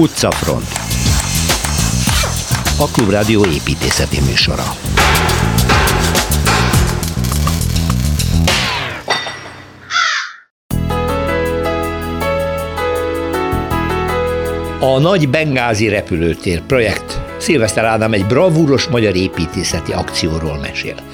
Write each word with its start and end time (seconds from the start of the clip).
Utcafront. 0.00 0.68
A 2.78 2.86
Klubrádió 2.92 3.44
építészeti 3.44 4.20
műsora. 4.20 4.62
A 14.80 14.98
Nagy 14.98 15.28
Bengázi 15.28 15.88
repülőtér 15.88 16.60
projekt. 16.60 17.20
Szilveszter 17.38 17.84
Ádám 17.84 18.12
egy 18.12 18.26
bravúros 18.26 18.86
magyar 18.86 19.16
építészeti 19.16 19.92
akcióról 19.92 20.58
mesél. 20.58 21.09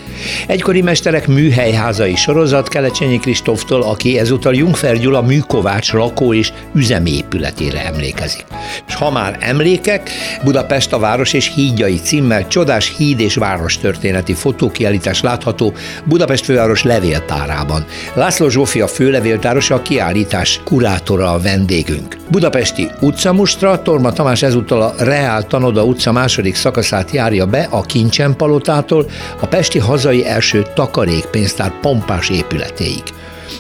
Egykori 0.47 0.83
mesterek 0.83 1.27
műhelyházai 1.27 2.15
sorozat 2.15 2.69
Kelecsényi 2.69 3.19
Kristóftól, 3.19 3.83
aki 3.83 4.19
ezúttal 4.19 4.55
Jungfer 4.55 4.99
Gyula 4.99 5.23
műkovács 5.23 5.93
lakó 5.93 6.35
és 6.35 6.53
üzemépületére 6.75 7.85
emlékezik. 7.85 8.45
És 8.89 8.95
ha 8.95 9.11
már 9.11 9.37
emlékek, 9.41 10.11
Budapest 10.45 10.93
a 10.93 10.99
város 10.99 11.33
és 11.33 11.53
hídjai 11.55 11.97
címmel 11.97 12.47
csodás 12.47 12.95
híd 12.97 13.21
és 13.21 13.35
város 13.35 13.79
történeti 13.79 14.33
fotókiállítás 14.33 15.21
látható 15.21 15.73
Budapest 16.05 16.45
főváros 16.45 16.83
levéltárában. 16.83 17.85
László 18.15 18.49
Zsófia 18.49 18.87
főlevéltárosa 18.87 19.75
a 19.75 19.83
kiállítás 19.83 20.61
kurátora 20.65 21.33
a 21.33 21.41
vendégünk. 21.41 22.17
Budapesti 22.31 22.91
utcamustra 23.01 23.83
Torma 23.83 24.13
Tamás 24.13 24.43
ezúttal 24.43 24.83
a 24.83 24.95
Reál 24.99 25.43
Tanoda 25.43 25.85
utca 25.85 26.13
második 26.13 26.55
szakaszát 26.55 27.11
járja 27.11 27.47
be 27.47 27.69
a 27.71 27.81
Kincsen 27.81 28.37
palotától 28.37 29.07
a 29.41 29.47
Pesti 29.47 29.79
hazai 30.07 30.27
első 30.27 30.67
takarékpénztár 30.75 31.73
pompás 31.81 32.31
épületéig. 32.31 33.03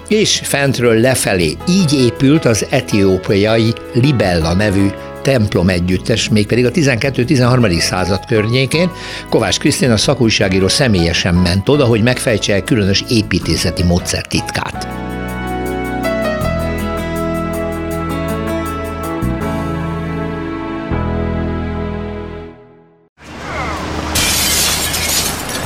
És 0.08 0.40
fentről 0.44 1.00
lefelé 1.00 1.56
így 1.68 1.92
épült 1.92 2.44
az 2.44 2.66
etiópiai 2.70 3.72
Libella 3.92 4.54
nevű 4.54 4.88
templom 5.22 5.68
együttes, 5.68 6.28
mégpedig 6.28 6.66
a 6.66 6.70
12-13. 6.70 7.78
század 7.78 8.26
környékén. 8.26 8.90
Kovács 9.30 9.58
Krisztina 9.58 9.96
szakújságíró 9.96 10.68
személyesen 10.68 11.34
ment 11.34 11.68
oda, 11.68 11.84
hogy 11.84 12.02
megfejtse 12.02 12.60
különös 12.60 13.04
építészeti 13.08 13.82
módszer 13.82 14.26
titkát. 14.26 15.05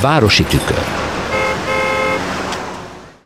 Városi 0.00 0.42
tükör. 0.42 0.78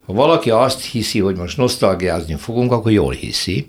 Ha 0.06 0.12
valaki 0.12 0.50
azt 0.50 0.84
hiszi, 0.84 1.20
hogy 1.20 1.36
most 1.36 1.56
nosztalgiázni 1.56 2.34
fogunk, 2.34 2.72
akkor 2.72 2.92
jól 2.92 3.12
hiszi. 3.12 3.66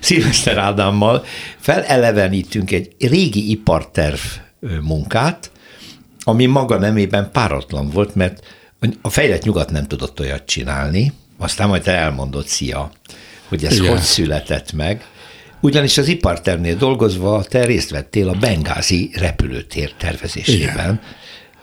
Szilveszter 0.00 0.58
Ádámmal 0.58 1.24
felelevenítünk 1.58 2.70
egy 2.70 2.90
régi 2.98 3.50
iparterv 3.50 4.20
munkát, 4.82 5.50
ami 6.20 6.46
maga 6.46 6.78
nemében 6.78 7.30
páratlan 7.32 7.90
volt, 7.90 8.14
mert 8.14 8.46
a 9.02 9.10
fejlett 9.10 9.42
nyugat 9.42 9.70
nem 9.70 9.86
tudott 9.86 10.20
olyat 10.20 10.46
csinálni, 10.46 11.12
aztán 11.38 11.68
majd 11.68 11.82
te 11.82 11.92
elmondod, 11.92 12.46
szia, 12.46 12.90
hogy 13.48 13.64
ez 13.64 13.76
Igen. 13.76 13.90
hogy 13.90 14.00
született 14.00 14.72
meg. 14.72 15.04
Ugyanis 15.60 15.98
az 15.98 16.08
ipartervnél 16.08 16.76
dolgozva 16.76 17.44
te 17.44 17.64
részt 17.64 17.90
vettél 17.90 18.28
a 18.28 18.34
Bengázi 18.34 19.10
repülőtér 19.14 19.92
tervezésében. 19.98 20.74
Igen 20.74 21.00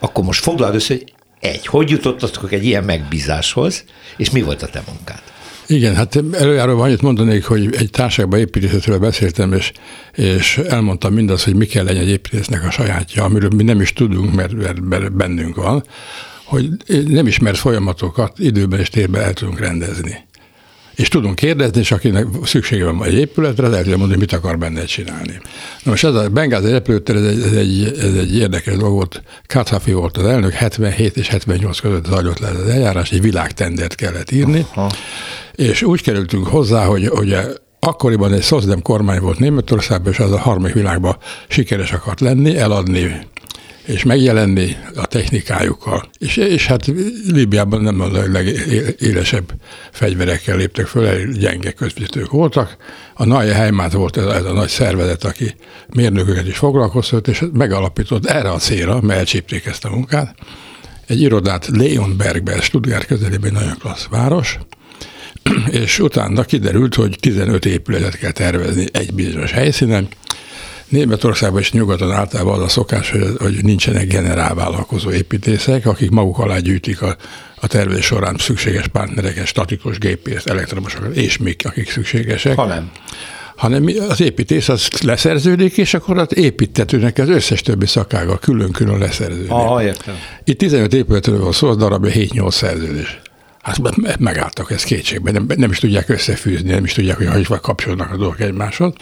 akkor 0.02 0.24
most 0.24 0.44
foglald 0.44 0.76
össze, 0.76 0.94
hogy 0.94 1.14
egy, 1.40 1.66
hogy 1.66 1.90
jutottatok 1.90 2.52
egy 2.52 2.66
ilyen 2.66 2.84
megbízáshoz, 2.84 3.84
és 4.18 4.30
mi 4.30 4.42
volt 4.42 4.62
a 4.62 4.68
te 4.68 4.84
munkád? 4.88 5.22
Igen, 5.68 5.96
hát 5.96 6.24
előjáróban 6.32 6.86
annyit 6.86 7.02
mondanék, 7.02 7.46
hogy 7.46 7.76
egy 7.76 7.90
társaságban 7.90 8.40
építészetről 8.40 9.00
beszéltem, 9.00 9.54
és, 9.54 9.72
és 10.14 10.58
elmondtam 10.58 11.14
mindazt, 11.14 11.44
hogy 11.44 11.56
mi 11.56 11.66
kell 11.66 11.84
legyen 11.84 12.02
egy 12.02 12.10
építésznek 12.10 12.64
a 12.66 12.72
sajátja, 12.72 13.24
amiről 13.24 13.50
mi 13.56 13.64
nem 13.64 13.82
is 13.82 13.94
tudunk, 13.94 14.34
mert, 14.34 14.82
mert, 14.82 15.14
bennünk 15.14 15.56
van, 15.56 15.84
hogy 16.44 16.70
nem 17.08 17.28
ismert 17.28 17.58
folyamatokat 17.58 18.40
időben 18.40 18.80
és 18.80 18.90
térben 18.90 19.22
el 19.22 19.34
tudunk 19.34 19.60
rendezni 19.60 20.30
és 21.02 21.08
tudunk 21.08 21.36
kérdezni, 21.36 21.80
és 21.80 21.92
akinek 21.92 22.26
szüksége 22.44 22.86
van 22.86 23.04
egy 23.04 23.14
épületre, 23.14 23.68
tudja 23.70 23.98
mondani, 23.98 24.20
mit 24.20 24.34
akar 24.34 24.58
benne 24.58 24.86
csinálni. 24.86 25.42
Na 25.84 25.92
most 25.92 26.04
ez 26.04 26.16
a 26.16 26.30
Bengázi 26.30 26.72
repülőtér, 26.72 27.16
ez 27.16 27.24
egy, 27.24 27.42
ez 27.42 27.54
egy, 27.54 27.96
ez 28.00 28.16
egy 28.16 28.38
érdekes 28.38 28.76
dolog 28.76 28.94
volt. 28.94 29.24
Kathafi 29.48 29.94
volt 29.94 30.18
az 30.18 30.26
elnök, 30.26 30.52
77 30.52 31.18
és 31.18 31.28
78 31.28 31.80
között 31.80 32.06
zajlott 32.06 32.40
le 32.40 32.48
az 32.48 32.68
eljárás, 32.68 33.12
egy 33.12 33.22
világtendert 33.22 33.96
kellett 33.96 34.32
írni, 34.32 34.66
Aha. 34.74 34.92
és 35.56 35.82
úgy 35.82 36.02
kerültünk 36.02 36.48
hozzá, 36.48 36.86
hogy, 36.86 37.08
hogy 37.08 37.38
akkoriban 37.80 38.34
egy 38.34 38.42
szozdem 38.42 38.82
kormány 38.82 39.20
volt 39.20 39.40
Németországban, 39.40 40.12
és 40.12 40.20
az 40.20 40.32
a 40.32 40.40
harmadik 40.40 40.76
világban 40.76 41.18
sikeres 41.48 41.92
akart 41.92 42.20
lenni, 42.20 42.58
eladni 42.58 43.28
és 43.86 44.04
megjelenni 44.04 44.76
a 44.96 45.06
technikájukkal. 45.06 46.10
És, 46.18 46.38
és 46.38 46.68
hát 46.68 46.92
Líbiában 47.28 47.82
nem 47.82 48.02
a 48.02 48.08
legélesebb 48.32 49.54
fegyverekkel 49.92 50.58
léptek 50.58 50.86
föl, 50.86 51.32
gyenge 51.32 51.72
közvetítők 51.72 52.32
voltak. 52.32 52.78
A 53.14 53.26
Nagy 53.26 53.52
Heimát 53.52 53.92
volt 53.92 54.18
ez, 54.18 54.26
ez 54.26 54.46
a 54.46 54.54
nagy 54.54 54.70
szervezet, 54.70 55.24
aki 55.24 55.56
mérnököket 55.88 56.48
is 56.48 56.58
foglalkoztat, 56.58 57.28
és 57.28 57.44
megalapított 57.54 58.26
erre 58.26 58.52
a 58.52 58.58
célra, 58.58 59.02
mert 59.02 59.20
elcsípték 59.20 59.66
ezt 59.66 59.86
a 59.86 59.90
munkát, 59.90 60.36
egy 61.08 61.22
irodát 61.22 61.68
Leonbergben, 61.68 62.60
Stuttgart 62.60 63.06
közelében 63.06 63.52
nagyon 63.52 63.78
klassz 63.80 64.08
város, 64.10 64.58
és 65.84 66.00
utána 66.00 66.44
kiderült, 66.44 66.96
hogy 66.96 67.18
15 67.20 67.66
épületet 67.66 68.18
kell 68.18 68.32
tervezni 68.32 68.86
egy 68.92 69.14
bizonyos 69.14 69.52
helyszínen, 69.52 70.08
Németországban 70.92 71.62
és 71.62 71.72
nyugaton 71.72 72.12
általában 72.12 72.54
az 72.54 72.64
a 72.64 72.68
szokás, 72.68 73.12
hogy, 73.12 73.22
hogy 73.40 73.64
nincsenek 73.64 74.08
generálvállalkozó 74.08 75.12
építészek, 75.12 75.86
akik 75.86 76.10
maguk 76.10 76.40
alá 76.40 76.58
gyűjtik 76.60 77.02
a, 77.02 77.16
a 77.56 77.68
tervezés 77.68 78.06
során 78.06 78.36
szükséges 78.40 78.88
partnereket, 78.88 79.46
statikus 79.46 79.98
gépészt, 79.98 80.48
elektromosokat, 80.48 81.16
és 81.16 81.38
még 81.38 81.56
akik 81.64 81.92
szükségesek. 81.92 82.56
Ha 82.56 82.66
nem 82.66 82.92
hanem 83.56 83.90
az 84.10 84.22
építész 84.22 84.70
az 84.70 84.88
leszerződik, 85.02 85.78
és 85.78 85.94
akkor 85.94 86.18
az 86.18 86.38
építetőnek 86.38 87.18
az 87.18 87.30
összes 87.30 87.62
többi 87.62 87.86
szakága 87.86 88.38
külön-külön 88.38 88.98
leszerződik. 88.98 89.52
Aha, 89.52 89.84
értem. 89.84 90.16
Itt 90.44 90.58
15 90.58 90.94
épületről 90.94 91.40
van 91.40 91.52
szó, 91.52 91.68
az 91.68 91.78
darabja 91.78 92.12
7-8 92.14 92.52
szerződés. 92.52 93.22
Hát 93.62 94.18
megálltak 94.20 94.72
ez 94.72 94.84
kétségben, 94.84 95.34
nem, 95.34 95.46
nem 95.56 95.72
is 95.72 95.80
tudják 95.80 96.10
összefűzni, 96.10 96.72
nem 96.72 96.84
is 96.84 96.94
tudják, 96.94 97.18
hogy 97.18 97.48
hogy 97.48 97.60
kapcsolnak 97.60 98.12
a 98.12 98.18
dolgok 98.18 98.40
egymáshoz. 98.40 98.94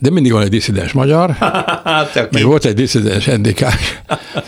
De 0.00 0.10
mindig 0.10 0.32
van 0.32 0.42
egy 0.42 0.48
diszidens 0.48 0.92
magyar, 0.92 1.30
hát, 1.84 2.28
meg 2.30 2.42
volt 2.42 2.64
egy 2.64 2.74
diszidens 2.74 3.24
NDK, 3.24 3.60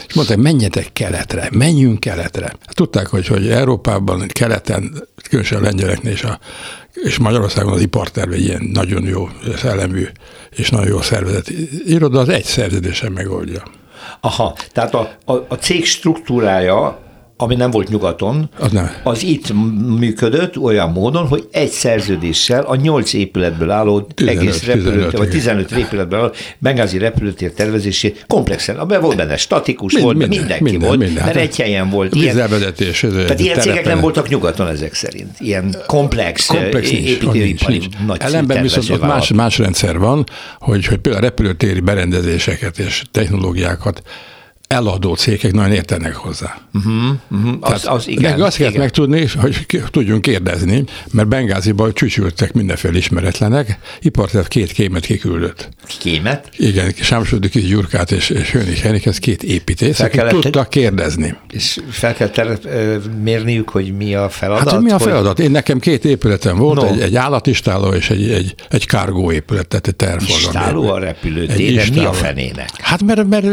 és 0.08 0.14
mondták, 0.14 0.36
menjetek 0.36 0.92
keletre, 0.92 1.48
menjünk 1.52 2.00
keletre. 2.00 2.46
Hát 2.46 2.74
tudták, 2.74 3.06
hogy, 3.06 3.26
hogy 3.26 3.48
Európában, 3.48 4.26
keleten, 4.26 5.08
különösen 5.28 5.58
a 5.58 5.62
lengyeleknél 5.62 6.12
és, 6.12 6.22
a, 6.22 6.38
és 6.92 7.18
Magyarországon 7.18 7.72
az 7.72 7.80
iparterve 7.80 8.36
ilyen 8.36 8.70
nagyon 8.72 9.04
jó 9.04 9.28
szellemű 9.56 10.06
és 10.50 10.70
nagyon 10.70 10.88
jó 10.88 11.00
szervezet 11.00 11.50
iroda, 11.86 12.18
az 12.18 12.28
egy 12.28 12.44
szerződésen 12.44 13.12
megoldja. 13.12 13.62
Aha, 14.20 14.56
tehát 14.72 14.94
a, 14.94 15.10
a, 15.24 15.32
a 15.32 15.54
cég 15.54 15.84
struktúrája 15.84 17.07
ami 17.40 17.54
nem 17.54 17.70
volt 17.70 17.88
nyugaton, 17.88 18.50
az, 18.58 18.72
nem. 18.72 18.90
az 19.02 19.22
itt 19.22 19.52
működött 19.98 20.58
olyan 20.58 20.90
módon, 20.90 21.26
hogy 21.26 21.48
egy 21.50 21.70
szerződéssel 21.70 22.62
a 22.62 22.76
nyolc 22.76 23.12
épületből 23.12 23.70
álló 23.70 24.00
15, 24.00 24.38
egész 24.38 24.64
repülőtér, 24.64 25.18
vagy 25.18 25.28
15 25.28 25.70
épületből 25.70 26.18
álló 26.18 26.30
Bengázi 26.58 26.98
repülőtér 26.98 27.52
tervezését 27.52 28.24
komplexen, 28.26 28.76
abban 28.76 29.00
volt 29.00 29.16
benne 29.16 29.36
statikus, 29.36 29.92
Mind, 29.92 30.04
volt, 30.04 30.16
minden, 30.16 30.38
mindenki 30.38 30.64
minden, 30.64 30.88
volt, 30.88 31.00
minden. 31.00 31.24
mert 31.24 31.36
egy 31.36 31.56
helyen 31.56 31.90
volt. 31.90 32.14
Ilyen, 32.14 32.34
Vizelvezetés. 32.34 33.00
Tehát 33.00 33.40
ilyen 33.40 33.60
cégek 33.60 33.84
nem 33.84 34.00
voltak 34.00 34.28
nyugaton 34.28 34.68
ezek 34.68 34.94
szerint. 34.94 35.40
Ilyen 35.40 35.76
komplex, 35.86 36.46
komplex 36.46 36.90
építőipari 36.90 37.88
nagy 38.06 38.20
Ellenben 38.20 38.62
viszont 38.62 38.90
ott 38.90 39.00
más, 39.00 39.32
más 39.32 39.58
rendszer 39.58 39.98
van, 39.98 40.24
hogy, 40.58 40.86
hogy 40.86 40.98
például 40.98 41.24
a 41.24 41.26
repülőtéri 41.26 41.80
berendezéseket 41.80 42.78
és 42.78 43.02
technológiákat 43.10 44.02
eladó 44.68 45.14
cégek 45.14 45.52
nagyon 45.52 45.72
értenek 45.72 46.14
hozzá. 46.14 46.58
Uh-huh, 46.74 46.94
uh-huh. 47.30 47.56
Az, 47.60 47.86
az 47.86 48.08
igen, 48.08 48.30
meg 48.30 48.40
azt 48.40 48.56
kell 48.56 48.72
megtudni, 48.76 49.26
hogy 49.36 49.66
tudjunk 49.90 50.22
kérdezni, 50.22 50.84
mert 51.12 51.28
Bengáziban 51.28 51.94
csücsültek 51.94 52.52
mindenféle 52.52 52.96
ismeretlenek, 52.96 53.78
ipartert 54.00 54.48
két 54.48 54.72
kémet 54.72 55.04
kiküldött. 55.04 55.68
Kémet? 55.98 56.48
Igen, 56.56 56.92
Sámsodi 57.00 57.48
Kis 57.48 57.66
Gyurkát 57.66 58.12
és, 58.12 58.30
és 58.30 58.50
Hönig 58.50 58.78
Henik, 58.78 59.06
ez 59.06 59.18
két 59.18 59.42
építész, 59.42 60.00
akik 60.00 60.12
kellett, 60.12 60.32
tudtak 60.32 60.70
kérdezni. 60.70 61.34
És 61.50 61.80
fel 61.90 62.14
kell 62.14 62.28
ter- 62.28 62.68
mérniük, 63.22 63.68
hogy 63.68 63.96
mi 63.96 64.14
a 64.14 64.28
feladat? 64.28 64.70
Hát, 64.70 64.80
mi 64.80 64.90
a 64.90 64.98
feladat? 64.98 65.36
Hogy... 65.36 65.44
Én 65.44 65.50
nekem 65.50 65.78
két 65.78 66.04
épületem 66.04 66.56
volt, 66.56 66.80
no. 66.80 66.86
egy, 66.86 67.00
egy 67.00 67.16
állatistáló 67.16 67.92
és 67.92 68.10
egy, 68.10 68.30
egy, 68.30 68.54
egy 68.70 68.86
kárgó 68.86 69.32
épület, 69.32 69.68
tehát 69.68 69.86
egy 69.86 69.96
tervforgalmi. 69.96 70.44
Istáló 70.44 70.88
a 70.88 70.98
repülőtér, 70.98 71.90
mi 71.92 72.04
a 72.04 72.12
fenének? 72.12 72.70
Hát 72.80 73.02
mert, 73.02 73.28
mert 73.28 73.46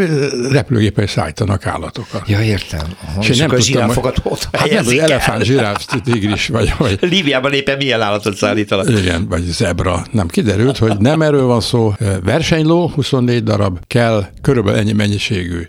repülőgépen 0.51 1.04
és 1.05 1.11
szállítanak 1.11 1.65
állatokat. 1.65 2.29
Ja, 2.29 2.41
értem. 2.41 2.85
Aha. 3.05 3.21
És, 3.21 3.29
és 3.29 3.37
nem 3.37 3.47
tudtam, 3.47 3.65
zsiráfokat 3.65 4.19
ott 4.23 4.47
hát 4.51 4.69
nem, 4.69 4.85
hogy 4.85 4.97
elefánt, 4.97 5.43
zsiráf, 5.43 5.85
tigris, 6.03 6.47
vagy, 6.47 6.73
vagy 6.77 6.97
Líbiában 7.11 7.53
éppen 7.53 7.77
milyen 7.77 8.01
állatot 8.01 8.35
szállítanak. 8.35 8.89
igen, 8.89 9.27
vagy 9.27 9.43
zebra. 9.43 10.05
Nem 10.11 10.27
kiderült, 10.27 10.77
hogy 10.77 10.97
nem 10.97 11.21
erről 11.21 11.45
van 11.45 11.61
szó. 11.61 11.93
Versenyló, 12.23 12.91
24 12.95 13.43
darab, 13.43 13.79
kell 13.87 14.25
körülbelül 14.41 14.79
ennyi 14.79 14.91
mennyiségű 14.93 15.61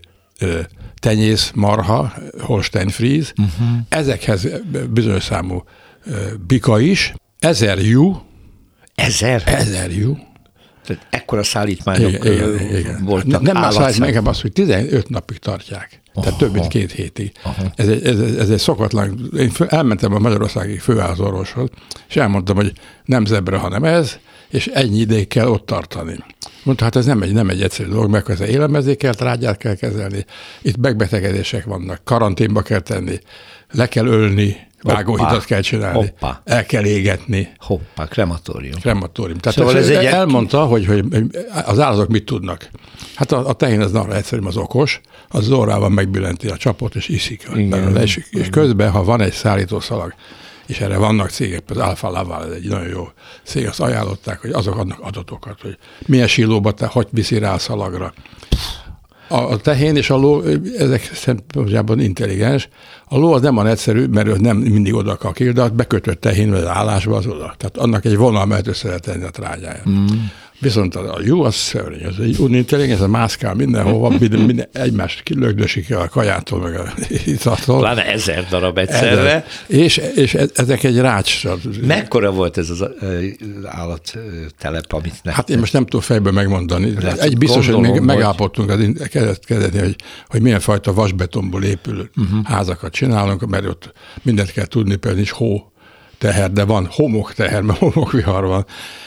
tenyész, 1.00 1.50
marha, 1.54 2.12
Holstein 2.40 2.88
Fries, 2.88 3.32
uh-huh. 3.36 3.76
ezekhez 3.88 4.48
bizonyos 4.90 5.22
számú 5.22 5.64
bika 6.46 6.80
is, 6.80 7.14
ezer 7.38 7.78
jú, 7.78 8.22
Ezer? 8.94 9.42
ezer 9.46 9.90
jú, 9.90 10.18
Tehát 10.86 11.06
ekkora 11.10 11.42
szállítmányok 11.42 12.12
igen, 12.12 12.32
igen, 12.32 12.76
igen. 12.76 13.04
voltak. 13.04 13.40
Nem 13.40 13.54
más 13.54 13.76
állatszám- 13.76 14.12
meg 14.12 14.26
az, 14.26 14.40
hogy 14.40 14.52
15 14.52 15.08
napig 15.08 15.38
tartják. 15.38 16.00
Tehát 16.22 16.38
több 16.38 16.52
mint 16.52 16.68
két 16.68 16.92
hétig. 16.92 17.32
Ez 17.74 17.88
egy, 17.88 18.06
ez, 18.06 18.20
ez 18.20 18.50
egy 18.50 18.58
szokatlan. 18.58 19.30
Én 19.38 19.50
elmentem 19.68 20.14
a 20.14 20.18
Magyarországi 20.18 20.78
főházorvoshoz, 20.78 21.68
és 22.08 22.16
elmondtam, 22.16 22.56
hogy 22.56 22.72
nem 23.04 23.24
zebra, 23.24 23.58
hanem 23.58 23.84
ez, 23.84 24.18
és 24.48 24.66
ennyi 24.66 24.98
ideig 24.98 25.28
kell 25.28 25.46
ott 25.46 25.66
tartani. 25.66 26.16
Mondta, 26.62 26.84
hát 26.84 26.96
ez 26.96 27.06
nem 27.06 27.22
egy, 27.22 27.32
nem 27.32 27.48
egy 27.48 27.62
egyszerű 27.62 27.88
dolog, 27.88 28.10
mert 28.10 28.28
ez 28.28 28.40
élelmezékkel, 28.40 29.14
trágyát 29.14 29.56
kell 29.56 29.74
kezelni, 29.74 30.24
itt 30.62 30.76
megbetegedések 30.76 31.64
vannak, 31.64 32.00
karanténba 32.04 32.62
kell 32.62 32.80
tenni, 32.80 33.18
le 33.70 33.88
kell 33.88 34.06
ölni, 34.06 34.56
vágóhidat 34.94 35.44
kell 35.44 35.60
csinálni, 35.60 35.98
Hoppá. 35.98 36.40
el 36.44 36.66
kell 36.66 36.84
égetni. 36.84 37.52
Hoppá, 37.58 38.04
krematórium. 38.06 38.80
Krematórium. 38.80 39.38
Tehát 39.38 39.58
Szóval 39.58 39.76
ez 39.76 39.88
egy- 39.88 40.04
elmondta, 40.04 40.64
hogy, 40.64 40.86
hogy 40.86 41.04
az 41.64 41.78
állatok 41.80 42.08
mit 42.08 42.24
tudnak. 42.24 42.68
Hát 43.14 43.32
a, 43.32 43.48
a 43.48 43.52
tehén 43.52 43.80
az 43.80 43.92
nagyon 43.92 44.12
egyszerű, 44.12 44.42
az 44.46 44.56
okos, 44.56 45.00
az 45.28 45.38
az 45.44 45.50
orrával 45.50 45.88
megbillenti 45.88 46.48
a 46.48 46.56
csapot, 46.56 46.94
és 46.94 47.08
iszik 47.08 47.48
Igen. 47.54 47.96
És, 47.96 48.20
és 48.30 48.48
közben, 48.50 48.90
ha 48.90 49.04
van 49.04 49.20
egy 49.20 49.32
szállítószalag, 49.32 50.14
és 50.66 50.80
erre 50.80 50.96
vannak 50.96 51.30
cégek, 51.30 51.62
az 51.66 51.76
Alfa 51.76 52.10
Laval, 52.10 52.44
ez 52.44 52.50
egy 52.50 52.68
nagyon 52.68 52.88
jó 52.88 53.08
cég, 53.44 53.66
azt 53.66 53.80
ajánlották, 53.80 54.40
hogy 54.40 54.50
azok 54.50 54.76
adnak 54.78 54.98
adatokat, 55.00 55.60
hogy 55.60 55.78
milyen 56.06 56.26
silóba 56.28 56.72
te 56.72 56.86
hogy 56.86 57.06
viszi 57.10 57.38
rá 57.38 57.52
a 57.54 57.58
szalagra. 57.58 58.12
A, 59.28 59.56
tehén 59.56 59.96
és 59.96 60.10
a 60.10 60.16
ló, 60.16 60.42
ezek 60.78 61.10
szempontjában 61.14 62.00
intelligens. 62.00 62.68
A 63.08 63.18
ló 63.18 63.32
az 63.32 63.42
nem 63.42 63.56
olyan 63.56 63.70
egyszerű, 63.70 64.06
mert 64.06 64.26
ő 64.26 64.36
nem 64.38 64.56
mindig 64.56 64.94
oda 64.94 65.16
kakil, 65.16 65.52
de 65.52 65.68
bekötött 65.68 66.20
tehén 66.20 66.50
vagy 66.50 66.64
állásba 66.64 67.16
az 67.16 67.26
oda. 67.26 67.54
Tehát 67.56 67.76
annak 67.76 68.04
egy 68.04 68.16
vonal 68.16 68.46
mellett 68.46 68.66
össze 68.66 68.94
a 68.94 69.30
trágyáját. 69.30 69.88
Mm. 69.88 70.06
Viszont 70.58 70.94
a, 70.94 71.18
jó 71.24 71.42
az 71.42 71.54
szörnyű, 71.54 72.04
ez 72.04 72.14
egy 72.20 72.38
unintelligens, 72.38 73.00
ez 73.00 73.06
mászkál 73.06 73.54
mindenhova, 73.54 74.08
minden, 74.08 74.40
minden, 74.40 74.68
egymást 74.72 75.22
kilögdösik 75.22 75.94
a 75.94 76.08
kajától, 76.08 76.60
meg 76.60 76.74
a 76.74 76.92
itattól. 77.24 77.78
Pláne 77.78 78.06
ezer 78.12 78.46
darab 78.50 78.78
egyszerre. 78.78 79.44
És, 79.66 80.00
és 80.14 80.34
e- 80.34 80.48
ezek 80.54 80.84
egy 80.84 80.98
rácsra. 80.98 81.56
Mekkora 81.86 82.30
volt 82.30 82.58
ez 82.58 82.70
az 82.70 82.84
állattelep, 83.64 84.92
amit 84.92 85.12
nektek? 85.12 85.32
Hát 85.32 85.50
én 85.50 85.58
most 85.58 85.72
nem 85.72 85.82
tudom 85.82 86.00
fejből 86.00 86.32
megmondani. 86.32 86.92
Lehet, 87.00 87.18
Egy 87.18 87.38
biztos, 87.38 87.66
hogy 87.66 87.74
még 87.74 87.84
gondolom, 87.84 88.06
hogy- 88.06 88.16
megállapodtunk 88.16 88.70
az 88.70 88.80
in- 88.80 89.08
kezdet- 89.08 89.44
kezdetni, 89.44 89.78
hogy, 89.78 89.96
hogy 90.28 90.42
milyen 90.42 90.60
fajta 90.60 90.92
vasbetonból 90.92 91.64
épülő 91.64 92.10
uh-huh. 92.16 92.44
házakat 92.44 92.92
csinálunk, 92.92 93.46
mert 93.46 93.66
ott 93.66 93.92
mindent 94.22 94.52
kell 94.52 94.66
tudni, 94.66 94.90
például 94.96 95.14
nincs 95.14 95.30
hó 95.30 95.70
teher, 96.18 96.52
de 96.52 96.64
van 96.64 96.88
homok 96.90 97.32
teher, 97.32 97.62
mert 97.62 97.78
homokvihar 97.78 98.44
van. 98.44 98.66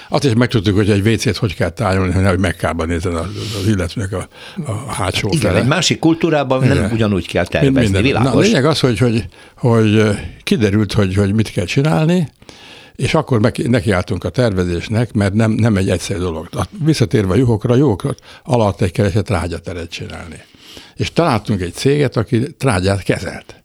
Azt 0.09 0.23
is 0.23 0.33
megtudtuk, 0.33 0.75
hogy 0.75 0.89
egy 0.89 1.07
WC-t 1.07 1.37
hogy 1.37 1.55
kell 1.55 1.69
tárolni, 1.69 2.13
hogy 2.13 2.21
nehogy 2.21 2.39
megkába 2.39 2.85
nézzen 2.85 3.15
az, 3.15 3.27
az 3.61 3.67
illetőnek 3.67 4.13
a, 4.13 4.27
a 4.65 4.91
hátsó 4.91 5.27
Igen, 5.27 5.39
fele. 5.39 5.59
egy 5.59 5.67
másik 5.67 5.99
kultúrában 5.99 6.59
nem 6.63 6.77
Igen. 6.77 6.91
ugyanúgy 6.91 7.27
kell 7.27 7.45
tervezni, 7.45 7.79
minden. 7.79 8.01
Na, 8.01 8.19
a 8.19 8.21
világos? 8.21 8.45
lényeg 8.45 8.65
az, 8.65 8.79
hogy, 8.79 8.97
hogy, 8.97 9.25
hogy 9.55 10.19
kiderült, 10.43 10.93
hogy, 10.93 11.15
hogy 11.15 11.33
mit 11.33 11.51
kell 11.51 11.65
csinálni, 11.65 12.29
és 12.95 13.13
akkor 13.13 13.39
meg, 13.39 13.69
nekiálltunk 13.69 14.23
a 14.23 14.29
tervezésnek, 14.29 15.13
mert 15.13 15.33
nem, 15.33 15.51
nem 15.51 15.77
egy 15.77 15.89
egyszerű 15.89 16.19
dolog. 16.19 16.49
Visszatérve 16.83 17.33
a 17.33 17.35
juhokra, 17.35 17.73
a 17.73 17.77
juhokra 17.77 18.15
alatt 18.43 18.81
egy 18.81 18.91
keresett 18.91 19.25
trágyateret 19.25 19.89
csinálni. 19.89 20.43
És 20.95 21.13
találtunk 21.13 21.61
egy 21.61 21.73
céget, 21.73 22.17
aki 22.17 22.53
trágyát 22.53 23.03
kezelt. 23.03 23.58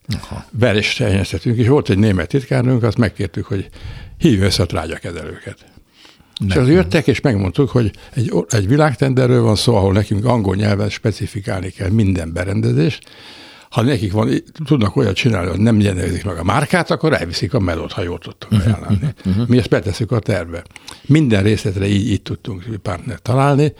Verést 0.51 0.99
teljesztettünk, 0.99 1.59
és 1.59 1.69
volt 1.69 1.91
egy 1.91 1.99
német 1.99 2.29
titkárnőnk, 2.29 2.83
azt 2.83 2.99
megkértük, 2.99 3.45
hogy 3.47 3.69
hívja 4.19 4.45
össze 4.45 4.63
a 4.63 4.67
trágyakezelőket. 4.67 5.65
És 6.49 6.55
az 6.55 6.69
jöttek, 6.69 7.07
és 7.07 7.21
megmondtuk, 7.21 7.71
hogy 7.71 7.91
egy, 8.15 8.33
egy 8.49 8.69
világtenderről 8.69 9.43
van 9.43 9.57
szó, 9.57 9.75
ahol 9.75 9.93
nekünk 9.93 10.25
angol 10.25 10.55
nyelven 10.55 10.89
specifikálni 10.89 11.71
kell 11.71 11.91
minden 11.91 12.33
berendezést. 12.33 13.09
Ha 13.75 13.83
nekik 13.83 14.13
van, 14.13 14.31
tudnak 14.65 14.97
olyat 14.97 15.15
csinálni, 15.15 15.51
hogy 15.51 15.59
nem 15.59 15.81
jelezik 15.81 16.25
meg 16.25 16.37
a 16.39 16.45
márkát, 16.45 16.91
akkor 16.91 17.13
elviszik 17.13 17.55
a 17.55 17.59
melót, 17.59 17.93
ha 17.93 18.03
jól 18.03 18.19
tudtok 18.19 18.51
ajánlani. 18.53 18.99
Mi 19.47 19.59
ezt 19.59 19.69
betesszük 19.69 20.13
a 20.13 20.19
tervbe. 20.19 20.65
Minden 21.07 21.43
részletre 21.43 21.87
így, 21.87 22.11
így 22.11 22.23
tudtunk 22.23 22.65
partnert 22.83 23.23
találni, 23.23 23.73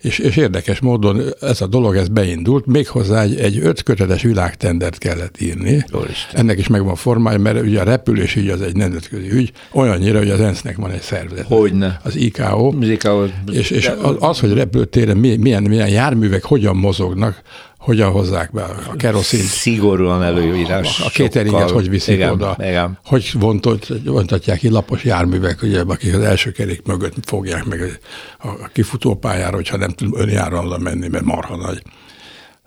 és, 0.00 0.18
és 0.18 0.36
érdekes 0.36 0.80
módon 0.80 1.22
ez 1.40 1.60
a 1.60 1.66
dolog, 1.66 1.96
ez 1.96 2.08
beindult, 2.08 2.66
méghozzá 2.66 3.22
egy, 3.22 3.36
egy 3.36 3.58
öt 3.58 3.82
kötetes 3.82 4.22
világtendert 4.22 4.98
kellett 4.98 5.40
írni. 5.40 5.84
Ennek 6.32 6.58
is 6.58 6.68
megvan 6.68 6.94
formája, 6.94 7.38
mert 7.38 7.60
ugye 7.60 7.80
a 7.80 7.84
repülés 7.84 8.36
ügy 8.36 8.48
az 8.48 8.60
egy 8.60 8.76
nemzetközi 8.76 9.30
ügy, 9.30 9.52
olyannyira, 9.72 10.18
hogy 10.18 10.30
az 10.30 10.40
ENSZ-nek 10.40 10.76
van 10.76 10.90
egy 10.90 11.00
szervezet. 11.00 11.46
Hogyne. 11.46 12.00
Az 12.04 12.16
ICAO, 12.16 12.70
Muzika, 12.70 13.24
és, 13.52 13.70
és 13.70 13.90
az, 14.02 14.16
az, 14.18 14.40
hogy 14.40 14.52
repülőtéren 14.52 15.16
mi- 15.16 15.36
milyen, 15.36 15.62
milyen 15.62 15.88
járművek 15.88 16.44
hogyan 16.44 16.76
mozognak, 16.76 17.42
hogyan 17.88 18.10
hozzák 18.10 18.50
be 18.52 18.62
a 18.62 18.96
keroszint, 18.96 19.42
szigorúan 19.42 20.22
előírás. 20.22 21.00
a 21.00 21.08
kéteringet 21.08 21.70
hogy 21.70 21.88
viszik 21.88 22.14
igen, 22.14 22.30
oda, 22.30 22.56
Igen. 22.58 22.98
hogy 23.04 23.30
vontott, 23.38 23.92
vontatják 24.04 24.58
ki 24.58 24.68
lapos 24.68 25.04
járművek, 25.04 25.62
ugye, 25.62 25.80
akik 25.80 26.14
az 26.14 26.20
első 26.20 26.50
kerék 26.50 26.82
mögött 26.86 27.14
fogják 27.24 27.64
meg 27.64 28.00
a, 28.38 28.48
a 28.48 28.68
kifutópályára, 28.72 29.54
hogyha 29.54 29.76
nem 29.76 29.90
tud 29.90 30.08
önjáróan 30.14 30.80
menni, 30.80 31.08
mert 31.08 31.24
marha 31.24 31.56
nagy. 31.56 31.82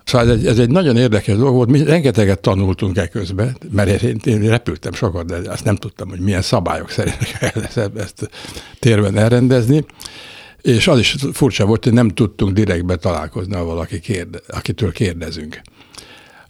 Szóval 0.04 0.30
ez 0.30 0.38
egy, 0.38 0.46
ez 0.46 0.58
egy 0.58 0.70
nagyon 0.70 0.96
érdekes 0.96 1.36
dolog 1.36 1.54
volt, 1.54 1.70
mi 1.70 1.84
rengeteget 1.84 2.40
tanultunk 2.40 2.96
e 2.96 3.06
közben, 3.06 3.56
mert 3.70 4.02
én, 4.02 4.20
én 4.24 4.48
repültem 4.48 4.92
sokat, 4.92 5.26
de 5.26 5.50
azt 5.50 5.64
nem 5.64 5.76
tudtam, 5.76 6.08
hogy 6.08 6.20
milyen 6.20 6.42
szabályok 6.42 6.90
szerint 6.90 7.38
kell 7.38 7.62
ezt, 7.68 7.90
ezt 7.96 8.30
térben 8.78 9.16
elrendezni. 9.16 9.84
És 10.62 10.88
az 10.88 10.98
is 10.98 11.16
furcsa 11.32 11.66
volt, 11.66 11.84
hogy 11.84 11.92
nem 11.92 12.08
tudtunk 12.08 12.52
direktbe 12.52 12.96
találkozni, 12.96 13.54
ha 13.54 13.64
valaki 13.64 14.00
kérde, 14.00 14.40
akitől 14.48 14.92
kérdezünk. 14.92 15.60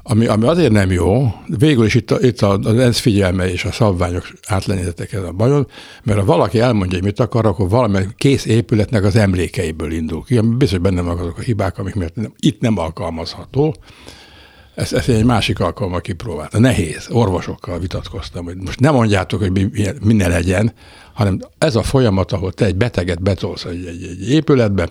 Ami, 0.04 0.26
ami 0.26 0.46
azért 0.46 0.72
nem 0.72 0.90
jó, 0.90 1.34
végül 1.58 1.84
is 1.84 1.94
itt, 1.94 2.10
a, 2.10 2.18
itt 2.20 2.40
a- 2.40 2.58
az 2.58 2.78
ENSZ 2.78 2.98
figyelme 2.98 3.50
és 3.50 3.64
a 3.64 3.72
szabványok 3.72 4.28
átlenítettek 4.46 5.12
ezen 5.12 5.26
a 5.26 5.32
bajon, 5.32 5.66
mert 6.02 6.18
ha 6.18 6.24
valaki 6.24 6.58
elmondja, 6.60 6.96
hogy 6.96 7.06
mit 7.06 7.20
akar, 7.20 7.46
akkor 7.46 7.68
valamelyik 7.68 8.14
kész 8.16 8.44
épületnek 8.44 9.04
az 9.04 9.16
emlékeiből 9.16 9.92
indul 9.92 10.24
ki, 10.24 10.36
ami 10.36 10.54
biztos 10.56 10.78
benne 10.78 11.00
vannak 11.00 11.20
azok 11.20 11.38
a 11.38 11.42
hibák, 11.42 11.78
amik 11.78 11.94
miatt 11.94 12.14
nem, 12.14 12.32
itt 12.38 12.60
nem 12.60 12.78
alkalmazható. 12.78 13.74
Ezt, 14.74 14.92
ezt 14.92 15.08
egy 15.08 15.24
másik 15.24 15.60
alkalommal 15.60 16.00
kipróbáltam. 16.00 16.60
Nehéz. 16.60 17.08
Orvosokkal 17.10 17.78
vitatkoztam, 17.78 18.44
hogy 18.44 18.56
most 18.56 18.80
nem 18.80 18.94
mondjátok, 18.94 19.40
hogy 19.40 19.52
mi, 20.00 20.12
ne 20.12 20.28
legyen, 20.28 20.72
hanem 21.12 21.38
ez 21.58 21.76
a 21.76 21.82
folyamat, 21.82 22.32
ahol 22.32 22.52
te 22.52 22.64
egy 22.64 22.76
beteget 22.76 23.22
betolsz 23.22 23.64
egy, 23.64 23.86
egy, 23.86 24.02
egy 24.02 24.30
épületbe, 24.30 24.90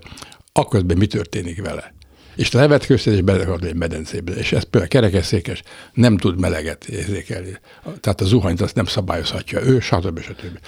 akkor 0.54 0.84
mi 0.84 1.06
történik 1.06 1.62
vele. 1.62 1.94
És 2.36 2.50
te 2.50 2.58
levetkőzted, 2.58 3.14
és 3.14 3.22
belekapod 3.22 3.64
egy 3.64 3.76
medencébe. 3.76 4.32
És 4.32 4.52
ez 4.52 4.64
például 4.64 4.88
kerekesszékes 4.88 5.64
nem 5.94 6.18
tud 6.18 6.40
meleget 6.40 6.86
érzékelni. 6.86 7.60
Tehát 8.00 8.22
a 8.22 8.26
zuhanyt 8.26 8.62
azt 8.62 8.76
nem 8.76 8.86
szabályozhatja 8.86 9.62
ő, 9.62 9.80
stb. 9.80 10.20
stb. 10.20 10.60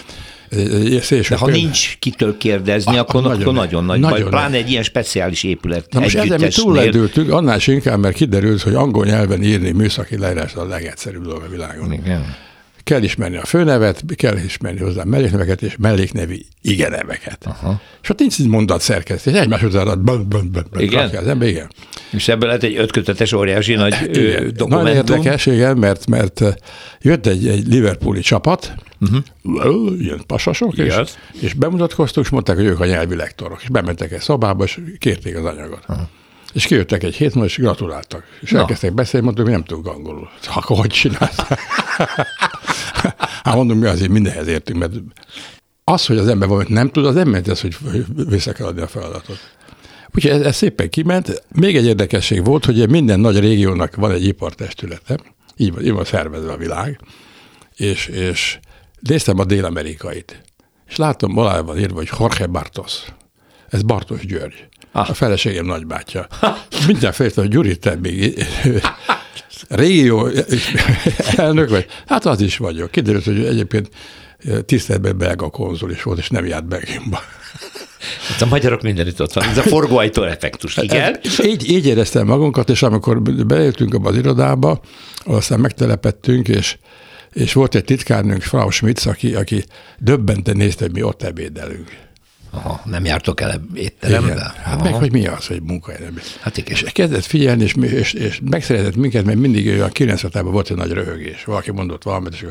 Szélső 1.01 1.33
De 1.33 1.39
ha 1.39 1.48
nincs 1.48 1.98
kitől 2.00 2.38
kérdezni, 2.38 2.93
Ah, 2.93 3.00
akkor 3.00 3.22
nagyon 3.22 3.38
nagyon, 3.38 3.53
nagy. 3.53 3.67
akkor 3.67 3.69
nagyon 3.69 3.86
nagy 3.86 4.00
Nagyon 4.00 4.19
baj. 4.19 4.29
Pláne 4.29 4.55
egy 4.55 4.69
ilyen 4.69 4.83
speciális 4.83 5.43
épület 5.43 5.86
Na 5.91 6.00
most 6.00 6.15
ezzel 6.15 6.38
mi 6.38 6.48
túllendültünk, 6.48 7.31
annál 7.31 7.57
is 7.57 7.67
inkább, 7.67 8.00
mert 8.00 8.15
kiderült, 8.15 8.62
hogy 8.62 8.74
angol 8.74 9.05
nyelven 9.05 9.43
írni 9.43 9.72
műszaki 9.72 10.17
leírás 10.17 10.53
a 10.53 10.65
legegyszerűbb 10.65 11.24
dolog 11.24 11.43
a 11.43 11.50
világon. 11.50 11.91
Igen. 11.91 12.36
Kell 12.84 13.04
ismerni 13.04 13.38
a 13.38 13.46
főnevet, 13.46 14.04
kell 14.16 14.38
ismerni 14.38 14.80
hozzá 14.80 15.04
mellékneveket 15.04 15.62
és 15.62 15.75
melléknevi 15.78 16.46
igeneveket. 16.62 17.46
Aha. 17.46 17.82
És 18.02 18.10
ott 18.10 18.20
nincs 18.20 18.40
mondat 18.40 18.82
szerkesztés, 18.82 19.34
egymás 19.34 19.63
után 19.63 19.88
az 19.88 21.28
ember, 21.28 21.48
igen. 21.48 21.72
És 22.12 22.28
ebből 22.28 22.50
lett 22.50 22.63
egy 22.63 22.75
ötkötetes 22.75 23.34
óriási 23.34 23.74
nagy 23.74 23.96
igen. 24.04 24.34
Nagyon 24.34 24.54
dokumentum. 24.56 25.16
érdekes, 25.16 25.46
igen, 25.46 25.78
mert, 25.78 26.08
mert 26.08 26.42
jött 27.02 27.25
egy, 27.25 27.48
egy 27.48 27.68
Liverpooli 27.68 28.22
csapat, 28.22 28.74
uh-huh. 29.02 30.00
ilyen 30.00 30.22
pasasok, 30.28 30.78
és, 30.78 30.96
Yes. 30.96 31.13
és 31.42 31.54
bemutatkoztuk, 31.54 32.24
és 32.24 32.30
mondták, 32.30 32.56
hogy 32.56 32.66
ők 32.66 32.80
a 32.80 32.86
nyelvi 32.86 33.16
lektorok. 33.16 33.60
És 33.62 33.70
bementek 33.70 34.12
egy 34.12 34.20
szobába, 34.22 34.63
és 34.63 34.80
kérték 35.00 35.38
az 35.38 35.46
anyagot. 35.46 35.84
Uh-huh. 35.88 36.08
És 36.54 36.66
kijöttek 36.66 37.04
egy 37.04 37.16
hét 37.16 37.34
múlva, 37.34 37.50
és 37.50 37.58
gratuláltak. 37.58 38.24
És 38.42 38.52
Na. 38.52 38.60
elkezdtek 38.60 38.94
beszélni, 38.94 39.25
mondtuk, 39.25 39.46
hogy 39.46 39.56
nem 39.56 39.63
tudunk 39.63 39.88
angolul. 39.88 40.30
Akkor 40.54 40.78
hogy 40.78 40.90
csinálsz? 40.90 41.38
hát 43.44 43.56
mondom, 43.56 43.78
mi 43.78 43.86
azért 43.86 44.10
mindenhez 44.10 44.48
értünk, 44.48 44.80
mert 44.80 44.94
az, 45.84 46.06
hogy 46.06 46.18
az 46.18 46.28
ember 46.28 46.48
valamit 46.48 46.70
nem 46.70 46.90
tud, 46.90 47.06
az 47.06 47.16
nem 47.16 47.28
jelenti 47.28 47.50
azt, 47.50 47.62
hogy 47.62 48.06
vissza 48.30 48.52
kell 48.52 48.66
adni 48.68 48.82
a 48.82 48.88
feladatot. 48.88 49.40
Úgyhogy 50.16 50.32
ez, 50.32 50.42
ez 50.42 50.56
szépen 50.56 50.90
kiment. 50.90 51.44
Még 51.56 51.76
egy 51.76 51.86
érdekesség 51.86 52.46
volt, 52.46 52.66
hogy 52.66 52.90
minden 52.90 53.20
nagy 53.20 53.40
régiónak 53.40 53.96
van 53.96 54.12
egy 54.12 54.26
ipartestülete, 54.26 55.20
így 55.56 55.74
van, 55.74 55.84
így 55.84 55.92
van 55.92 56.06
szervezve 56.06 56.52
a 56.52 56.58
világ, 56.58 57.00
és, 57.76 58.08
és 58.08 58.60
néztem 59.00 59.40
a 59.40 59.46
dél-amerikait, 59.46 60.42
és 60.88 60.96
láttam 60.96 61.34
valahol 61.34 61.78
írva, 61.78 61.96
hogy 61.96 62.10
Jorge 62.20 62.46
Bartos. 62.46 63.04
Ez 63.70 63.82
Bartos 63.82 64.26
György. 64.26 64.68
Ah. 64.92 65.10
A 65.10 65.14
feleségem 65.14 65.66
nagybátyja. 65.66 66.28
Mindjárt 66.88 67.16
felírtam, 67.16 67.44
hogy 67.44 67.54
Gyuri, 67.54 67.78
te 67.78 67.96
még 67.96 68.46
régió 69.70 70.29
elnök 71.36 71.70
vagy? 71.70 71.86
Hát 72.08 72.25
az 72.25 72.41
is 72.41 72.58
vagyok. 72.58 72.91
Kiderült, 72.91 73.24
hogy 73.24 73.46
egyébként 73.46 73.89
tiszteletben 74.65 75.17
belga 75.17 75.50
konzul 75.50 75.91
is 75.91 76.03
volt, 76.03 76.17
és 76.17 76.29
nem 76.29 76.46
járt 76.46 76.67
Belgiumba. 76.67 77.20
Hát 78.27 78.41
a 78.41 78.46
magyarok 78.46 78.82
mindenütt 78.82 79.22
ott 79.22 79.34
van. 79.34 79.43
Ez 79.43 79.58
a 79.58 79.62
forgóajtó 79.62 80.24
effektus, 80.24 80.77
igen. 80.77 81.20
Ez, 81.24 81.46
így, 81.46 81.70
így 81.72 81.86
éreztem 81.86 82.25
magunkat, 82.25 82.70
és 82.70 82.84
amikor 82.84 83.22
beéltünk 83.22 83.93
abba 83.93 84.10
az 84.10 84.17
irodába, 84.17 84.79
aztán 85.25 85.60
megtelepettünk, 85.60 86.48
és, 86.48 86.77
és 87.32 87.53
volt 87.53 87.75
egy 87.75 87.84
titkárnőnk, 87.84 88.41
Frau 88.41 88.70
Schmitz, 88.70 89.05
aki, 89.05 89.36
aki 89.36 89.63
döbbenten 90.00 90.58
nézte, 90.58 90.84
hogy 90.84 90.93
mi 90.93 91.01
ott 91.01 91.24
ebédelünk. 91.24 91.98
Aha, 92.55 92.81
nem 92.86 93.05
jártok 93.05 93.41
el 93.41 93.62
étterembe? 93.74 94.31
Igen. 94.31 94.51
Hát 94.63 94.75
Aha. 94.75 94.83
meg, 94.83 94.93
hogy 94.93 95.12
mi 95.12 95.27
az, 95.27 95.48
hogy 95.48 95.62
munkahelyben. 95.62 96.24
Hát 96.39 96.57
igen. 96.57 96.72
És 96.72 96.83
kezdett 96.91 97.24
figyelni, 97.24 97.63
és, 97.63 97.75
és, 97.81 98.13
és 98.13 98.39
megszeretett 98.50 98.95
minket, 98.95 99.25
mert 99.25 99.38
mindig 99.38 99.67
olyan 99.67 99.89
90 99.89 100.45
volt 100.45 100.69
egy 100.69 100.77
nagy 100.77 100.91
röhögés. 100.91 101.43
Valaki 101.43 101.72
mondott 101.72 102.03
valamit, 102.03 102.33
és 102.33 102.45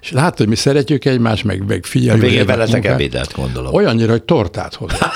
és 0.00 0.12
látta, 0.12 0.36
hogy 0.36 0.48
mi 0.48 0.54
szeretjük 0.54 1.04
egymást, 1.04 1.44
meg, 1.44 1.66
meg 1.66 1.84
figyeljük. 1.84 2.24
A 2.24 2.26
végén 2.26 2.46
veletek 2.46 2.84
ebédelt, 2.84 3.32
gondolom. 3.32 3.74
Olyannyira, 3.74 4.10
hogy 4.10 4.22
tortát 4.22 4.74
hozott. 4.74 4.98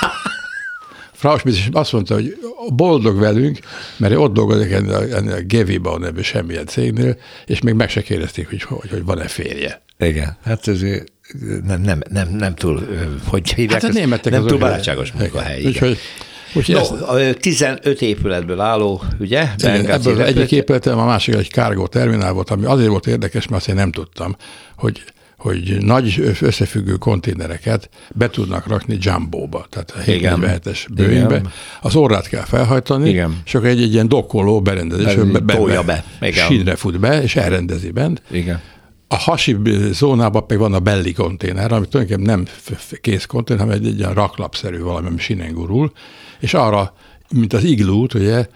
Frau 1.12 1.37
is 1.44 1.68
azt 1.72 1.92
mondta, 1.92 2.14
hogy 2.14 2.37
boldog 2.75 3.18
velünk, 3.18 3.58
mert 3.96 4.14
ott 4.14 4.32
dolgozik 4.32 4.70
ennél, 4.70 5.14
ennél 5.14 5.32
a 5.32 5.40
Geviba 5.40 5.99
nevű 5.99 6.20
semmilyen 6.20 6.66
cégnél, 6.66 7.16
és 7.46 7.60
még 7.60 7.75
meg 7.75 7.90
se 7.90 8.02
kérdezték, 8.02 8.49
hogy, 8.49 8.62
hogy, 8.62 8.90
hogy 8.90 9.04
van-e 9.04 9.28
férje. 9.28 9.82
Igen, 9.99 10.37
hát 10.44 10.68
ez 10.68 10.82
nem, 11.66 11.80
nem, 11.80 12.00
nem, 12.10 12.28
nem 12.28 12.54
túl, 12.54 12.88
hogy 13.25 13.52
hívják, 13.52 13.82
hát 13.82 14.26
a 14.26 14.30
nem 14.30 14.46
túl 14.46 14.58
barátságos 14.58 15.12
munkahely. 15.12 15.64
Úgyhogy 15.64 15.99
Úgyhogy 16.54 16.75
no, 16.75 17.16
ezt... 17.16 17.38
15 17.38 18.02
épületből 18.02 18.60
álló, 18.60 19.02
ugye? 19.18 19.49
Igen, 19.56 19.87
ebből 19.87 20.22
egyik 20.22 20.52
épületem, 20.52 20.99
a 20.99 21.04
másik 21.04 21.34
egy 21.34 21.50
kárgó 21.50 21.87
terminál 21.87 22.32
volt, 22.32 22.50
ami 22.50 22.64
azért 22.64 22.88
volt 22.88 23.06
érdekes, 23.06 23.49
mert 23.49 23.60
azt 23.60 23.70
én 23.70 23.75
nem 23.75 23.92
tudtam, 23.92 24.37
hogy 24.76 25.02
hogy 25.40 25.76
nagy 25.80 26.37
összefüggő 26.40 26.94
konténereket 26.94 27.88
be 28.14 28.30
tudnak 28.30 28.66
rakni 28.66 28.96
jumbóba, 29.00 29.66
tehát 29.70 29.90
a 29.90 29.99
747-es 30.00 30.87
bőingbe. 30.94 31.42
Az 31.80 31.94
orrát 31.94 32.28
kell 32.28 32.44
felhajtani, 32.44 33.08
Igen. 33.08 33.40
és 33.44 33.54
akkor 33.54 33.68
egy, 33.68 33.82
egy 33.82 33.92
ilyen 33.92 34.08
dokkoló 34.08 34.60
berendezés, 34.60 35.14
be, 35.14 35.38
be, 35.38 35.56
be, 35.56 36.04
be. 36.20 36.32
sínre 36.32 36.76
fut 36.76 37.00
be, 37.00 37.22
és 37.22 37.37
elrendezi 37.37 37.90
bent. 37.90 38.22
Igen. 38.30 38.60
A 39.12 39.17
hasi 39.17 39.57
zónában 39.90 40.47
pedig 40.47 40.62
van 40.62 40.75
a 40.75 40.81
belli 40.81 41.12
konténer, 41.12 41.73
ami 41.73 41.88
tulajdonképpen 41.88 42.37
nem 42.37 42.47
kész 43.00 43.25
konténer, 43.25 43.62
hanem 43.62 43.76
egy, 43.79 43.87
egy 43.87 43.99
ilyen 43.99 44.14
raklapszerű 44.14 44.79
valami, 44.79 45.07
ami 45.07 45.19
sinen 45.19 45.52
gurul, 45.52 45.93
és 46.40 46.55
arra, 46.55 46.95
mint 47.31 47.52
az 47.52 47.64
iglút, 47.64 48.14
ugye, 48.14 48.47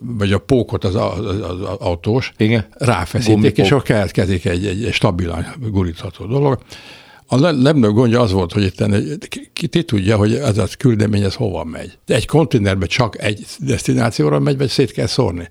vagy 0.00 0.32
a 0.32 0.38
pókot 0.38 0.84
az, 0.84 0.94
az, 0.94 1.26
az, 1.26 1.40
az 1.40 1.60
autós, 1.78 2.32
Igen. 2.36 2.66
ráfeszítik, 2.70 3.58
és 3.58 3.70
akkor 3.70 3.82
keletkezik 3.82 4.44
egy, 4.44 4.66
egy, 4.66 4.84
egy 4.84 4.92
stabilan 4.92 5.46
gurítható 5.70 6.26
dolog. 6.26 6.58
A 7.26 7.38
legnagyobb 7.38 7.94
gondja 7.94 8.20
az 8.20 8.32
volt, 8.32 8.52
hogy 8.52 8.62
itt 8.62 9.28
ki, 9.28 9.50
ki 9.52 9.82
tudja, 9.82 10.16
hogy 10.16 10.34
ez 10.34 10.58
a 10.58 10.66
küldemény 10.78 11.22
ez 11.22 11.34
hova 11.34 11.64
megy. 11.64 11.98
De 12.06 12.14
egy 12.14 12.26
konténerbe 12.26 12.86
csak 12.86 13.22
egy 13.22 13.46
destinációra 13.58 14.38
megy, 14.38 14.56
vagy 14.56 14.68
szét 14.68 14.92
kell 14.92 15.06
szórni. 15.06 15.48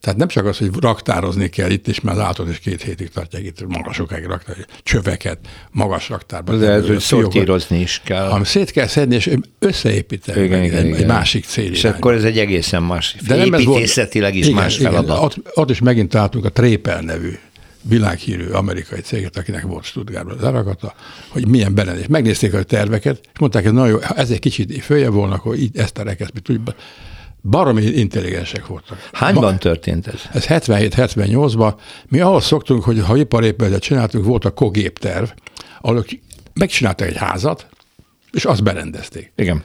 Tehát 0.00 0.18
nem 0.18 0.28
csak 0.28 0.46
az, 0.46 0.58
hogy 0.58 0.70
raktározni 0.80 1.48
kell 1.48 1.70
itt 1.70 1.88
is, 1.88 2.00
mert 2.00 2.18
állatot 2.18 2.48
is 2.48 2.58
két 2.58 2.82
hétig 2.82 3.08
tartják 3.10 3.44
itt 3.44 3.66
magas 3.66 3.96
sokáig 3.96 4.24
raktár, 4.24 4.56
csöveket 4.82 5.38
magas 5.70 6.08
raktárban. 6.08 6.58
De 6.58 6.70
ez, 6.70 6.86
hogy 6.86 7.00
szortírozni 7.00 7.80
is 7.80 8.00
kell. 8.04 8.28
Hanem 8.28 8.44
szét 8.44 8.70
kell 8.70 8.86
szedni, 8.86 9.14
és 9.14 9.30
összeépíteni 9.58 10.42
igen, 10.42 10.64
igen, 10.64 10.78
egy, 10.78 10.86
igen. 10.86 10.98
egy 10.98 11.06
másik 11.06 11.44
cél. 11.44 11.70
És 11.70 11.84
akkor 11.84 12.14
ez 12.14 12.24
egy 12.24 12.38
egészen 12.38 12.82
más, 12.82 13.16
De 13.26 13.36
nem 13.36 13.52
építészetileg 13.52 14.34
is 14.34 14.46
igen, 14.46 14.58
más 14.58 14.76
feladat. 14.76 15.04
Igen, 15.04 15.22
ott, 15.22 15.36
ott 15.54 15.70
is 15.70 15.80
megint 15.80 16.08
találtunk 16.08 16.44
a 16.44 16.52
Trépel 16.52 17.00
nevű 17.00 17.38
világhírű 17.82 18.48
amerikai 18.48 19.00
céget, 19.00 19.36
akinek 19.36 19.62
volt 19.62 19.84
Stuttgartban 19.84 20.36
az 20.36 20.44
arakata, 20.44 20.94
hogy 21.28 21.46
milyen 21.46 21.74
berendezés. 21.74 22.06
Megnézték 22.08 22.54
a 22.54 22.62
terveket, 22.62 23.20
és 23.32 23.38
mondták, 23.38 23.64
hogy 23.64 23.72
nagyon 23.72 23.88
jó, 23.88 23.98
ez 24.14 24.30
egy 24.30 24.38
kicsit 24.38 24.84
följebb 24.84 25.12
volna, 25.12 25.34
akkor 25.34 25.56
így 25.56 25.78
ezt 25.78 25.98
a 25.98 26.02
rekesztbit 26.02 26.42
tudjuk 26.42 26.64
baromi 27.48 27.82
intelligensek 27.82 28.66
voltak. 28.66 29.08
Hányban 29.12 29.42
ba- 29.42 29.60
történt 29.60 30.06
ez? 30.06 30.20
Ez 30.32 30.44
77-78-ban. 30.48 31.74
Mi 32.08 32.20
ahhoz 32.20 32.44
szoktunk, 32.44 32.82
hogy 32.82 33.00
ha 33.00 33.16
iparépületet 33.16 33.80
csináltunk, 33.80 34.24
volt 34.24 34.44
a 34.44 34.50
kogép 34.50 34.98
terv, 34.98 35.28
ahol 35.80 36.04
megcsináltak 36.54 37.06
egy 37.06 37.16
házat, 37.16 37.66
és 38.32 38.44
azt 38.44 38.62
berendezték. 38.62 39.32
Igen. 39.36 39.64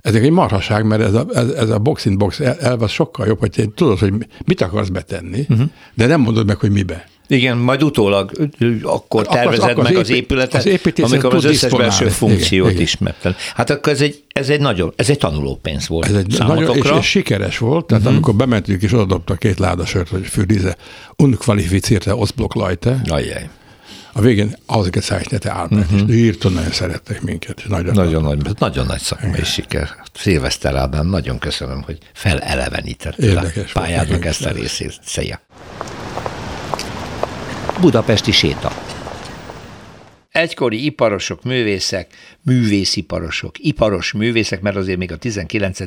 Ez 0.00 0.14
egy 0.14 0.30
marhaság, 0.30 0.84
mert 0.84 1.02
ez 1.02 1.14
a, 1.14 1.26
ez, 1.32 1.48
ez 1.48 1.70
a 1.70 1.78
box 1.78 2.04
in 2.04 2.18
box 2.18 2.40
elv 2.40 2.82
az 2.82 2.90
sokkal 2.90 3.26
jobb, 3.26 3.38
hogy 3.38 3.50
te 3.50 3.64
tudod, 3.74 3.98
hogy 3.98 4.12
mit 4.46 4.60
akarsz 4.60 4.88
betenni, 4.88 5.46
uh-huh. 5.48 5.68
de 5.94 6.06
nem 6.06 6.20
mondod 6.20 6.46
meg, 6.46 6.56
hogy 6.56 6.70
mibe. 6.70 7.08
Igen, 7.28 7.56
majd 7.56 7.82
utólag 7.82 8.50
akkor 8.82 9.26
tervezed 9.26 9.62
akkor, 9.62 9.70
akkor 9.70 9.84
meg 9.84 9.96
az, 9.96 10.10
épületet, 10.10 10.66
az 10.96 11.12
amikor 11.12 11.34
az 11.34 11.44
összes 11.44 11.72
belső 11.72 12.08
funkciót 12.08 12.70
igen, 12.70 12.82
ismerted. 12.82 13.34
Hát 13.54 13.70
akkor 13.70 13.92
ez 13.92 14.00
egy, 14.00 14.22
ez 14.32 14.48
egy 14.48 14.60
nagyon, 14.60 14.92
ez 14.96 15.10
egy 15.10 15.18
tanulópénz 15.18 15.88
volt 15.88 16.06
ez 16.06 16.14
egy 16.14 16.38
nagyon, 16.38 16.76
és, 16.76 16.90
és, 16.98 17.06
sikeres 17.06 17.58
volt, 17.58 17.86
tehát 17.86 18.02
uh-huh. 18.02 18.16
amikor 18.16 18.34
bementünk 18.34 18.82
és 18.82 18.92
odadobta 18.92 19.34
két 19.34 19.58
ládasört, 19.58 20.08
hogy 20.08 20.26
für 20.26 20.44
diese 20.44 20.76
unqualifizierte 21.16 22.14
Ostblock 22.14 22.54
Leute. 22.54 23.00
Ajjaj. 23.08 23.48
A 24.12 24.20
végén 24.20 24.56
ausgezeichnete 24.66 25.50
Arbeit, 25.50 25.84
uh-huh. 25.84 26.10
és 26.10 26.16
írton 26.16 26.52
nagyon 26.52 26.70
szerettek 26.70 27.22
minket. 27.22 27.62
Nagyon, 27.68 27.94
nagyon, 27.94 28.22
nagy, 28.22 28.38
nagyon 28.58 28.86
nagy 28.86 29.00
szakmai 29.00 29.44
siker. 29.44 29.88
Szilveszter 30.14 30.74
Ádám, 30.74 31.06
nagyon 31.06 31.38
köszönöm, 31.38 31.82
hogy 31.82 31.98
felelevenített 32.12 33.18
a 33.18 33.70
pályádnak 33.72 34.24
ezt 34.24 34.44
a 34.44 34.50
részét. 34.50 34.92
Szia! 35.04 35.40
Budapesti 37.80 38.32
séta. 38.32 38.72
Egykori 40.30 40.84
iparosok, 40.84 41.42
művészek, 41.42 42.14
művésziparosok, 42.42 43.58
iparos 43.58 44.12
művészek, 44.12 44.60
mert 44.60 44.76
azért 44.76 44.98
még 44.98 45.12
a 45.12 45.16
19. 45.16 45.78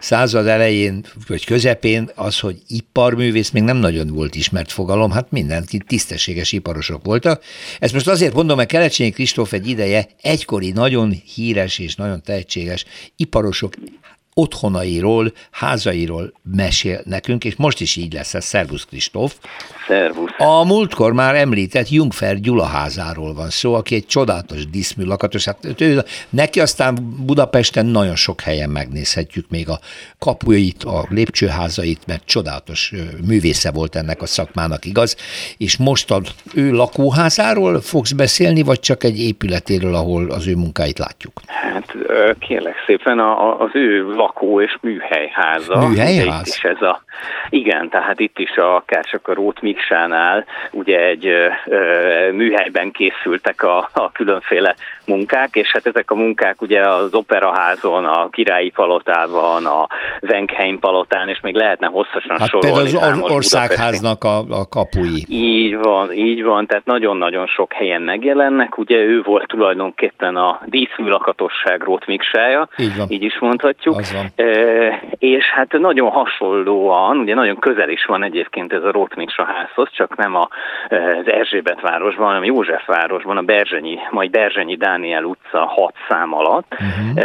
század 0.00 0.46
elején 0.46 1.04
vagy 1.28 1.44
közepén 1.44 2.10
az, 2.14 2.38
hogy 2.38 2.58
iparművész 2.68 3.50
még 3.50 3.62
nem 3.62 3.76
nagyon 3.76 4.06
volt 4.06 4.34
ismert 4.34 4.72
fogalom, 4.72 5.10
hát 5.10 5.30
mindenki 5.30 5.78
tisztességes 5.86 6.52
iparosok 6.52 7.04
voltak. 7.04 7.42
Ezt 7.78 7.92
most 7.92 8.08
azért 8.08 8.34
mondom, 8.34 8.56
mert 8.56 8.68
Kelecsényi 8.68 9.10
Kristóf 9.10 9.52
egy 9.52 9.68
ideje 9.68 10.08
egykori 10.22 10.70
nagyon 10.70 11.22
híres 11.34 11.78
és 11.78 11.94
nagyon 11.94 12.22
tehetséges 12.22 12.84
iparosok 13.16 13.74
otthonairól, 14.40 15.32
házairól 15.50 16.32
mesél 16.56 17.00
nekünk, 17.04 17.44
és 17.44 17.56
most 17.56 17.80
is 17.80 17.96
így 17.96 18.12
lesz 18.12 18.34
ez. 18.34 18.44
Szervusz 18.44 18.84
Kristóf! 18.84 19.34
Szervusz! 19.86 20.30
A 20.38 20.64
múltkor 20.64 21.12
már 21.12 21.34
említett 21.34 21.88
Jungfer 21.88 22.40
Gyula 22.40 22.64
házáról 22.64 23.34
van 23.34 23.50
szó, 23.50 23.74
aki 23.74 23.94
egy 23.94 24.06
csodálatos 24.06 24.70
diszmű 24.70 25.04
lakatos. 25.04 25.44
Hát 25.44 25.80
ő, 25.80 26.02
neki 26.30 26.60
aztán 26.60 27.16
Budapesten 27.26 27.86
nagyon 27.86 28.16
sok 28.16 28.40
helyen 28.40 28.70
megnézhetjük 28.70 29.48
még 29.50 29.68
a 29.68 29.78
kapuit, 30.18 30.84
a 30.84 31.06
lépcsőházait, 31.08 32.06
mert 32.06 32.24
csodálatos 32.24 32.92
művésze 33.26 33.70
volt 33.70 33.96
ennek 33.96 34.22
a 34.22 34.26
szakmának, 34.26 34.84
igaz? 34.84 35.16
És 35.56 35.76
most 35.76 36.10
az 36.10 36.34
ő 36.54 36.70
lakóházáról 36.70 37.80
fogsz 37.80 38.12
beszélni, 38.12 38.62
vagy 38.62 38.80
csak 38.80 39.04
egy 39.04 39.20
épületéről, 39.20 39.94
ahol 39.94 40.30
az 40.30 40.46
ő 40.46 40.54
munkáit 40.54 40.98
látjuk? 40.98 41.40
Hát 41.46 41.94
kérlek 42.38 42.74
szépen 42.86 43.18
az 43.58 43.70
ő 43.72 44.04
lakó- 44.30 44.60
és 44.60 44.76
műhelyháza. 44.80 45.88
Műhelyház? 45.88 46.48
Itt 46.48 46.54
is 46.54 46.64
ez 46.64 46.82
a, 46.82 47.02
igen, 47.48 47.88
tehát 47.88 48.20
itt 48.20 48.38
is 48.38 48.56
a, 48.56 48.74
akár 48.74 49.04
csak 49.04 49.28
a 49.28 49.34
Rót 49.34 49.60
Miksánál 49.60 50.44
ugye 50.70 50.98
egy 50.98 51.26
ö, 51.26 52.30
műhelyben 52.32 52.90
készültek 52.90 53.62
a, 53.62 53.88
a 53.92 54.12
különféle 54.12 54.74
munkák, 55.06 55.48
és 55.54 55.70
hát 55.72 55.86
ezek 55.86 56.10
a 56.10 56.14
munkák 56.14 56.62
ugye 56.62 56.88
az 56.88 57.14
Operaházon, 57.14 58.04
a 58.04 58.28
Királyi 58.28 58.70
Palotában, 58.70 59.66
a 59.66 59.86
Venkheim 60.20 60.78
Palotán, 60.78 61.28
és 61.28 61.40
még 61.42 61.54
lehetne 61.54 61.86
hosszasan 61.86 62.38
hát 62.38 62.48
sorolni. 62.48 62.96
az 62.96 63.20
országháznak 63.20 64.24
a, 64.24 64.38
a 64.38 64.68
kapui. 64.68 65.24
Így 65.28 65.76
van, 65.76 66.12
így 66.12 66.42
van, 66.42 66.66
tehát 66.66 66.84
nagyon-nagyon 66.84 67.46
sok 67.46 67.72
helyen 67.72 68.02
megjelennek. 68.02 68.78
Ugye 68.78 68.96
ő 68.96 69.22
volt 69.22 69.46
tulajdonképpen 69.46 70.36
a 70.36 70.60
díszműlakatosság 70.64 71.82
Rót 71.82 72.06
Miksája, 72.06 72.68
így, 72.76 72.96
van. 72.96 73.06
így 73.10 73.22
is 73.22 73.38
mondhatjuk. 73.38 73.96
Az 73.96 74.09
van. 74.12 74.46
és 75.18 75.44
hát 75.44 75.72
nagyon 75.72 76.10
hasonlóan, 76.10 77.18
ugye 77.18 77.34
nagyon 77.34 77.58
közel 77.58 77.88
is 77.88 78.04
van 78.04 78.22
egyébként 78.22 78.72
ez 78.72 78.82
a 78.82 78.92
Rótmiksa 78.92 79.44
házhoz, 79.44 79.88
csak 79.92 80.16
nem 80.16 80.34
a, 80.34 80.48
az 80.88 81.26
Erzsébet 81.26 81.80
városban, 81.80 82.26
hanem 82.26 82.44
Józsefvárosban, 82.44 83.36
a 83.36 83.42
Berzsenyi, 83.42 83.98
majd 84.10 84.30
Berzsenyi 84.30 84.76
Dániel 84.76 85.24
utca 85.24 85.66
6 85.66 85.94
szám 86.08 86.34
alatt. 86.34 86.72
Uh-huh. 86.72 87.24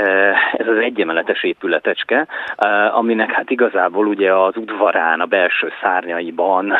Ez 0.53 0.67
az 0.67 0.77
egyemeletes 0.77 1.43
épületecske, 1.43 2.27
aminek 2.91 3.31
hát 3.31 3.49
igazából 3.49 4.07
ugye 4.07 4.33
az 4.33 4.57
udvarán, 4.57 5.19
a 5.19 5.25
belső 5.25 5.71
szárnyaiban 5.81 6.73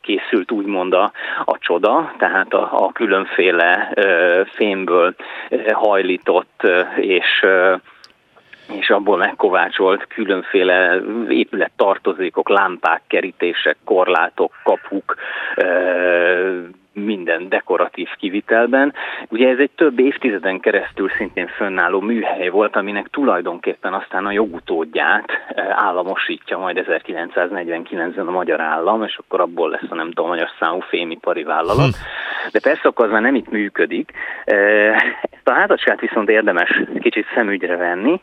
készült 0.00 0.50
úgymond 0.50 0.92
a, 0.92 1.12
a 1.44 1.58
csoda, 1.58 2.12
tehát 2.18 2.52
a, 2.52 2.68
a 2.72 2.92
különféle 2.92 3.92
fémből 4.54 5.14
hajlított 5.72 6.62
és 6.96 7.46
és 8.78 8.90
abból 8.90 9.16
megkovácsolt 9.16 10.06
különféle 10.06 11.00
épület 11.28 11.72
tartozékok, 11.76 12.48
lámpák, 12.48 13.02
kerítések, 13.06 13.76
korlátok, 13.84 14.52
kapuk, 14.62 15.16
minden 16.92 17.48
dekoratív 17.48 18.08
kivitelben. 18.18 18.94
Ugye 19.28 19.48
ez 19.48 19.58
egy 19.58 19.70
több 19.70 19.98
évtizeden 19.98 20.60
keresztül 20.60 21.08
szintén 21.08 21.46
fönnálló 21.46 22.00
műhely 22.00 22.48
volt, 22.48 22.76
aminek 22.76 23.08
tulajdonképpen 23.08 23.94
aztán 23.94 24.26
a 24.26 24.30
jogutódját 24.30 25.30
államosítja 25.70 26.58
majd 26.58 26.84
1949-ben 26.86 28.26
a 28.26 28.30
magyar 28.30 28.60
állam, 28.60 29.02
és 29.02 29.16
akkor 29.16 29.40
abból 29.40 29.70
lesz 29.70 29.90
a 29.90 29.94
nem 29.94 30.06
tudom, 30.06 30.28
magyar 30.28 30.48
számú 30.58 30.80
fémipari 30.80 31.42
vállalat. 31.42 31.84
Hm. 31.84 32.50
De 32.52 32.60
persze 32.62 32.88
akkor 32.88 33.04
az 33.04 33.10
már 33.10 33.22
nem 33.22 33.34
itt 33.34 33.50
működik. 33.50 34.12
A 35.50 35.52
házasságát 35.52 36.00
viszont 36.00 36.28
érdemes 36.28 36.82
kicsit 37.00 37.26
szemügyre 37.34 37.76
venni. 37.76 38.20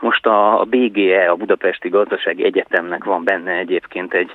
Most 0.00 0.26
a 0.26 0.66
BGE, 0.68 1.30
a 1.30 1.34
Budapesti 1.34 1.88
Gazdasági 1.88 2.44
Egyetemnek 2.44 3.04
van 3.04 3.24
benne 3.24 3.52
egyébként 3.52 4.14
egy, 4.14 4.30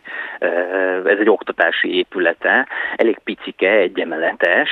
ez 1.06 1.18
egy 1.20 1.29
oktatási 1.29 1.98
épülete, 1.98 2.68
elég 2.96 3.20
picike, 3.24 3.72
egyemeletes, 3.72 4.70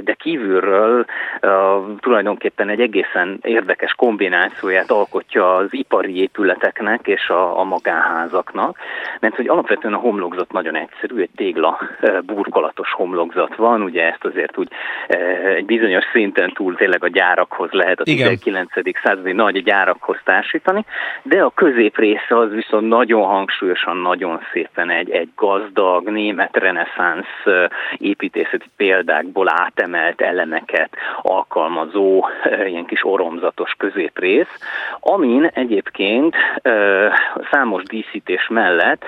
de 0.00 0.14
kívülről 0.14 1.04
tulajdonképpen 2.00 2.68
egy 2.68 2.80
egészen 2.80 3.38
érdekes 3.42 3.92
kombinációját 3.92 4.90
alkotja 4.90 5.54
az 5.54 5.68
ipari 5.70 6.20
épületeknek 6.20 7.06
és 7.06 7.28
a, 7.28 7.58
a 7.58 7.64
magánházaknak, 7.64 8.78
mert 9.20 9.36
hogy 9.36 9.48
alapvetően 9.48 9.94
a 9.94 9.98
homlokzat 9.98 10.52
nagyon 10.52 10.76
egyszerű, 10.76 11.20
egy 11.20 11.30
tégla 11.36 11.78
burkolatos 12.26 12.92
homlokzat 12.92 13.56
van, 13.56 13.82
ugye 13.82 14.02
ezt 14.12 14.24
azért 14.24 14.58
úgy 14.58 14.68
egy 15.54 15.64
bizonyos 15.64 15.83
szinten 16.12 16.52
túl 16.52 16.74
tényleg 16.74 17.04
a 17.04 17.08
gyárakhoz 17.08 17.70
lehet 17.70 18.00
a 18.00 18.04
19. 18.04 18.70
századi 19.02 19.32
nagy 19.32 19.62
gyárakhoz 19.62 20.16
társítani, 20.24 20.84
de 21.22 21.42
a 21.42 21.50
közép 21.54 21.98
része 21.98 22.38
az 22.38 22.50
viszont 22.50 22.88
nagyon 22.88 23.22
hangsúlyosan, 23.22 23.96
nagyon 23.96 24.40
szépen 24.52 24.90
egy, 24.90 25.10
egy 25.10 25.28
gazdag 25.36 26.08
német 26.08 26.56
reneszánsz 26.56 27.44
építészeti 27.98 28.66
példákból 28.76 29.48
átemelt 29.50 30.20
elemeket 30.20 30.96
alkalmazó 31.22 32.26
ilyen 32.66 32.84
kis 32.84 33.04
oromzatos 33.04 33.74
középrész, 33.78 34.58
amin 35.00 35.44
egyébként 35.44 36.36
számos 37.50 37.82
díszítés 37.82 38.48
mellett 38.48 39.04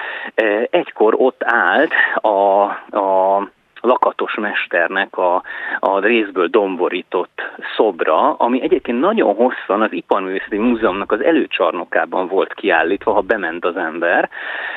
egykor 0.70 1.14
ott 1.18 1.42
állt 1.44 1.92
a, 2.14 2.62
a 2.98 3.48
lakatos 3.80 4.34
mesternek 4.34 5.16
a, 5.16 5.42
a 5.78 6.00
részből 6.00 6.46
domborított 6.46 7.42
szobra, 7.76 8.32
ami 8.34 8.62
egyébként 8.62 9.00
nagyon 9.00 9.34
hosszan 9.34 9.82
az 9.82 9.92
Iparművészeti 9.92 10.56
Múzeumnak 10.56 11.12
az 11.12 11.22
előcsarnokában 11.22 12.28
volt 12.28 12.54
kiállítva, 12.54 13.12
ha 13.12 13.20
bement 13.20 13.64
az 13.64 13.76
ember. 13.76 14.30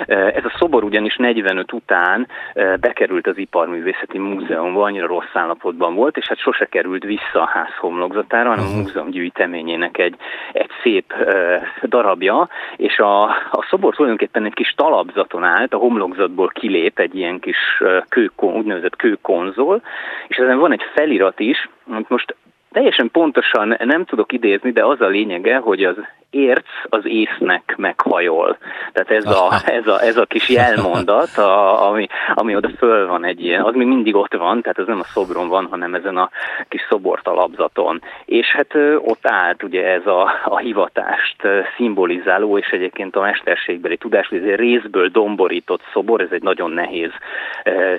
Ez 0.07 0.45
a 0.45 0.55
szobor 0.57 0.83
ugyanis 0.83 1.15
45 1.15 1.73
után 1.73 2.27
bekerült 2.79 3.27
az 3.27 3.37
Iparművészeti 3.37 4.17
Múzeumba, 4.17 4.83
annyira 4.83 5.07
rossz 5.07 5.33
állapotban 5.33 5.95
volt, 5.95 6.17
és 6.17 6.27
hát 6.27 6.37
sose 6.37 6.65
került 6.65 7.03
vissza 7.03 7.41
a 7.41 7.49
ház 7.53 7.75
homlokzatára, 7.79 8.49
hanem 8.49 8.65
a 8.65 8.77
múzeum 8.77 9.09
gyűjteményének 9.09 9.97
egy, 9.97 10.15
egy 10.51 10.69
szép 10.83 11.13
darabja, 11.83 12.47
és 12.75 12.99
a, 12.99 13.23
a 13.51 13.65
szobor 13.69 13.95
tulajdonképpen 13.95 14.45
egy 14.45 14.53
kis 14.53 14.73
talapzaton 14.77 15.43
állt, 15.43 15.73
a 15.73 15.77
homlokzatból 15.77 16.47
kilép 16.47 16.99
egy 16.99 17.15
ilyen 17.15 17.39
kis 17.39 17.57
kőkon, 18.09 18.53
úgynevezett 18.53 18.95
kőkonzol, 18.99 19.81
és 20.27 20.37
ezen 20.37 20.59
van 20.59 20.71
egy 20.71 20.83
felirat 20.93 21.39
is, 21.39 21.69
amit 21.87 22.09
most 22.09 22.35
teljesen 22.71 23.11
pontosan 23.11 23.77
nem 23.83 24.05
tudok 24.05 24.31
idézni, 24.31 24.71
de 24.71 24.85
az 24.85 25.01
a 25.01 25.07
lényege, 25.07 25.57
hogy 25.57 25.83
az 25.83 25.95
érc 26.29 26.67
az 26.83 27.01
észnek 27.05 27.73
meghajol. 27.77 28.57
Tehát 28.93 29.11
ez 29.11 29.25
a, 29.25 29.61
ez 29.79 29.87
a, 29.87 30.01
ez 30.01 30.17
a 30.17 30.25
kis 30.25 30.49
jelmondat, 30.49 31.37
a, 31.37 31.87
ami, 31.89 32.07
ami 32.33 32.55
oda 32.55 32.69
föl 32.77 33.07
van 33.07 33.25
egy 33.25 33.43
ilyen, 33.43 33.63
az 33.63 33.75
még 33.75 33.87
mindig 33.87 34.15
ott 34.15 34.33
van, 34.33 34.61
tehát 34.61 34.79
ez 34.79 34.87
nem 34.87 34.99
a 34.99 35.03
szobron 35.13 35.47
van, 35.47 35.67
hanem 35.69 35.95
ezen 35.95 36.17
a 36.17 36.29
kis 36.67 36.81
szobortalapzaton. 36.89 38.01
És 38.25 38.47
hát 38.47 38.75
ott 38.97 39.27
állt 39.27 39.63
ugye 39.63 39.85
ez 39.85 40.05
a, 40.05 40.31
a 40.45 40.57
hivatást 40.57 41.41
szimbolizáló, 41.77 42.57
és 42.57 42.67
egyébként 42.67 43.15
a 43.15 43.21
mesterségbeli 43.21 43.97
tudás, 43.97 44.27
hogy 44.27 44.37
ez 44.37 44.43
egy 44.43 44.59
részből 44.59 45.07
domborított 45.07 45.81
szobor, 45.93 46.21
ez 46.21 46.31
egy 46.31 46.43
nagyon 46.43 46.71
nehéz 46.71 47.11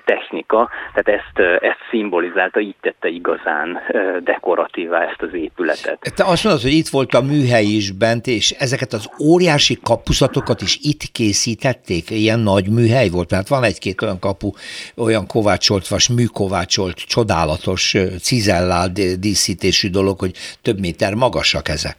technika, 0.05 0.71
tehát 0.95 1.21
ezt, 1.21 1.63
ezt 1.63 1.79
szimbolizálta, 1.91 2.61
így 2.61 2.75
tette 2.81 3.09
igazán 3.09 3.79
dekoratívá 4.21 5.01
ezt 5.03 5.23
az 5.23 5.35
épületet. 5.35 6.13
Te 6.17 6.25
azt 6.25 6.45
mondod, 6.45 6.63
hogy 6.63 6.73
itt 6.73 6.89
volt 6.89 7.15
a 7.15 7.21
műhely 7.21 7.65
is 7.65 7.93
bent, 7.93 8.20
jelent, 8.27 8.43
és 8.43 8.51
ezeket 8.51 8.93
az 8.93 9.09
óriási 9.21 9.79
kapuszatokat 9.83 10.63
is 10.63 10.79
itt 10.83 11.03
készítették, 11.13 12.11
ilyen 12.11 12.41
nagy 12.41 12.69
műhely 12.69 13.09
volt, 13.09 13.29
tehát 13.29 13.49
van 13.49 13.65
egy-két 13.65 14.03
olyan 14.03 14.19
kapu, 14.19 14.51
olyan 14.97 15.27
kovácsolt, 15.27 15.89
vas 15.89 16.09
műkovácsolt, 16.09 16.97
csodálatos, 16.97 17.95
cizellált 18.21 19.21
díszítésű 19.21 19.91
dolog, 19.91 20.19
hogy 20.19 20.35
több 20.63 20.81
méter 20.81 21.15
magasak 21.15 21.69
ezek. 21.69 21.97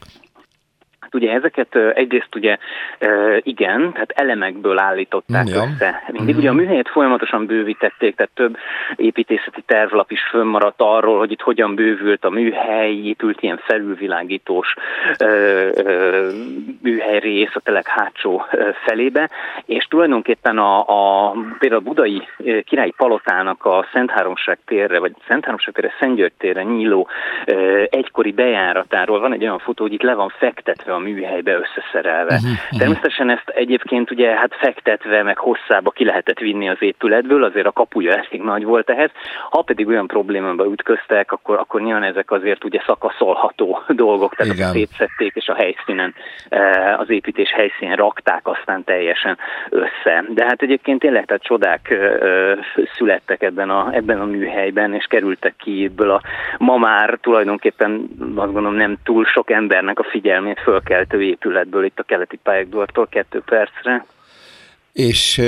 Hát 1.12 1.21
ugye 1.21 1.34
ezeket 1.34 1.76
egyrészt 1.76 2.36
ugye 2.36 2.58
igen, 3.39 3.91
tehát 3.93 4.12
elemekből 4.12 4.80
állították 4.80 5.47
ja. 5.47 5.62
össze. 5.62 6.04
Mindig 6.08 6.36
mm. 6.36 6.38
ugye 6.38 6.50
a 6.50 6.54
műhelyet 6.54 6.89
folyamatosan 6.89 7.45
bővítették, 7.45 8.15
tehát 8.15 8.32
több 8.34 8.58
építészeti 8.95 9.62
tervlap 9.65 10.12
is 10.12 10.21
fönnmaradt 10.30 10.82
arról, 10.82 11.17
hogy 11.17 11.32
itt 11.32 11.41
hogyan 11.41 11.76
bővült 11.76 12.26
a 12.26 12.30
műhely, 12.30 12.93
épült 12.93 13.41
ilyen 13.41 13.58
felülvilágítós 13.58 14.74
műhely 16.82 17.19
rész 17.19 17.52
a 17.54 17.60
telek 17.60 17.88
hátsó 17.88 18.45
felébe, 18.86 19.30
és 19.65 19.84
tulajdonképpen 19.84 20.58
a, 20.58 20.80
a 20.80 21.32
például 21.60 21.82
a 21.82 21.89
budai 21.89 22.28
királyi 22.63 22.93
palotának 22.97 23.65
a 23.65 23.88
Szent 23.93 24.12
Háromság 24.12 24.58
térre, 24.65 25.00
vagy 25.00 25.12
Szent 25.28 25.45
Háromság 25.45 25.74
térre, 25.74 25.93
Szent 26.00 26.15
György 26.15 26.34
térre 26.38 26.63
nyíló 26.63 27.08
egykori 27.89 28.32
bejáratáról 28.32 29.19
van 29.19 29.34
egy 29.34 29.41
olyan 29.41 29.60
fotó, 29.60 29.84
hogy 29.84 29.93
itt 29.93 30.02
le 30.02 30.13
van 30.13 30.30
fektetve 30.30 30.93
a 30.93 31.00
műhelybe 31.02 31.60
összeszerelve. 31.60 32.36
Uh-huh, 32.36 32.80
Természetesen 32.80 33.30
ezt 33.30 33.50
egyébként 33.50 34.12
ugye 34.12 34.30
hát 34.30 34.56
fektetve, 34.56 35.24
meg 35.24 35.38
hosszába 35.38 35.90
ki 35.90 36.06
lehetett 36.06 36.40
vinni 36.40 36.70
az 36.70 36.78
épületből, 36.80 37.44
azért 37.44 37.66
a 37.66 37.72
kapuja 37.72 38.12
elég 38.12 38.42
nagy 38.42 38.64
volt 38.64 38.90
ehhez. 38.90 39.10
Ha 39.50 39.62
pedig 39.62 39.88
olyan 39.88 40.08
problémába 40.08 40.66
ütköztek, 40.66 41.32
akkor, 41.32 41.58
akkor 41.58 41.82
nyilván 41.82 42.04
ezek 42.04 42.32
azért 42.32 42.64
ugye 42.64 42.82
szakaszolható 42.86 43.84
dolgok, 44.06 44.36
tehát 44.36 44.54
Igen. 44.54 44.72
szétszették, 44.72 45.36
és 45.36 45.48
a 45.48 45.56
helyszínen, 45.56 46.14
eh, 46.50 47.00
az 47.00 47.10
építés 47.10 47.52
helyszínen 47.52 47.96
rakták 47.96 48.48
aztán 48.48 48.84
teljesen 48.84 49.38
össze. 49.70 50.24
De 50.30 50.46
hát 50.46 50.62
egyébként 50.62 51.00
tényleg 51.00 51.26
tehát 51.26 51.44
csodák 51.44 51.90
eh, 51.90 52.58
születtek 52.98 53.42
ebben 53.42 53.70
a, 53.70 53.90
ebben 53.92 54.20
a 54.20 54.26
műhelyben, 54.26 54.94
és 54.94 55.06
kerültek 55.06 55.54
ki 55.58 55.84
ebből 55.84 56.12
a 56.12 56.22
ma 56.58 56.78
már 56.78 57.18
tulajdonképpen 57.22 58.10
azt 58.36 58.54
gondolom 58.54 58.74
nem 58.74 58.98
túl 59.04 59.26
sok 59.26 59.52
embernek 59.52 60.00
a 60.00 60.04
figyelmét 60.04 60.60
föl 60.60 60.82
felkeltő 60.92 61.24
épületből 61.24 61.86
itt 61.86 62.00
a 62.00 62.04
keleti 62.04 62.40
pályakdortól 62.44 63.08
kettő 63.08 63.42
percre. 63.46 64.06
És 64.94 65.42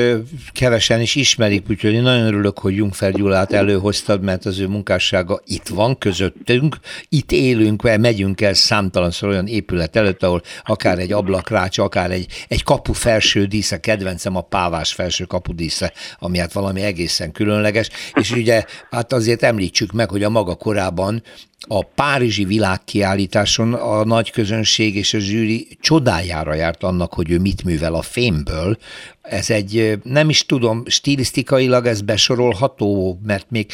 kevesen 0.54 1.02
is 1.02 1.16
ismerik, 1.16 1.70
úgyhogy 1.70 1.94
én 1.94 2.02
nagyon 2.02 2.26
örülök, 2.26 2.60
hogy 2.60 2.76
Jungfer 2.76 3.12
Gyulát 3.12 3.54
előhoztad, 3.54 4.22
mert 4.22 4.46
az 4.46 4.60
ő 4.60 4.68
munkássága 4.68 5.40
itt 5.46 5.68
van 5.68 5.98
közöttünk, 5.98 6.76
itt 7.10 7.32
élünk, 7.32 7.82
mert 7.82 8.02
megyünk 8.02 8.42
el 8.42 8.54
számtalanszor 8.54 9.30
olyan 9.30 9.48
épület 9.48 9.96
előtt, 9.96 10.24
ahol 10.24 10.42
akár 10.64 11.00
egy 11.00 11.12
ablakrács, 11.12 11.78
akár 11.78 12.12
egy, 12.12 12.46
egy 12.48 12.64
kapu 12.64 12.94
felső 12.94 13.46
dísze, 13.46 13.80
kedvencem 13.80 14.36
a 14.36 14.42
pávás 14.42 14.94
felső 14.94 15.24
kapu 15.24 15.54
dísze, 15.54 15.94
ami 16.20 16.38
hát 16.38 16.54
valami 16.54 16.82
egészen 16.82 17.32
különleges, 17.32 17.90
és 18.14 18.32
ugye 18.32 18.64
hát 18.92 19.14
azért 19.14 19.44
említsük 19.44 19.92
meg, 19.92 20.10
hogy 20.10 20.24
a 20.24 20.30
maga 20.30 20.56
korában 20.56 21.24
a 21.67 21.84
Párizsi 21.84 22.45
világkiállításon 22.45 23.73
a 23.73 24.04
nagy 24.06 24.32
közönség 24.32 24.95
és 24.95 25.13
a 25.13 25.19
zsűri 25.19 25.67
csodájára 25.82 26.54
járt 26.54 26.84
annak, 26.84 27.13
hogy 27.13 27.32
ő 27.32 27.39
mit 27.39 27.63
művel 27.63 27.93
a 27.93 28.02
fémből. 28.02 28.78
Ez 29.21 29.49
egy, 29.49 29.99
nem 30.04 30.30
is 30.30 30.45
tudom, 30.45 30.84
stilisztikailag 30.86 31.86
ez 31.86 32.02
besorolható, 32.02 33.19
mert 33.23 33.45
még 33.49 33.71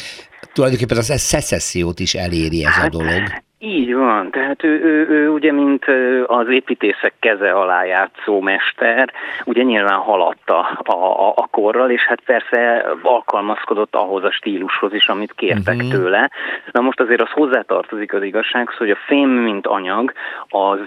tulajdonképpen 0.52 0.98
az 0.98 1.12
szecessziót 1.16 2.00
is 2.00 2.14
eléri 2.14 2.64
ez 2.64 2.76
a 2.76 2.80
hát, 2.80 2.90
dolog. 2.90 3.22
Így 3.62 3.94
van, 3.94 4.30
tehát 4.30 4.64
ő, 4.64 4.80
ő, 4.82 5.08
ő 5.08 5.28
ugye, 5.28 5.52
mint 5.52 5.84
az 6.26 6.48
építészek 6.48 7.12
keze 7.18 7.50
alá 7.52 7.84
játszó 7.84 8.40
mester, 8.40 9.12
ugye 9.44 9.62
nyilván 9.62 9.98
haladta 9.98 10.58
a, 10.84 10.92
a, 10.92 11.32
a 11.36 11.46
korral, 11.50 11.90
és 11.90 12.02
hát 12.02 12.20
persze 12.20 12.86
alkalmazkodott 13.02 13.94
ahhoz 13.94 14.24
a 14.24 14.30
stílushoz 14.30 14.92
is, 14.94 15.08
amit 15.08 15.32
kértek 15.32 15.74
uh-huh. 15.74 15.90
tőle. 15.90 16.30
Na 16.72 16.80
most 16.80 17.00
azért 17.00 17.20
az 17.20 17.30
hozzátartozik 17.30 18.14
az 18.14 18.22
igazság, 18.22 18.68
hogy 18.68 18.90
a 18.90 18.98
fém, 19.06 19.28
mint 19.28 19.66
anyag, 19.66 20.12
az, 20.48 20.80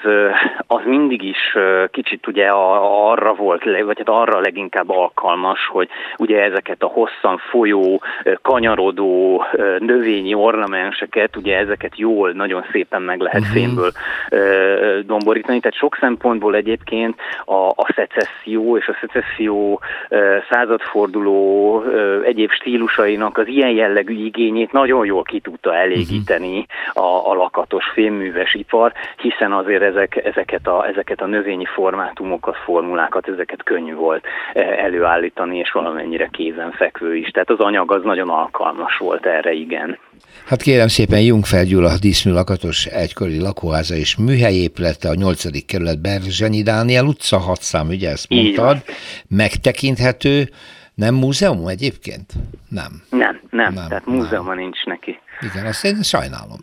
az 0.67 0.81
mindig 0.85 1.23
is 1.23 1.57
kicsit 1.91 2.27
ugye 2.27 2.47
arra 2.49 3.33
volt, 3.33 3.63
vagy 3.63 3.97
hát 3.97 4.09
arra 4.09 4.39
leginkább 4.39 4.89
alkalmas, 4.89 5.67
hogy 5.67 5.89
ugye 6.17 6.43
ezeket 6.43 6.83
a 6.83 6.87
hosszan 6.87 7.37
folyó, 7.37 8.01
kanyarodó 8.41 9.43
növényi 9.79 10.33
ornamenseket, 10.33 11.35
ugye 11.35 11.57
ezeket 11.57 11.97
jól, 11.97 12.31
nagyon 12.31 12.62
szépen 12.71 13.01
meg 13.01 13.19
lehet 13.19 13.41
uh-huh. 13.41 13.55
fémből 13.55 13.91
ö, 14.29 14.99
domborítani. 15.05 15.59
Tehát 15.59 15.77
sok 15.77 15.97
szempontból 15.99 16.55
egyébként 16.55 17.19
a, 17.45 17.67
a 17.67 17.93
szecesszió 17.95 18.77
és 18.77 18.87
a 18.87 18.97
szecesszió 19.01 19.81
ö, 20.09 20.37
századforduló 20.49 21.81
ö, 21.83 22.21
egyéb 22.21 22.51
stílusainak 22.51 23.37
az 23.37 23.47
ilyen 23.47 23.71
jellegű 23.71 24.25
igényét 24.25 24.71
nagyon 24.71 25.05
jól 25.05 25.23
ki 25.23 25.39
tudta 25.39 25.75
elégíteni 25.75 26.65
uh-huh. 26.95 27.05
a, 27.05 27.31
a 27.31 27.33
lakatos 27.33 27.85
fémműves 27.93 28.53
ipar, 28.53 28.91
hiszen 29.17 29.51
azért 29.51 29.81
ezek, 29.81 30.25
ezeket, 30.25 30.67
a, 30.67 30.87
ezeket 30.87 31.21
a 31.21 31.25
növényi 31.25 31.65
formátumokat, 31.65 32.57
formulákat, 32.57 33.27
ezeket 33.27 33.63
könnyű 33.63 33.93
volt 33.93 34.25
előállítani, 34.53 35.57
és 35.57 35.71
valamennyire 35.71 36.27
kézenfekvő 36.31 37.15
is. 37.15 37.29
Tehát 37.29 37.49
az 37.49 37.59
anyag 37.59 37.91
az 37.91 38.03
nagyon 38.03 38.29
alkalmas 38.29 38.97
volt 38.97 39.25
erre, 39.25 39.51
igen. 39.51 39.97
Hát 40.45 40.61
kérem 40.61 40.87
szépen 40.87 41.21
Jungfeld 41.21 41.67
Gyula 41.67 41.97
díszmű 41.97 42.31
lakatos 42.31 42.85
egykori 42.85 43.39
lakóháza 43.39 43.95
és 43.95 44.15
műhelyépülete 44.15 45.09
a 45.09 45.13
8. 45.13 45.65
kerület 45.65 46.01
Berzsenyi 46.01 46.63
Dániel 46.63 47.05
utca, 47.05 47.37
6 47.37 47.61
szám, 47.61 47.87
ugye 47.87 48.09
ezt 48.09 48.29
mondtad, 48.29 48.83
megtekinthető, 49.27 50.49
nem 50.95 51.15
múzeum 51.15 51.67
egyébként? 51.67 52.33
Nem. 52.69 53.03
Nem, 53.09 53.39
nem, 53.49 53.73
nem 53.73 53.87
tehát 53.87 54.05
múzeuma 54.05 54.53
nincs 54.53 54.83
neki. 54.83 55.19
Igen, 55.41 55.65
azt 55.65 55.85
én 55.85 56.01
sajnálom. 56.01 56.59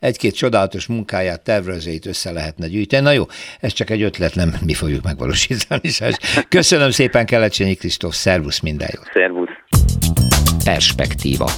Egy-két 0.00 0.34
csodálatos 0.34 0.86
munkáját, 0.86 1.40
tervezőit 1.40 2.06
össze 2.06 2.32
lehetne 2.32 2.68
gyűjteni. 2.68 3.04
Na 3.04 3.10
jó, 3.10 3.24
ez 3.60 3.72
csak 3.72 3.90
egy 3.90 4.02
ötlet, 4.02 4.34
nem 4.34 4.54
mi 4.64 4.74
fogjuk 4.74 5.04
megvalósítani. 5.04 5.90
Köszönöm 6.48 6.90
szépen, 6.90 7.26
Kelecsényi 7.26 7.74
Kristóf, 7.74 8.14
szervusz, 8.14 8.60
minden 8.60 8.88
jót. 8.92 9.10
Szervusz. 9.12 9.48
Perspektíva. 10.64 11.50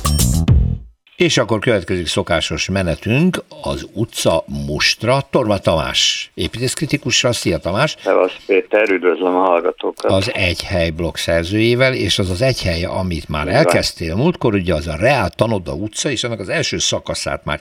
És 1.16 1.38
akkor 1.38 1.58
következik 1.58 2.06
szokásos 2.06 2.70
menetünk 2.70 3.36
az 3.62 3.88
utca 3.94 4.44
mustra. 4.66 5.18
Torma 5.30 5.58
Tamás, 5.58 6.30
építészkritikusra. 6.34 7.32
Szia 7.32 7.58
Tamás! 7.58 7.96
Szevasz 7.98 8.36
Péter, 8.46 8.90
üdvözlöm 8.90 9.34
a 9.36 9.38
hallgatókat! 9.38 10.10
Az 10.10 10.32
Egyhely 10.34 10.90
blog 10.90 11.16
szerzőjével, 11.16 11.94
és 11.94 12.18
az 12.18 12.30
az 12.30 12.42
Egyhely, 12.42 12.84
amit 12.84 13.28
már 13.28 13.48
elkezdtél 13.48 14.14
múltkor, 14.14 14.54
ugye 14.54 14.74
az 14.74 14.86
a 14.86 14.96
Reál 14.96 15.30
Tanoda 15.30 15.72
utca, 15.72 16.10
és 16.10 16.24
annak 16.24 16.40
az 16.40 16.48
első 16.48 16.78
szakaszát 16.78 17.44
már 17.44 17.60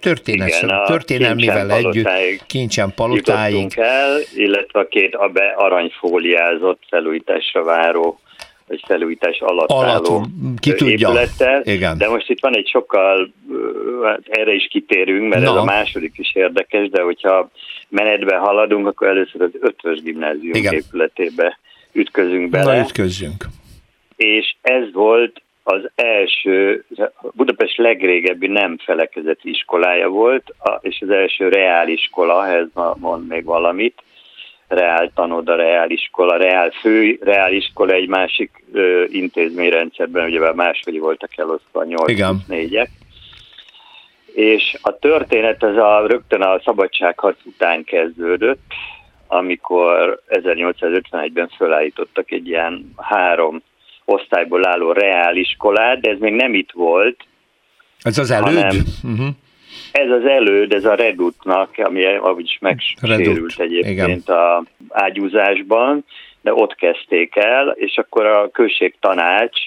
történet, 0.00 0.48
Igen, 0.48 0.84
történelmivel 0.86 1.70
együtt 1.70 2.08
kincsen 2.46 2.92
palotáig. 2.94 3.72
el, 3.76 4.18
illetve 4.34 4.80
a 4.80 4.88
két 4.88 5.16
aranyfóliázott 5.56 6.82
felújításra 6.88 7.64
váró 7.64 8.20
vagy 8.68 8.82
felújítás 8.86 9.40
alatt, 9.40 9.70
alatt 9.70 10.08
álló 10.08 10.26
ki 10.56 10.74
tudja. 10.74 11.08
épülettel. 11.08 11.62
Igen. 11.64 11.98
De 11.98 12.08
most 12.08 12.30
itt 12.30 12.40
van 12.40 12.56
egy 12.56 12.68
sokkal, 12.68 13.32
hát 14.02 14.20
erre 14.28 14.52
is 14.52 14.68
kitérünk, 14.70 15.28
mert 15.28 15.44
Na. 15.44 15.50
ez 15.50 15.56
a 15.56 15.64
második 15.64 16.12
is 16.16 16.34
érdekes, 16.34 16.88
de 16.88 17.02
hogyha 17.02 17.50
menetbe 17.88 18.36
haladunk, 18.36 18.86
akkor 18.86 19.08
először 19.08 19.42
az 19.42 19.50
ötvös 19.60 20.02
gimnázium 20.02 20.54
Igen. 20.54 20.72
épületébe 20.74 21.58
ütközünk 21.92 22.50
bele. 22.50 22.76
Na, 22.76 22.80
ütközzünk. 22.80 23.44
És 24.16 24.54
ez 24.60 24.92
volt 24.92 25.42
az 25.62 25.90
első, 25.94 26.84
Budapest 27.34 27.76
legrégebbi 27.76 28.46
nem 28.46 28.78
felekezeti 28.78 29.50
iskolája 29.50 30.08
volt, 30.08 30.54
és 30.80 30.98
az 31.00 31.10
első 31.10 31.48
reáliskola, 31.48 32.46
ez 32.48 32.66
mond 32.98 33.26
még 33.26 33.44
valamit, 33.44 34.02
reál 34.68 35.10
tanoda, 35.14 35.54
reál 35.54 35.90
iskola, 35.90 36.36
reál 36.36 36.70
fő, 36.70 37.18
reál 37.20 37.52
iskola 37.52 37.92
egy 37.92 38.08
másik 38.08 38.64
ö, 38.72 39.04
intézményrendszerben, 39.08 40.24
ugye 40.24 40.52
máshogy 40.52 40.98
voltak 40.98 41.38
elosztva 41.38 41.80
a 41.80 41.84
8 41.84 42.46
4 42.46 42.88
És 44.34 44.78
a 44.82 44.98
történet 44.98 45.62
ez 45.62 45.76
a, 45.76 46.06
rögtön 46.06 46.42
a 46.42 46.60
szabadságharc 46.64 47.38
után 47.44 47.84
kezdődött, 47.84 48.72
amikor 49.26 50.22
1851-ben 50.28 51.48
felállítottak 51.56 52.30
egy 52.30 52.48
ilyen 52.48 52.92
három 52.96 53.62
osztályból 54.04 54.66
álló 54.66 54.92
reáliskolát, 54.92 56.00
de 56.00 56.10
ez 56.10 56.18
még 56.18 56.34
nem 56.34 56.54
itt 56.54 56.70
volt. 56.72 57.16
Ez 58.02 58.18
az 58.18 58.30
előd? 58.30 58.54
Hanem, 58.54 58.84
uh-huh. 59.02 59.28
Ez 59.92 60.10
az 60.10 60.24
előd, 60.24 60.72
ez 60.72 60.84
a 60.84 60.94
Redutnak, 60.94 61.70
ami 61.76 62.04
ahogy 62.04 62.44
is 62.44 62.58
megsérült 62.60 63.60
egyébként 63.60 64.28
igen. 64.28 64.36
a 64.36 64.62
ágyúzásban, 64.88 66.04
de 66.40 66.54
ott 66.54 66.74
kezdték 66.74 67.36
el, 67.36 67.68
és 67.68 67.96
akkor 67.96 68.26
a 68.26 68.50
községtanács 68.50 69.58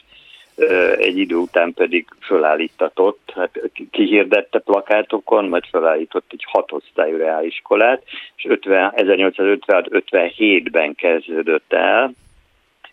egy 0.97 1.17
idő 1.17 1.35
után 1.35 1.73
pedig 1.73 2.07
fölállítatott, 2.21 3.31
hát 3.35 3.59
kihirdette 3.91 4.59
plakátokon, 4.59 5.45
majd 5.45 5.65
fölállított 5.65 6.25
egy 6.31 6.45
hatosztályú 6.47 7.17
reáliskolát, 7.17 8.03
és 8.35 8.45
1856-57-ben 8.49 10.95
kezdődött 10.95 11.73
el. 11.73 12.11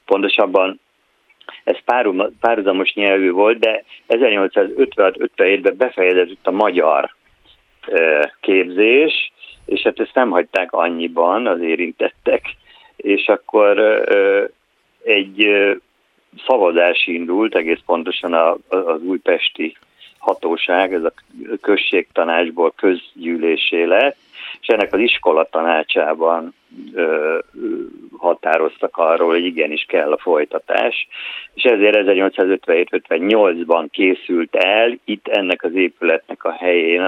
Pontosabban 0.04 0.80
ez 1.64 1.76
párhuzamos 2.40 2.92
nyelvű 2.92 3.30
volt, 3.30 3.58
de 3.58 3.84
1856-57-ben 4.08 5.76
befejeződött 5.76 6.46
a 6.46 6.50
magyar 6.50 7.16
képzés, 8.40 9.32
és 9.66 9.82
hát 9.82 10.00
ezt 10.00 10.14
nem 10.14 10.30
hagyták 10.30 10.72
annyiban 10.72 11.46
az 11.46 11.60
érintettek, 11.60 12.42
és 12.96 13.26
akkor 13.26 13.78
egy 15.02 15.46
szavazás 16.46 17.06
indult, 17.06 17.54
egész 17.54 17.80
pontosan 17.86 18.60
az 18.68 19.02
újpesti 19.02 19.76
hatóság, 20.18 20.92
ez 20.92 21.04
a 21.04 21.12
községtanácsból 21.60 22.72
közgyűlésé 22.76 23.84
lett, 23.84 24.16
és 24.60 24.66
ennek 24.66 24.92
az 24.92 25.00
iskola 25.00 25.44
tanácsában 25.44 26.54
ö, 26.94 27.38
határoztak 28.18 28.96
arról, 28.96 29.28
hogy 29.28 29.44
igenis 29.44 29.84
kell 29.88 30.12
a 30.12 30.18
folytatás, 30.18 31.08
és 31.54 31.62
ezért 31.62 31.96
1857-58-ban 31.96 33.86
készült 33.90 34.54
el 34.54 34.98
itt 35.04 35.28
ennek 35.28 35.62
az 35.62 35.74
épületnek 35.74 36.44
a 36.44 36.52
helyén 36.52 37.00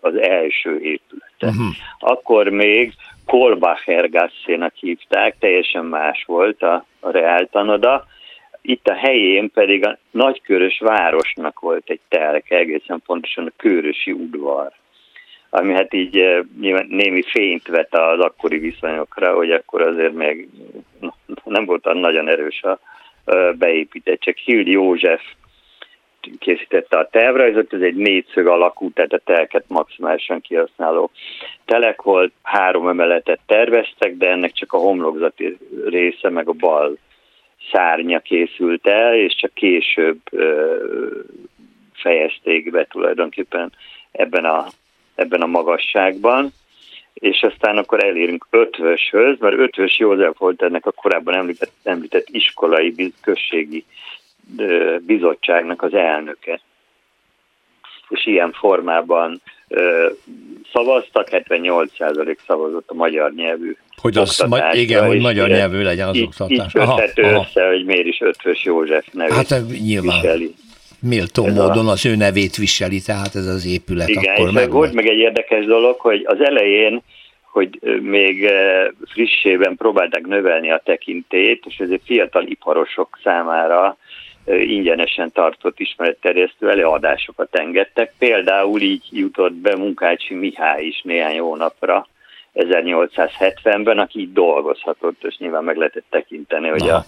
az 0.00 0.16
első 0.20 0.80
épülete. 0.80 1.46
Uh-huh. 1.46 1.66
Akkor 1.98 2.48
még 2.48 2.92
Kolbacher 3.26 4.10
Gassénak 4.10 4.74
hívták, 4.74 5.36
teljesen 5.38 5.84
más 5.84 6.24
volt 6.26 6.62
a, 6.62 6.84
a 7.00 7.10
reáltanoda, 7.10 8.04
itt 8.62 8.86
a 8.86 8.94
helyén 8.94 9.50
pedig 9.50 9.86
a 9.86 9.98
nagykörös 10.10 10.78
városnak 10.78 11.60
volt 11.60 11.90
egy 11.90 12.00
telke, 12.08 12.56
egészen 12.56 13.02
pontosan 13.06 13.46
a 13.46 13.52
körösi 13.56 14.12
udvar 14.12 14.72
ami 15.50 15.72
hát 15.72 15.94
így 15.94 16.18
eh, 16.18 16.40
nyilván 16.60 16.86
némi 16.88 17.22
fényt 17.22 17.66
vet 17.66 17.94
az 17.94 18.20
akkori 18.20 18.58
viszonyokra, 18.58 19.34
hogy 19.34 19.50
akkor 19.50 19.82
azért 19.82 20.14
még 20.14 20.48
nem 21.44 21.64
volt 21.64 21.92
nagyon 21.92 22.28
erős 22.28 22.62
a 22.62 22.78
beépített, 23.58 24.20
csak 24.20 24.36
Hild 24.36 24.66
József 24.66 25.22
készítette 26.38 26.98
a 26.98 27.08
tervrajzot, 27.08 27.72
ez 27.72 27.80
egy 27.80 27.94
négyszög 27.94 28.46
alakú, 28.46 28.90
tehát 28.90 29.12
a 29.12 29.18
telket 29.18 29.64
maximálisan 29.68 30.40
kihasználó 30.40 31.10
telek 31.64 32.02
volt, 32.02 32.32
három 32.42 32.88
emeletet 32.88 33.40
terveztek, 33.46 34.16
de 34.16 34.30
ennek 34.30 34.52
csak 34.52 34.72
a 34.72 34.78
homlokzati 34.78 35.58
része, 35.84 36.30
meg 36.30 36.48
a 36.48 36.52
bal 36.52 36.96
szárnya 37.72 38.18
készült 38.18 38.86
el, 38.86 39.14
és 39.14 39.34
csak 39.34 39.54
később 39.54 40.20
ö, 40.30 40.76
fejezték 41.92 42.70
be 42.70 42.84
tulajdonképpen 42.84 43.72
ebben 44.12 44.44
a 44.44 44.66
ebben 45.18 45.42
a 45.42 45.46
magasságban, 45.46 46.52
és 47.14 47.42
aztán 47.42 47.76
akkor 47.76 48.04
elérünk 48.04 48.46
ötvöshöz, 48.50 49.38
mert 49.38 49.58
ötvös 49.58 49.98
József 49.98 50.38
volt 50.38 50.62
ennek 50.62 50.86
a 50.86 50.92
korábban 50.92 51.34
említett, 51.34 51.72
említett 51.82 52.28
iskolai 52.30 53.12
községi 53.20 53.84
bizottságnak 55.00 55.82
az 55.82 55.94
elnöke. 55.94 56.60
És 58.08 58.26
ilyen 58.26 58.52
formában 58.52 59.40
ö, 59.68 60.08
szavaztak, 60.72 61.28
78% 61.30 62.36
szavazott 62.46 62.90
a 62.90 62.94
magyar 62.94 63.32
nyelvű 63.32 63.76
hogy 64.00 64.16
az, 64.16 64.44
ma, 64.48 64.72
igen, 64.72 65.06
hogy 65.06 65.20
magyar 65.20 65.48
nyelvű 65.48 65.82
legyen 65.82 66.08
az 66.08 66.20
oktatás. 66.20 66.74
Így, 66.74 66.82
így 67.16 67.24
össze, 67.24 67.66
hogy 67.66 67.84
miért 67.84 68.06
is 68.06 68.20
Ötvös 68.20 68.64
József 68.64 69.06
nevét 69.12 69.48
hát, 69.48 69.64
nyilván. 69.80 70.20
viseli. 70.20 70.54
Méltó 71.00 71.44
ez 71.44 71.54
módon 71.54 71.88
a... 71.88 71.90
az 71.90 72.06
ő 72.06 72.16
nevét 72.16 72.56
viseli, 72.56 73.00
tehát 73.00 73.34
ez 73.34 73.46
az 73.46 73.66
épület 73.66 74.08
Igen, 74.08 74.34
akkor 74.34 74.52
meg 74.52 74.70
volt 74.70 74.92
meg 74.92 75.06
egy 75.06 75.18
érdekes 75.18 75.64
dolog, 75.64 76.00
hogy 76.00 76.22
az 76.26 76.40
elején 76.40 77.02
hogy 77.58 77.78
még 78.02 78.50
frissében 79.06 79.76
próbálták 79.76 80.26
növelni 80.26 80.70
a 80.70 80.82
tekintét, 80.84 81.64
és 81.66 81.76
ezért 81.78 82.02
fiatal 82.04 82.46
iparosok 82.46 83.18
számára 83.22 83.96
ingyenesen 84.46 85.32
tartott 85.32 85.80
ismeretterjesztő 85.80 86.70
előadásokat 86.70 87.56
engedtek. 87.56 88.12
Például 88.18 88.80
így 88.80 89.04
jutott 89.10 89.52
be 89.52 89.76
Munkácsi 89.76 90.34
Mihály 90.34 90.84
is 90.84 91.00
néhány 91.04 91.38
hónapra 91.38 92.06
1870-ben, 92.54 93.98
aki 93.98 94.20
így 94.20 94.32
dolgozhatott, 94.32 95.24
és 95.24 95.36
nyilván 95.36 95.64
meg 95.64 95.76
lehetett 95.76 96.06
tekinteni, 96.10 96.68
hogy 96.68 96.88
a 96.88 97.04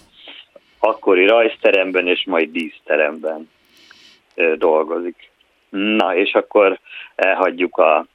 akkori 0.79 1.25
rajzteremben 1.25 2.07
és 2.07 2.23
majd 2.25 2.51
díszteremben 2.51 3.49
dolgozik. 4.57 5.29
Na, 5.69 6.15
és 6.15 6.33
akkor 6.33 6.79
elhagyjuk 7.15 7.77
a 7.77 8.05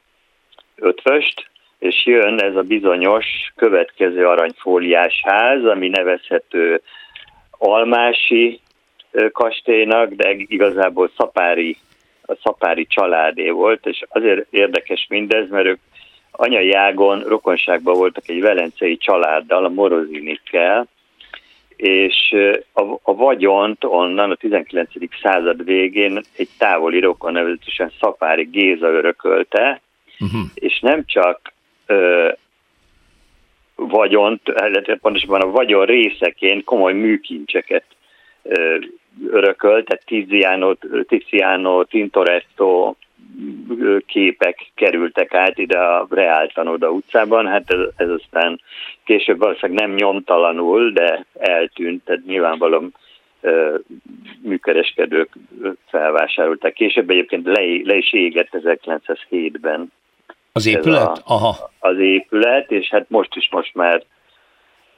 ötvöst, 0.77 1.51
és 1.79 2.07
jön 2.07 2.41
ez 2.41 2.57
a 2.57 2.63
bizonyos 2.63 3.27
következő 3.57 4.27
aranyfóliás 4.27 5.21
ház, 5.25 5.65
ami 5.65 5.89
nevezhető 5.89 6.83
Almási 7.51 8.61
kastélynak, 9.33 10.13
de 10.13 10.35
igazából 10.37 11.11
Szapári, 11.17 11.77
a 12.23 12.35
Szapári 12.43 12.87
családé 12.87 13.51
volt, 13.51 13.87
és 13.87 14.03
azért 14.09 14.47
érdekes 14.51 15.07
mindez, 15.09 15.49
mert 15.51 15.67
ők 15.67 15.79
anyai 16.31 16.73
ágon 16.73 17.21
rokonságban 17.21 17.95
voltak 17.95 18.29
egy 18.29 18.41
velencei 18.41 18.97
családdal, 18.97 19.65
a 19.65 19.69
Morozinikkel, 19.69 20.87
és 21.77 22.35
a, 22.73 22.83
a 23.03 23.15
vagyont 23.15 23.85
onnan 23.85 24.31
a 24.31 24.35
19. 24.35 24.91
század 25.23 25.65
végén 25.65 26.21
egy 26.37 26.49
távoli 26.59 27.01
rokon 27.01 27.33
nevezetesen 27.33 27.93
Szapári 28.01 28.45
Géza 28.45 28.87
örökölte, 28.87 29.81
uh-huh. 30.21 30.41
és 30.55 30.81
nem 30.81 31.05
csak 31.07 31.53
ö, 31.87 32.29
vagyont, 33.75 34.41
illetve 34.47 34.97
pontosabban 34.97 35.41
a 35.41 35.51
vagyon 35.51 35.87
részeként 35.87 36.65
komoly 36.65 36.93
műkincseket 36.93 37.85
ö, 38.43 38.77
örökölt, 39.31 39.85
tehát 39.85 40.05
Tiziano, 40.07 40.75
Tiziano 41.09 41.85
Tintoretto 41.85 42.95
képek 44.07 44.71
kerültek 44.75 45.35
át 45.35 45.59
ide 45.59 45.79
a 45.79 46.07
Reál 46.11 46.47
Tanoda 46.47 46.91
utcában, 46.91 47.47
hát 47.47 47.71
ez, 47.71 47.79
ez 47.97 48.09
aztán 48.09 48.61
később 49.05 49.39
valószínűleg 49.39 49.87
nem 49.87 49.95
nyomtalanul, 49.95 50.91
de 50.93 51.27
eltűnt, 51.39 52.05
tehát 52.05 52.25
nyilvánvalóan 52.27 52.95
műkereskedők 54.43 55.33
felvásárolták. 55.89 56.73
Később 56.73 57.11
egyébként 57.11 57.47
le, 57.47 57.61
le 57.83 57.97
is 57.97 58.13
égett 58.13 58.49
1907-ben. 58.53 59.93
Az 60.53 60.67
épület? 60.67 61.03
A, 61.03 61.23
Aha. 61.25 61.71
Az 61.79 61.99
épület, 61.99 62.71
és 62.71 62.89
hát 62.89 63.05
most 63.09 63.37
is 63.37 63.49
most 63.51 63.75
már 63.75 64.03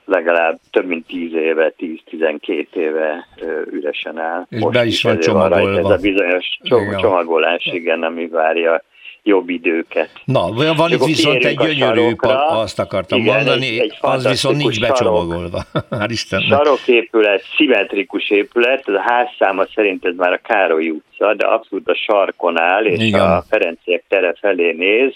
legalább 0.08 0.58
több 0.70 0.86
mint 0.86 1.06
10 1.06 1.34
éve, 1.34 1.74
10-12 1.78 2.74
éve 2.74 3.26
üresen 3.70 4.18
áll. 4.18 4.46
És 4.48 4.60
Most 4.60 4.78
be 4.78 4.84
is 4.84 5.02
van 5.02 5.18
csomagolva. 5.18 5.78
Ez 5.78 5.84
a 5.84 5.96
bizonyos 5.96 6.58
igen. 6.62 6.98
csomagolás, 6.98 7.66
igen, 7.66 8.02
ami 8.02 8.28
várja 8.28 8.82
jobb 9.22 9.48
időket. 9.48 10.10
Na, 10.24 10.52
van 10.76 10.92
itt 10.92 11.04
viszont 11.04 11.44
egy 11.44 11.56
gyönyörű, 11.56 12.14
azt 12.48 12.78
akartam 12.78 13.18
igen, 13.18 13.34
mondani, 13.34 13.66
egy, 13.66 13.78
egy 13.78 13.96
az 14.00 14.28
viszont 14.28 14.56
nincs 14.56 14.80
becsomagolva. 14.80 15.62
Hál' 15.90 16.08
Istennek. 16.08 16.46
Saroképület, 16.46 17.42
szimmetrikus 17.56 18.30
épület, 18.30 18.88
ez 18.88 18.94
a 18.94 19.02
házszáma 19.06 19.64
szerint 19.74 20.04
ez 20.04 20.14
már 20.16 20.32
a 20.32 20.40
Károly 20.42 20.88
utca, 20.88 21.34
de 21.34 21.46
abszolút 21.46 21.88
a 21.88 21.94
sarkon 21.94 22.58
áll, 22.58 22.84
és 22.84 23.02
igen. 23.02 23.20
a 23.20 23.42
Ferenciek 23.48 24.04
tere 24.08 24.34
felé 24.40 24.72
néz. 24.72 25.14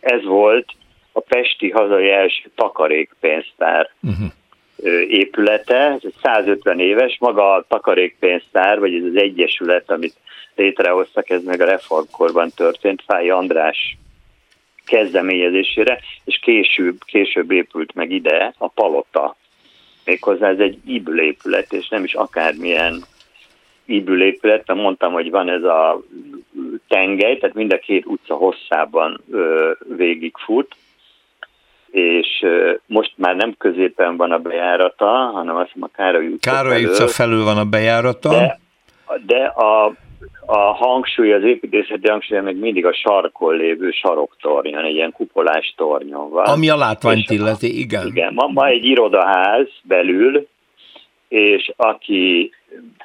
Ez 0.00 0.24
volt 0.24 0.66
a 1.12 1.20
Pesti 1.20 1.70
hazai 1.70 2.10
első 2.10 2.50
takarékpénztár 2.54 3.90
uh-huh. 4.02 4.28
épülete, 5.08 5.76
ez 5.76 6.00
egy 6.02 6.14
150 6.22 6.80
éves, 6.80 7.16
maga 7.20 7.52
a 7.52 7.64
takarékpénztár, 7.68 8.78
vagy 8.78 8.94
ez 8.94 9.04
az 9.04 9.16
egyesület, 9.16 9.90
amit 9.90 10.16
létrehoztak, 10.54 11.30
ez 11.30 11.42
meg 11.42 11.60
a 11.60 11.64
reformkorban 11.64 12.50
történt, 12.56 13.02
Fáj 13.06 13.30
András 13.30 13.96
kezdeményezésére, 14.84 15.98
és 16.24 16.38
később, 16.42 16.96
később 17.04 17.50
épült 17.50 17.94
meg 17.94 18.10
ide 18.10 18.54
a 18.58 18.68
palota. 18.68 19.36
Méghozzá 20.04 20.48
ez 20.48 20.58
egy 20.58 20.78
íbülépület, 20.86 21.72
és 21.72 21.88
nem 21.88 22.04
is 22.04 22.14
akármilyen 22.14 23.04
íbülépület, 23.86 24.66
mert 24.66 24.80
mondtam, 24.80 25.12
hogy 25.12 25.30
van 25.30 25.48
ez 25.48 25.62
a 25.62 26.02
tengely, 26.88 27.38
tehát 27.38 27.54
mind 27.54 27.72
a 27.72 27.78
két 27.78 28.06
utca 28.06 28.34
hosszában 28.34 29.20
ö, 29.30 29.70
végigfut, 29.96 30.76
és 31.92 32.46
most 32.86 33.12
már 33.16 33.36
nem 33.36 33.54
középen 33.58 34.16
van 34.16 34.32
a 34.32 34.38
bejárata, 34.38 35.06
hanem 35.06 35.56
azt 35.56 35.66
hiszem 35.66 35.88
a 35.92 35.96
Károly 35.96 36.26
utca 36.26 36.50
Károly 36.50 36.72
felől, 36.72 36.90
utca 36.90 37.08
felül 37.08 37.44
van 37.44 37.58
a 37.58 37.64
bejárata. 37.64 38.28
De, 38.28 38.58
de 39.26 39.44
a, 39.44 39.92
a 40.46 40.56
hangsúly, 40.56 41.32
az 41.32 41.42
építészeti 41.42 42.08
hangsúly 42.08 42.40
még 42.40 42.56
mindig 42.56 42.86
a 42.86 42.94
sarkon 42.94 43.56
lévő 43.56 43.90
saroktornyon, 43.90 44.84
egy 44.84 44.94
ilyen 44.94 45.12
kupolás 45.12 45.74
tornyon 45.76 46.30
van. 46.30 46.44
Ami 46.44 46.68
a 46.68 46.76
látványt 46.76 47.30
illeti, 47.30 47.78
igen. 47.78 48.06
Igen, 48.06 48.34
ma, 48.34 48.46
ma 48.46 48.66
egy 48.66 48.84
irodaház 48.84 49.68
belül, 49.82 50.46
és 51.28 51.72
aki 51.76 52.50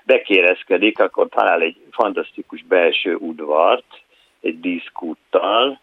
bekérezkedik, 0.06 1.00
akkor 1.00 1.28
talál 1.30 1.62
egy 1.62 1.76
fantasztikus 1.92 2.64
belső 2.68 3.16
udvart, 3.16 4.02
egy 4.42 4.60
diszkúttal, 4.60 5.80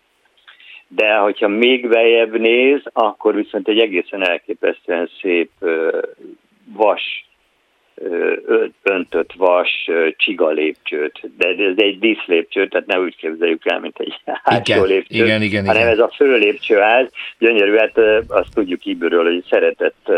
de 0.88 1.14
hogyha 1.14 1.48
még 1.48 1.88
bejebb 1.88 2.38
néz, 2.38 2.80
akkor 2.92 3.34
viszont 3.34 3.68
egy 3.68 3.78
egészen 3.78 4.28
elképesztően 4.28 5.10
szép 5.20 5.50
vas, 6.72 7.24
öntött 8.82 9.32
vas 9.32 9.90
csiga 10.16 10.50
lépcsőt, 10.50 11.20
de 11.36 11.48
ez 11.48 11.74
egy 11.76 11.98
díszlépcső, 11.98 12.68
tehát 12.68 12.86
ne 12.86 13.00
úgy 13.00 13.16
képzeljük 13.16 13.66
el, 13.66 13.80
mint 13.80 13.98
egy 13.98 14.20
hátsó 14.24 14.74
igen, 14.74 14.86
lépcső, 14.86 15.24
igen, 15.24 15.42
igen, 15.42 15.66
hanem 15.66 15.82
igen. 15.82 15.92
ez 15.92 15.98
a 15.98 16.12
fő 16.16 16.36
lépcsőház, 16.36 17.08
gyönyörű, 17.38 17.76
hát 17.76 17.98
azt 18.28 18.54
tudjuk 18.54 18.80
kívülről, 18.80 19.24
hogy 19.24 19.44
szeretett 19.50 20.10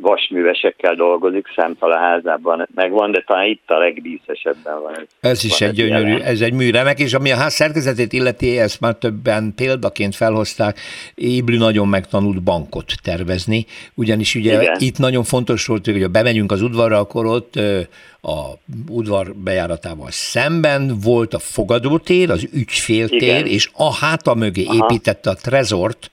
vasművesekkel 0.00 0.94
dolgozik, 0.94 1.46
számtala 1.56 1.96
házában 1.98 2.68
megvan, 2.74 3.12
de 3.12 3.22
talán 3.26 3.46
itt 3.46 3.70
a 3.70 3.78
legdíszesebben 3.78 4.82
van. 4.82 5.06
Ez, 5.20 5.44
is 5.44 5.58
van 5.58 5.68
egy 5.68 5.74
gyönyörű, 5.74 6.10
jelen. 6.10 6.26
ez 6.26 6.40
egy 6.40 6.52
műremek, 6.52 6.98
és 6.98 7.14
ami 7.14 7.30
a 7.30 7.36
ház 7.36 7.54
szerkezetét 7.54 8.12
illeti, 8.12 8.58
ezt 8.58 8.80
már 8.80 8.94
többen 8.94 9.52
példaként 9.56 10.14
felhozták, 10.14 10.78
Éblü 11.14 11.56
nagyon 11.56 11.88
megtanult 11.88 12.42
bankot 12.42 12.92
tervezni, 13.02 13.66
ugyanis 13.94 14.34
ugye 14.34 14.62
Igen. 14.62 14.76
itt 14.78 14.98
nagyon 14.98 15.24
fontos 15.24 15.66
volt, 15.66 15.84
hogy 15.84 16.02
ha 16.02 16.08
bemegyünk 16.08 16.52
az 16.52 16.62
udvarra, 16.62 16.98
akkor 16.98 17.26
ott 17.26 17.54
a 18.22 18.40
udvar 18.88 19.34
bejáratával 19.34 20.10
szemben 20.10 20.92
volt 21.02 21.34
a 21.34 21.38
fogadótér, 21.38 22.30
az 22.30 22.48
ügyféltér, 22.52 23.22
Igen. 23.22 23.46
és 23.46 23.70
a 23.72 23.94
háta 23.94 24.34
mögé 24.34 24.64
Aha. 24.64 24.74
építette 24.74 25.30
a 25.30 25.34
trezort, 25.34 26.10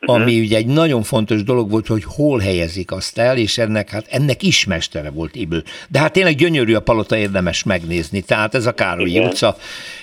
uh-huh. 0.00 0.22
ami 0.22 0.40
ugye 0.40 0.56
egy 0.56 0.66
nagyon 0.66 1.02
fontos 1.02 1.42
dolog 1.42 1.70
volt, 1.70 1.86
hogy 1.86 2.04
hol 2.06 2.38
helyezik 2.38 2.92
azt 2.92 3.18
el, 3.18 3.36
és 3.36 3.58
ennek, 3.58 3.90
hát 3.90 4.06
ennek 4.10 4.42
is 4.42 4.64
mestere 4.64 5.10
volt 5.10 5.34
Ibl. 5.34 5.56
De 5.88 5.98
hát 5.98 6.12
tényleg 6.12 6.34
gyönyörű 6.34 6.74
a 6.74 6.80
palota, 6.80 7.16
érdemes 7.16 7.62
megnézni. 7.62 8.20
Tehát 8.20 8.54
ez 8.54 8.66
a 8.66 8.72
Károlyi 8.72 9.10
Igen. 9.10 9.26
utca, 9.26 9.56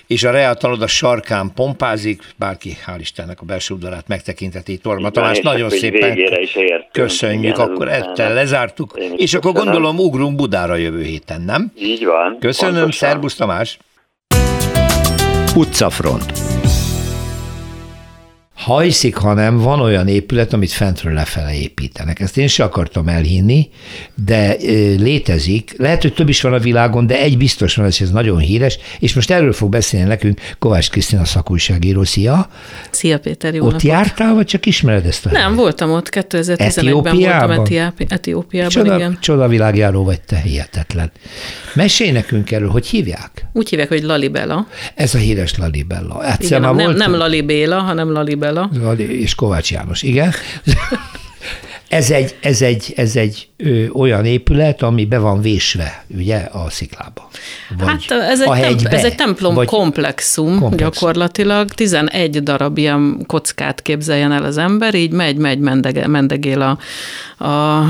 és 0.07 0.23
a 0.23 0.31
Real 0.31 0.55
a 0.55 0.87
sarkán 0.87 1.51
pompázik, 1.55 2.23
bárki, 2.35 2.77
hál' 2.85 2.97
Istennek 2.99 3.41
a 3.41 3.45
belső 3.45 3.73
udvarát 3.73 4.07
megtekinteti. 4.07 4.77
Torma 4.77 5.09
Tamás, 5.09 5.39
nagyon 5.39 5.69
szépen 5.69 6.17
is 6.17 6.57
köszönjük, 6.91 7.55
Igen, 7.55 7.69
akkor 7.69 7.89
ezzel 7.89 8.33
lezártuk, 8.33 8.99
és 9.15 9.33
akkor 9.33 9.51
köszönöm. 9.51 9.73
gondolom 9.73 10.05
ugrunk 10.05 10.35
Budára 10.35 10.75
jövő 10.75 11.03
héten, 11.03 11.41
nem? 11.41 11.71
Így 11.79 12.05
van. 12.05 12.37
Köszönöm, 12.39 12.73
pontosan. 12.73 13.09
szervusz 13.09 13.35
Tamás! 13.35 13.77
Utcafront 15.55 16.31
hajszik, 18.55 19.15
hanem 19.15 19.57
van 19.57 19.79
olyan 19.79 20.07
épület, 20.07 20.53
amit 20.53 20.71
fentről 20.71 21.13
lefele 21.13 21.55
építenek. 21.55 22.19
Ezt 22.19 22.37
én 22.37 22.47
sem 22.47 22.65
akartam 22.65 23.07
elhinni, 23.07 23.69
de 24.25 24.55
létezik. 24.97 25.73
Lehet, 25.77 26.01
hogy 26.01 26.13
több 26.13 26.29
is 26.29 26.41
van 26.41 26.53
a 26.53 26.59
világon, 26.59 27.07
de 27.07 27.19
egy 27.19 27.37
biztos 27.37 27.75
van, 27.75 27.85
ez 27.85 28.11
nagyon 28.11 28.37
híres, 28.37 28.77
és 28.99 29.13
most 29.13 29.31
erről 29.31 29.53
fog 29.53 29.69
beszélni 29.69 30.07
nekünk 30.07 30.39
Kovács 30.59 30.89
Krisztina 30.89 31.25
szakújságíró. 31.25 32.03
Szia! 32.03 32.49
Szia 32.89 33.19
Péter, 33.19 33.53
jó 33.53 33.61
Ott 33.65 33.71
napot. 33.71 33.81
jártál, 33.87 34.33
vagy 34.33 34.45
csak 34.45 34.65
ismered 34.65 35.05
ezt 35.05 35.25
a 35.25 35.29
Nem, 35.31 35.41
helyet? 35.41 35.57
voltam 35.57 35.91
ott, 35.91 36.09
2011-ben 36.11 37.17
voltam 37.17 37.51
Etiópi, 37.51 38.05
Etiópiában, 38.09 38.69
csoda, 38.69 38.95
igen. 38.95 39.17
Csoda 39.21 39.47
világjáró 39.47 40.03
vagy 40.03 40.21
te, 40.21 40.37
hihetetlen. 40.37 41.11
Mesélj 41.73 42.11
nekünk 42.11 42.51
erről, 42.51 42.69
hogy 42.69 42.87
hívják? 42.87 43.45
Úgy 43.53 43.69
hívják, 43.69 43.87
hogy 43.87 44.03
Lalibella. 44.03 44.67
Ez 44.95 45.15
a 45.15 45.17
híres 45.17 45.57
Lalibella. 45.57 46.23
Igen, 46.39 46.61
nem, 46.61 46.75
volt... 46.75 46.97
nem 46.97 47.15
Lalibéla, 47.15 47.79
hanem 47.79 48.11
Lalibella. 48.11 48.43
Lali 48.81 49.21
és 49.21 49.35
Kovács 49.35 49.71
János, 49.71 50.01
igen. 50.01 50.33
Ez 51.89 52.11
egy, 52.11 52.35
ez 52.41 52.61
egy, 52.61 52.93
ez 52.95 53.15
egy 53.15 53.47
ö, 53.57 53.87
olyan 53.87 54.25
épület, 54.25 54.81
ami 54.81 55.05
be 55.05 55.17
van 55.17 55.41
vésve, 55.41 56.05
ugye, 56.07 56.37
a 56.37 56.69
sziklába. 56.69 57.29
Vagy 57.77 58.05
hát 58.07 58.21
ez 58.21 58.41
egy, 58.41 58.59
temp- 58.59 58.93
ez 58.93 59.03
egy 59.03 59.15
templom 59.15 59.53
vagy 59.53 59.67
komplexum, 59.67 60.59
komplexum, 60.59 60.77
gyakorlatilag. 60.77 61.69
11 61.69 62.43
darab 62.43 62.77
ilyen 62.77 63.23
kockát 63.27 63.81
képzeljen 63.81 64.31
el 64.31 64.43
az 64.43 64.57
ember, 64.57 64.93
így 64.93 65.11
megy, 65.11 65.37
megy, 65.37 65.59
mendege, 65.59 66.07
mendegél 66.07 66.61
a, 66.61 66.77
a 67.37 67.83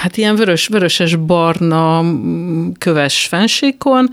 hát 0.00 0.16
ilyen 0.16 0.36
vörös, 0.36 0.66
vöröses 0.66 1.16
barna 1.16 2.04
köves 2.78 3.26
fensíkon, 3.26 4.08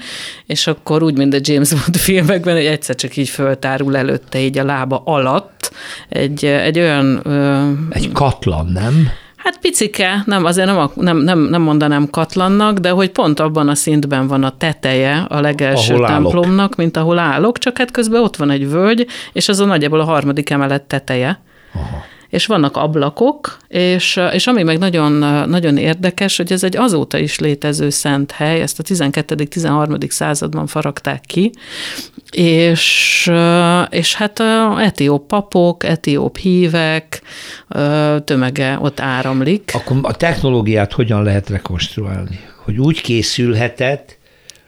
és 0.45 0.67
akkor 0.67 1.03
úgy, 1.03 1.17
mint 1.17 1.33
a 1.33 1.39
James 1.41 1.69
Bond 1.69 1.97
filmekben, 1.97 2.55
hogy 2.55 2.65
egyszer 2.65 2.95
csak 2.95 3.17
így 3.17 3.29
föltárul 3.29 3.97
előtte 3.97 4.39
így 4.39 4.57
a 4.57 4.63
lába 4.63 5.01
alatt 5.05 5.71
egy, 6.09 6.45
egy 6.45 6.79
olyan... 6.79 7.21
Egy 7.89 8.11
katlan, 8.11 8.65
nem? 8.65 9.09
Hát 9.35 9.59
picike, 9.59 10.23
nem, 10.25 10.45
azért 10.45 10.67
nem, 10.67 10.89
nem, 10.95 11.17
nem, 11.17 11.39
nem 11.39 11.61
mondanám 11.61 12.09
katlannak, 12.09 12.77
de 12.77 12.89
hogy 12.89 13.09
pont 13.09 13.39
abban 13.39 13.69
a 13.69 13.75
szintben 13.75 14.27
van 14.27 14.43
a 14.43 14.57
teteje 14.57 15.25
a 15.29 15.39
legelső 15.39 15.93
ahol 15.93 16.07
templomnak, 16.07 16.59
állok. 16.59 16.75
mint 16.75 16.97
ahol 16.97 17.19
állok, 17.19 17.57
csak 17.57 17.77
hát 17.77 17.91
közben 17.91 18.21
ott 18.21 18.35
van 18.35 18.49
egy 18.49 18.69
völgy, 18.69 19.07
és 19.33 19.49
az 19.49 19.59
a 19.59 19.65
nagyjából 19.65 19.99
a 19.99 20.03
harmadik 20.03 20.49
emelet 20.49 20.81
teteje. 20.83 21.41
Aha 21.73 22.11
és 22.33 22.45
vannak 22.45 22.77
ablakok, 22.77 23.57
és, 23.67 24.19
és 24.31 24.47
ami 24.47 24.63
meg 24.63 24.77
nagyon, 24.77 25.11
nagyon 25.49 25.77
érdekes, 25.77 26.37
hogy 26.37 26.51
ez 26.51 26.63
egy 26.63 26.77
azóta 26.77 27.17
is 27.17 27.39
létező 27.39 27.89
szent 27.89 28.31
hely, 28.31 28.61
ezt 28.61 28.79
a 28.79 28.83
12.-13. 28.83 30.09
században 30.09 30.67
faragták 30.67 31.21
ki, 31.21 31.51
és, 32.31 33.31
és 33.89 34.15
hát 34.15 34.39
etióp 34.77 35.27
papok, 35.27 35.83
etióp 35.83 36.37
hívek 36.37 37.21
tömege 38.23 38.77
ott 38.81 38.99
áramlik. 38.99 39.71
Akkor 39.73 39.97
a 40.01 40.15
technológiát 40.15 40.93
hogyan 40.93 41.23
lehet 41.23 41.49
rekonstruálni? 41.49 42.39
Hogy 42.63 42.77
úgy 42.77 43.01
készülhetett, 43.01 44.17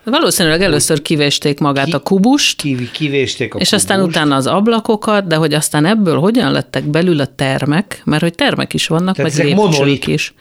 Valószínűleg 0.06 0.62
először 0.62 1.02
kivésték 1.02 1.60
magát 1.60 1.86
ki, 1.86 1.92
a 1.92 2.00
kubust, 2.00 2.62
ki, 2.62 2.90
kivésték 2.92 3.54
a 3.54 3.58
és 3.60 3.70
kubust. 3.70 3.74
aztán 3.74 4.02
utána 4.02 4.36
az 4.36 4.48
ablakokat, 4.48 5.28
de 5.28 5.36
hogy 5.36 5.54
aztán 5.54 5.86
ebből 5.86 6.20
hogyan 6.20 6.52
lettek 6.52 6.84
belül 6.84 7.20
a 7.20 7.26
termek, 7.26 8.02
mert 8.06 8.22
hogy 8.22 8.36
termek 8.36 8.74
is 8.74 8.88
vannak, 8.88 9.16
Tehát 9.16 9.38
meg 9.38 9.46
lépcsők 9.46 10.08
is. 10.08 10.34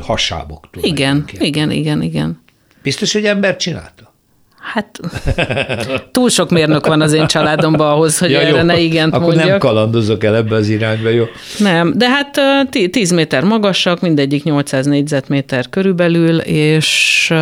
hasábok. 0.00 0.68
Igen, 0.80 1.24
igen, 1.38 1.70
igen, 1.70 2.02
igen. 2.02 2.42
Biztos, 2.82 3.12
hogy 3.12 3.24
ember 3.24 3.56
csinálta? 3.56 4.11
Hát 4.62 5.00
túl 6.10 6.28
sok 6.28 6.50
mérnök 6.50 6.86
van 6.86 7.00
az 7.00 7.12
én 7.12 7.26
családomban 7.26 7.90
ahhoz, 7.92 8.18
hogy 8.18 8.30
ja, 8.30 8.40
erre 8.40 8.58
jó. 8.58 8.62
ne 8.62 8.78
igent 8.78 9.12
Akkor 9.12 9.26
mondjak. 9.26 9.48
nem 9.48 9.58
kalandozok 9.58 10.24
el 10.24 10.36
ebbe 10.36 10.54
az 10.54 10.68
irányba, 10.68 11.08
jó? 11.08 11.24
Nem, 11.58 11.92
de 11.96 12.08
hát 12.08 12.40
10 12.90 13.10
méter 13.10 13.44
magasak, 13.44 14.00
mindegyik 14.00 14.42
800 14.42 14.86
négyzetméter 14.86 15.68
körülbelül, 15.70 16.38
és 16.38 17.32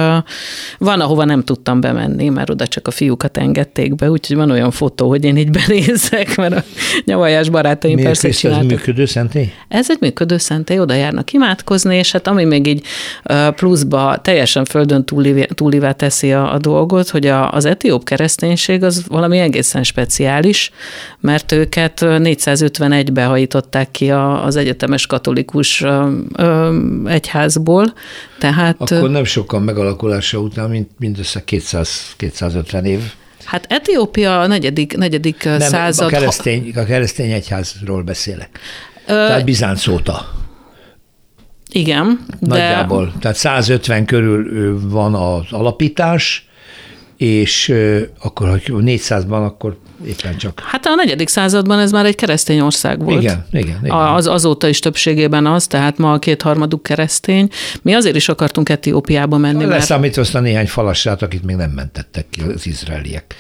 van, 0.79 1.01
ahova 1.01 1.25
nem 1.25 1.45
tudtam 1.45 1.81
bemenni, 1.81 2.29
mert 2.29 2.51
oda 2.51 2.67
csak 2.67 2.87
a 2.87 2.91
fiúkat 2.91 3.37
engedték 3.37 3.95
be, 3.95 4.11
úgyhogy 4.11 4.37
van 4.37 4.51
olyan 4.51 4.71
fotó, 4.71 5.09
hogy 5.09 5.25
én 5.25 5.37
így 5.37 5.51
benézek, 5.67 6.37
mert 6.37 6.55
a 6.55 6.63
nyavajás 7.05 7.49
barátaim 7.49 7.95
Miért 7.95 8.09
persze 8.09 8.31
csináltak. 8.31 8.65
ez 8.65 8.71
működő 8.71 9.05
szentély? 9.05 9.53
Ez 9.69 9.91
egy 9.91 9.99
működő 10.01 10.37
szentély, 10.37 10.79
oda 10.79 10.95
járnak 10.95 11.33
imádkozni, 11.33 11.97
és 11.97 12.13
hát 12.13 12.27
ami 12.27 12.45
még 12.45 12.67
így 12.67 12.83
pluszba 13.55 14.19
teljesen 14.23 14.65
földön 14.65 15.05
túlivá 15.55 15.93
teszi 15.93 16.33
a, 16.33 16.53
a 16.55 16.59
dolgot, 16.59 17.10
hogy 17.11 17.27
a, 17.27 17.53
az 17.53 17.65
etióp 17.65 18.05
kereszténység 18.05 18.83
az 18.83 19.05
valami 19.09 19.39
egészen 19.39 19.83
speciális, 19.83 20.71
mert 21.21 21.53
őket 21.53 21.99
451-ben 22.03 23.29
hajították 23.29 23.91
ki 23.91 24.11
az 24.11 24.57
egyetemes 24.57 25.07
katolikus 25.07 25.85
egyházból, 27.05 27.93
tehát... 28.39 28.77
Akkor 28.81 29.11
nem 29.11 29.25
sokan 29.25 29.63
megalakulása 29.63 30.39
után, 30.39 30.71
mint 30.71 30.91
mindössze 30.99 31.45
200, 31.45 32.15
250 32.17 32.85
év. 32.85 33.01
Hát 33.45 33.67
Etiópia 33.69 34.41
a 34.41 34.47
negyedik, 34.47 34.97
negyedik 34.97 35.45
nem, 35.45 35.59
század... 35.61 36.07
A 36.07 36.11
keresztény, 36.11 36.73
a 36.77 36.85
keresztény 36.85 37.31
egyházról 37.31 38.03
beszélek. 38.03 38.59
Ö, 39.07 39.13
Tehát 39.13 39.45
Bizánc 39.45 39.87
óta. 39.87 40.29
Igen. 41.73 42.27
Nagyjából. 42.39 43.05
De... 43.05 43.13
Tehát 43.21 43.37
150 43.37 44.05
körül 44.05 44.81
van 44.89 45.15
az 45.15 45.45
alapítás, 45.51 46.49
és 47.21 47.75
akkor, 48.23 48.49
ha 48.49 48.57
400-ban, 48.67 49.45
akkor 49.45 49.79
éppen 50.07 50.37
csak. 50.37 50.61
Hát 50.65 50.87
a 50.87 50.95
negyedik 50.95 51.29
században 51.29 51.79
ez 51.79 51.93
már 51.93 52.07
egy 52.07 52.15
keresztény 52.15 52.61
ország 52.61 53.05
volt. 53.05 53.23
Igen, 53.23 53.47
igen. 53.53 53.79
igen. 53.83 53.97
Az, 53.97 54.27
azóta 54.27 54.69
is 54.69 54.79
többségében 54.79 55.47
az, 55.47 55.67
tehát 55.67 55.99
ma 55.99 56.13
a 56.13 56.19
kétharmaduk 56.19 56.83
keresztény. 56.83 57.49
Mi 57.83 57.95
azért 57.95 58.17
is 58.17 58.29
akartunk 58.29 58.69
Etiópiába 58.69 59.37
menni. 59.37 59.65
Leszámítva 59.65 60.21
azt 60.21 60.35
a 60.35 60.41
néhány 60.41 60.67
falassát, 60.67 61.23
akit 61.23 61.45
még 61.45 61.57
nem 61.57 61.71
mentettek 61.71 62.27
ki 62.31 62.41
az 62.55 62.67
izraeliek. 62.67 63.35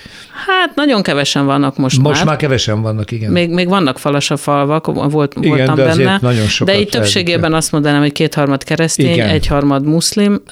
Hát 0.46 0.74
nagyon 0.74 1.02
kevesen 1.02 1.46
vannak 1.46 1.76
most, 1.76 1.80
most 1.80 1.98
már. 1.98 2.12
Most 2.12 2.24
már 2.24 2.36
kevesen 2.36 2.82
vannak, 2.82 3.10
igen. 3.10 3.32
Még, 3.32 3.50
még 3.50 3.68
vannak 3.68 3.98
falasa 3.98 4.36
falvak, 4.36 5.10
volt, 5.10 5.34
igen, 5.40 5.56
voltam 5.56 5.74
de 5.74 5.84
benne. 5.84 6.18
Nagyon 6.20 6.46
sokat 6.46 6.74
de 6.74 6.80
így 6.80 6.88
többségében 6.88 7.54
azt 7.54 7.72
mondanám, 7.72 8.00
hogy 8.00 8.12
kétharmad 8.12 8.64
keresztény, 8.64 9.12
igen. 9.12 9.28
egyharmad 9.28 9.84
muszlim, 9.84 10.42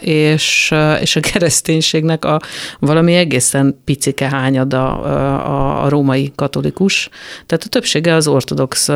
és, 0.00 0.74
és 1.00 1.16
a 1.16 1.20
kereszténységnek 1.20 2.24
a 2.24 2.40
valami 2.78 3.14
egészen 3.14 3.80
picike 3.84 4.28
hányada 4.28 5.00
a, 5.46 5.84
a 5.84 5.88
római 5.88 6.32
katolikus. 6.34 7.08
Tehát 7.46 7.64
a 7.64 7.68
többsége 7.68 8.14
az 8.14 8.28
ortodox, 8.28 8.88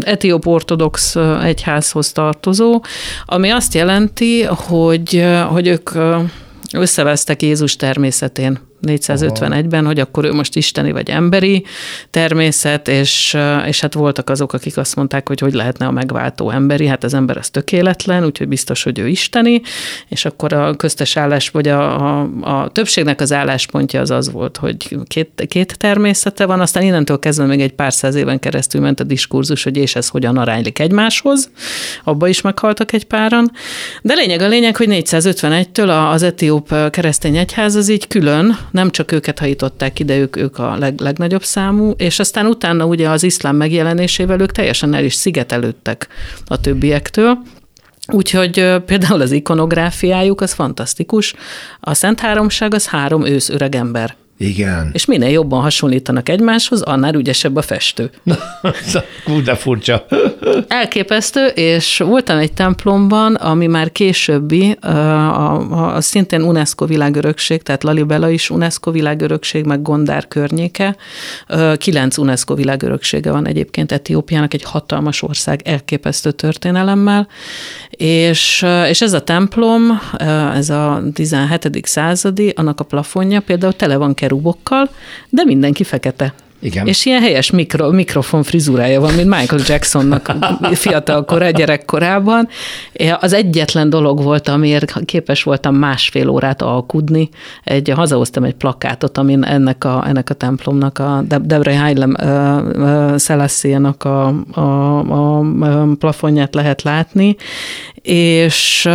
etióp 0.00 0.46
ortodox 0.46 1.16
egyházhoz 1.42 2.12
tartozó, 2.12 2.82
ami 3.24 3.50
azt 3.50 3.74
jelenti, 3.74 4.42
hogy, 4.42 5.24
hogy 5.48 5.66
ők 5.66 5.90
összevesztek 6.72 7.42
Jézus 7.42 7.76
természetén 7.76 8.69
451-ben, 8.86 9.86
hogy 9.86 10.00
akkor 10.00 10.24
ő 10.24 10.32
most 10.32 10.56
isteni 10.56 10.92
vagy 10.92 11.10
emberi 11.10 11.64
természet, 12.10 12.88
és, 12.88 13.36
és 13.66 13.80
hát 13.80 13.94
voltak 13.94 14.30
azok, 14.30 14.52
akik 14.52 14.76
azt 14.76 14.96
mondták, 14.96 15.28
hogy 15.28 15.40
hogy 15.40 15.52
lehetne 15.52 15.86
a 15.86 15.90
megváltó 15.90 16.50
emberi, 16.50 16.86
hát 16.86 17.04
az 17.04 17.14
ember 17.14 17.36
az 17.36 17.50
tökéletlen, 17.50 18.24
úgyhogy 18.24 18.48
biztos, 18.48 18.82
hogy 18.82 18.98
ő 18.98 19.08
isteni, 19.08 19.60
és 20.08 20.24
akkor 20.24 20.52
a 20.52 20.76
köztes 20.76 21.16
állás, 21.16 21.48
vagy 21.48 21.68
a, 21.68 22.18
a, 22.20 22.30
a 22.40 22.68
többségnek 22.68 23.20
az 23.20 23.32
álláspontja 23.32 24.00
az 24.00 24.10
az 24.10 24.30
volt, 24.32 24.56
hogy 24.56 24.98
két, 25.06 25.46
két 25.48 25.78
természete 25.78 26.46
van, 26.46 26.60
aztán 26.60 26.82
innentől 26.82 27.18
kezdve 27.18 27.46
még 27.46 27.60
egy 27.60 27.72
pár 27.72 27.92
száz 27.92 28.14
éven 28.14 28.38
keresztül 28.38 28.80
ment 28.80 29.00
a 29.00 29.04
diskurzus, 29.04 29.62
hogy 29.62 29.76
és 29.76 29.96
ez 29.96 30.08
hogyan 30.08 30.36
aránylik 30.36 30.78
egymáshoz, 30.78 31.50
abba 32.04 32.28
is 32.28 32.40
meghaltak 32.40 32.92
egy 32.92 33.04
páran, 33.04 33.50
de 34.02 34.14
lényeg 34.14 34.40
a 34.40 34.48
lényeg, 34.48 34.76
hogy 34.76 34.88
451-től 34.90 36.10
az 36.12 36.22
etióp 36.22 36.90
keresztény 36.90 37.36
egyház 37.36 37.74
az 37.74 37.88
így 37.88 38.06
külön 38.06 38.58
nem 38.70 38.90
csak 38.90 39.12
őket 39.12 39.38
hajították 39.38 39.98
ide, 39.98 40.18
ők, 40.18 40.36
ők 40.36 40.58
a 40.58 40.76
leg, 40.76 41.00
legnagyobb 41.00 41.44
számú, 41.44 41.90
és 41.90 42.18
aztán 42.18 42.46
utána 42.46 42.84
ugye 42.84 43.08
az 43.08 43.22
iszlám 43.22 43.56
megjelenésével 43.56 44.40
ők 44.40 44.52
teljesen 44.52 44.94
el 44.94 45.04
is 45.04 45.14
szigetelődtek 45.14 46.08
a 46.46 46.60
többiektől, 46.60 47.38
Úgyhogy 48.12 48.74
például 48.86 49.20
az 49.20 49.30
ikonográfiájuk 49.30 50.40
az 50.40 50.52
fantasztikus. 50.52 51.34
A 51.80 51.94
Szent 51.94 52.20
Háromság 52.20 52.74
az 52.74 52.88
három 52.88 53.24
ősz 53.24 53.48
öreg 53.48 53.74
ember. 53.74 54.16
Igen. 54.42 54.90
És 54.92 55.04
minél 55.04 55.28
jobban 55.28 55.60
hasonlítanak 55.60 56.28
egymáshoz, 56.28 56.82
annál 56.82 57.14
ügyesebb 57.14 57.56
a 57.56 57.62
festő. 57.62 58.10
Hú, 59.24 59.42
de 59.42 59.54
furcsa. 59.54 60.06
Elképesztő, 60.68 61.46
és 61.46 61.98
voltam 61.98 62.38
egy 62.38 62.52
templomban, 62.52 63.34
ami 63.34 63.66
már 63.66 63.92
későbbi, 63.92 64.76
a, 64.80 64.88
a, 64.88 65.94
a 65.94 66.00
szintén 66.00 66.42
UNESCO 66.42 66.86
világörökség, 66.86 67.62
tehát 67.62 67.82
Lalibela 67.82 68.30
is 68.30 68.50
UNESCO 68.50 68.90
világörökség, 68.90 69.64
meg 69.64 69.82
Gondár 69.82 70.28
környéke. 70.28 70.96
Kilenc 71.76 72.16
UNESCO 72.16 72.54
világöröksége 72.54 73.30
van 73.30 73.46
egyébként 73.46 73.92
Etiópiának, 73.92 74.54
egy 74.54 74.64
hatalmas 74.64 75.22
ország 75.22 75.60
elképesztő 75.64 76.30
történelemmel, 76.30 77.28
és, 77.90 78.66
és 78.88 79.00
ez 79.00 79.12
a 79.12 79.20
templom, 79.20 80.00
ez 80.54 80.70
a 80.70 81.02
17. 81.14 81.86
századi, 81.86 82.52
annak 82.56 82.80
a 82.80 82.84
plafonja 82.84 83.40
például 83.40 83.72
tele 83.72 83.96
van 83.96 84.14
kerubokkal, 84.30 84.88
de 85.28 85.44
mindenki 85.44 85.84
fekete. 85.84 86.34
Igen. 86.62 86.86
És 86.86 87.06
ilyen 87.06 87.20
helyes 87.20 87.50
mikro, 87.50 87.90
mikrofon 87.90 88.42
frizurája 88.42 89.00
van, 89.00 89.14
mint 89.14 89.28
Michael 89.28 89.62
Jacksonnak 89.66 90.32
fiatalkor, 90.72 91.50
gyerekkorában. 91.50 92.48
Az 93.20 93.32
egyetlen 93.32 93.90
dolog 93.90 94.22
volt, 94.22 94.48
amiért 94.48 95.04
képes 95.04 95.42
voltam 95.42 95.74
másfél 95.74 96.28
órát 96.28 96.62
alkudni. 96.62 97.28
Egy, 97.64 97.88
hazahoztam 97.88 98.44
egy 98.44 98.54
plakátot, 98.54 99.18
amin 99.18 99.44
ennek 99.44 99.84
a, 99.84 100.04
ennek 100.06 100.30
a 100.30 100.34
templomnak, 100.34 100.98
a 100.98 101.24
Debre 101.42 101.78
Hailem 101.78 102.16
Selassie-nak 103.18 104.04
a, 104.04 104.26
a, 104.52 104.60
a, 104.60 105.38
a 105.38 105.86
plafonját 105.98 106.54
lehet 106.54 106.82
látni, 106.82 107.36
és 108.02 108.88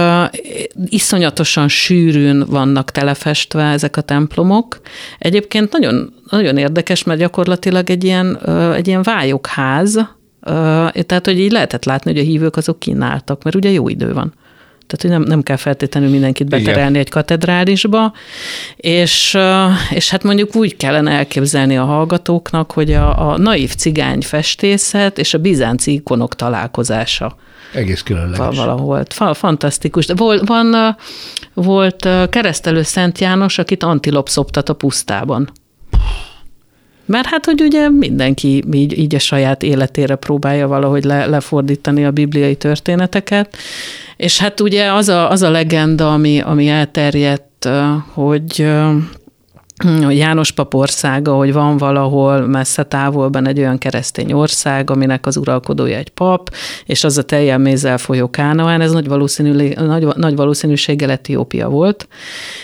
iszonyatosan 0.85 1.67
sűrűn 1.67 2.45
vannak 2.47 2.91
telefestve 2.91 3.63
ezek 3.63 3.97
a 3.97 4.01
templomok. 4.01 4.81
Egyébként 5.17 5.71
nagyon, 5.71 6.13
nagyon 6.29 6.57
érdekes, 6.57 7.03
mert 7.03 7.19
gyakorlatilag 7.19 7.89
egy 7.89 8.03
ilyen, 8.03 8.37
egy 8.75 8.87
ilyen 8.87 9.03
vályokház, 9.03 9.99
Tehát, 11.05 11.25
hogy 11.25 11.39
így 11.39 11.51
lehetett 11.51 11.85
látni, 11.85 12.11
hogy 12.11 12.19
a 12.19 12.23
hívők 12.23 12.55
azok 12.55 12.79
kínáltak, 12.79 13.43
mert 13.43 13.55
ugye 13.55 13.69
jó 13.69 13.89
idő 13.89 14.13
van. 14.13 14.33
Tehát, 14.87 15.01
hogy 15.01 15.09
nem, 15.09 15.21
nem 15.21 15.43
kell 15.43 15.55
feltétlenül 15.55 16.09
mindenkit 16.09 16.49
beterelni 16.49 16.89
Igen. 16.89 17.01
egy 17.01 17.09
katedrálisba, 17.09 18.13
és, 18.75 19.37
és 19.89 20.09
hát 20.09 20.23
mondjuk 20.23 20.55
úgy 20.55 20.77
kellene 20.77 21.11
elképzelni 21.11 21.77
a 21.77 21.83
hallgatóknak, 21.83 22.71
hogy 22.71 22.93
a, 22.93 23.29
a 23.29 23.37
naív 23.37 23.75
cigány 23.75 24.21
festészet 24.21 25.17
és 25.17 25.33
a 25.33 25.37
bizánci 25.37 25.93
ikonok 25.93 26.35
találkozása. 26.35 27.37
Egész 27.75 28.01
különleges. 28.01 28.57
Valahol. 28.57 29.05
Fantasztikus. 29.33 30.07
Volt, 30.15 30.47
van, 30.47 30.97
volt 31.53 32.09
keresztelő 32.29 32.81
Szent 32.81 33.19
János, 33.19 33.57
akit 33.57 33.83
Antilop 33.83 34.29
szoptat 34.29 34.69
a 34.69 34.73
pusztában. 34.73 35.51
Mert 37.05 37.27
hát, 37.27 37.45
hogy 37.45 37.61
ugye 37.61 37.89
mindenki 37.89 38.63
így, 38.73 38.97
így 38.97 39.15
a 39.15 39.19
saját 39.19 39.63
életére 39.63 40.15
próbálja 40.15 40.67
valahogy 40.67 41.03
le, 41.03 41.25
lefordítani 41.25 42.05
a 42.05 42.11
bibliai 42.11 42.55
történeteket, 42.55 43.57
és 44.17 44.39
hát 44.39 44.59
ugye 44.59 44.91
az 44.91 45.09
a, 45.09 45.31
az 45.31 45.41
a 45.41 45.49
legenda, 45.49 46.13
ami, 46.13 46.39
ami 46.39 46.67
elterjedt, 46.67 47.69
hogy 48.13 48.67
a 49.83 50.11
János 50.11 50.51
pap 50.51 50.73
országa, 50.73 51.33
hogy 51.33 51.53
van 51.53 51.77
valahol 51.77 52.47
messze 52.47 52.83
távolban 52.83 53.47
egy 53.47 53.59
olyan 53.59 53.77
keresztény 53.77 54.31
ország, 54.31 54.89
aminek 54.89 55.25
az 55.25 55.37
uralkodója 55.37 55.97
egy 55.97 56.09
pap, 56.09 56.53
és 56.85 57.03
az 57.03 57.17
a 57.17 57.23
teljel 57.23 57.57
mézzel 57.57 57.97
folyó 57.97 58.29
Kánaán, 58.29 58.81
ez 58.81 58.91
nagy, 58.91 59.07
valószínű, 59.07 59.73
nagy, 59.73 60.07
nagy 60.15 60.35
valószínűséggel 60.35 61.11
Etiópia 61.11 61.69
volt. 61.69 62.07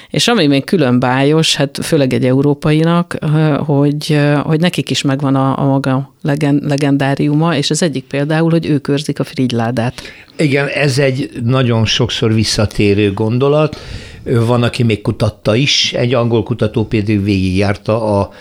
És 0.09 0.27
ami 0.27 0.47
még 0.47 0.63
külön 0.63 0.99
bájos, 0.99 1.55
hát 1.55 1.79
főleg 1.81 2.13
egy 2.13 2.25
európainak, 2.25 3.17
hogy, 3.65 4.19
hogy 4.43 4.59
nekik 4.59 4.89
is 4.89 5.01
megvan 5.01 5.35
a, 5.35 5.59
a 5.59 5.63
maga 5.65 6.13
legendáriuma, 6.61 7.55
és 7.55 7.69
az 7.69 7.83
egyik 7.83 8.03
például, 8.03 8.49
hogy 8.49 8.65
ő 8.65 8.77
körzik 8.77 9.19
a 9.19 9.23
frigyládát. 9.23 10.01
Igen, 10.37 10.67
ez 10.67 10.97
egy 10.97 11.29
nagyon 11.43 11.85
sokszor 11.85 12.33
visszatérő 12.33 13.13
gondolat, 13.13 13.77
van, 14.23 14.63
aki 14.63 14.83
még 14.83 15.01
kutatta 15.01 15.55
is, 15.55 15.93
egy 15.93 16.13
angol 16.13 16.43
kutató 16.43 16.85
például 16.85 17.21
végigjárta 17.21 18.19
a 18.19 18.31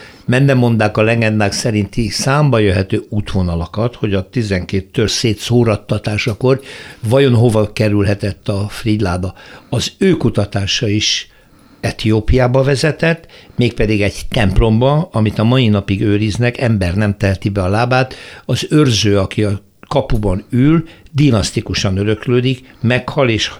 mondák 0.54 0.96
a 0.96 1.02
legendák 1.02 1.52
szerinti 1.52 2.08
számba 2.08 2.58
jöhető 2.58 3.04
útvonalakat, 3.08 3.94
hogy 3.94 4.14
a 4.14 4.28
12 4.28 4.88
tör 4.92 5.10
szétszórattatásakor 5.10 6.60
vajon 7.08 7.34
hova 7.34 7.72
kerülhetett 7.72 8.48
a 8.48 8.66
frigyláda. 8.68 9.34
Az 9.68 9.92
ő 9.98 10.16
kutatása 10.16 10.88
is 10.88 11.28
Etiópiába 11.80 12.62
vezetett, 12.62 13.26
mégpedig 13.56 14.02
egy 14.02 14.20
templomba, 14.28 15.08
amit 15.12 15.38
a 15.38 15.44
mai 15.44 15.68
napig 15.68 16.02
őriznek, 16.02 16.58
ember 16.58 16.94
nem 16.94 17.16
telti 17.16 17.48
be 17.48 17.62
a 17.62 17.68
lábát, 17.68 18.14
az 18.44 18.66
őrző, 18.70 19.18
aki 19.18 19.44
a 19.44 19.60
kapuban 19.88 20.44
ül, 20.50 20.84
dinasztikusan 21.12 21.96
öröklődik, 21.96 22.74
meghal, 22.80 23.28
és 23.28 23.50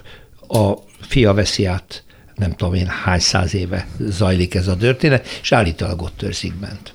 a 0.47 0.73
fia 1.01 1.33
veszi 1.33 1.65
át 1.65 2.03
nem 2.35 2.51
tudom 2.51 2.73
én 2.73 2.87
hány 3.03 3.19
száz 3.19 3.55
éve 3.55 3.87
zajlik 3.99 4.55
ez 4.55 4.67
a 4.67 4.77
történet, 4.77 5.27
és 5.41 5.51
állítólag 5.51 6.01
ott 6.01 6.17
törzik 6.17 6.53
bent. 6.55 6.93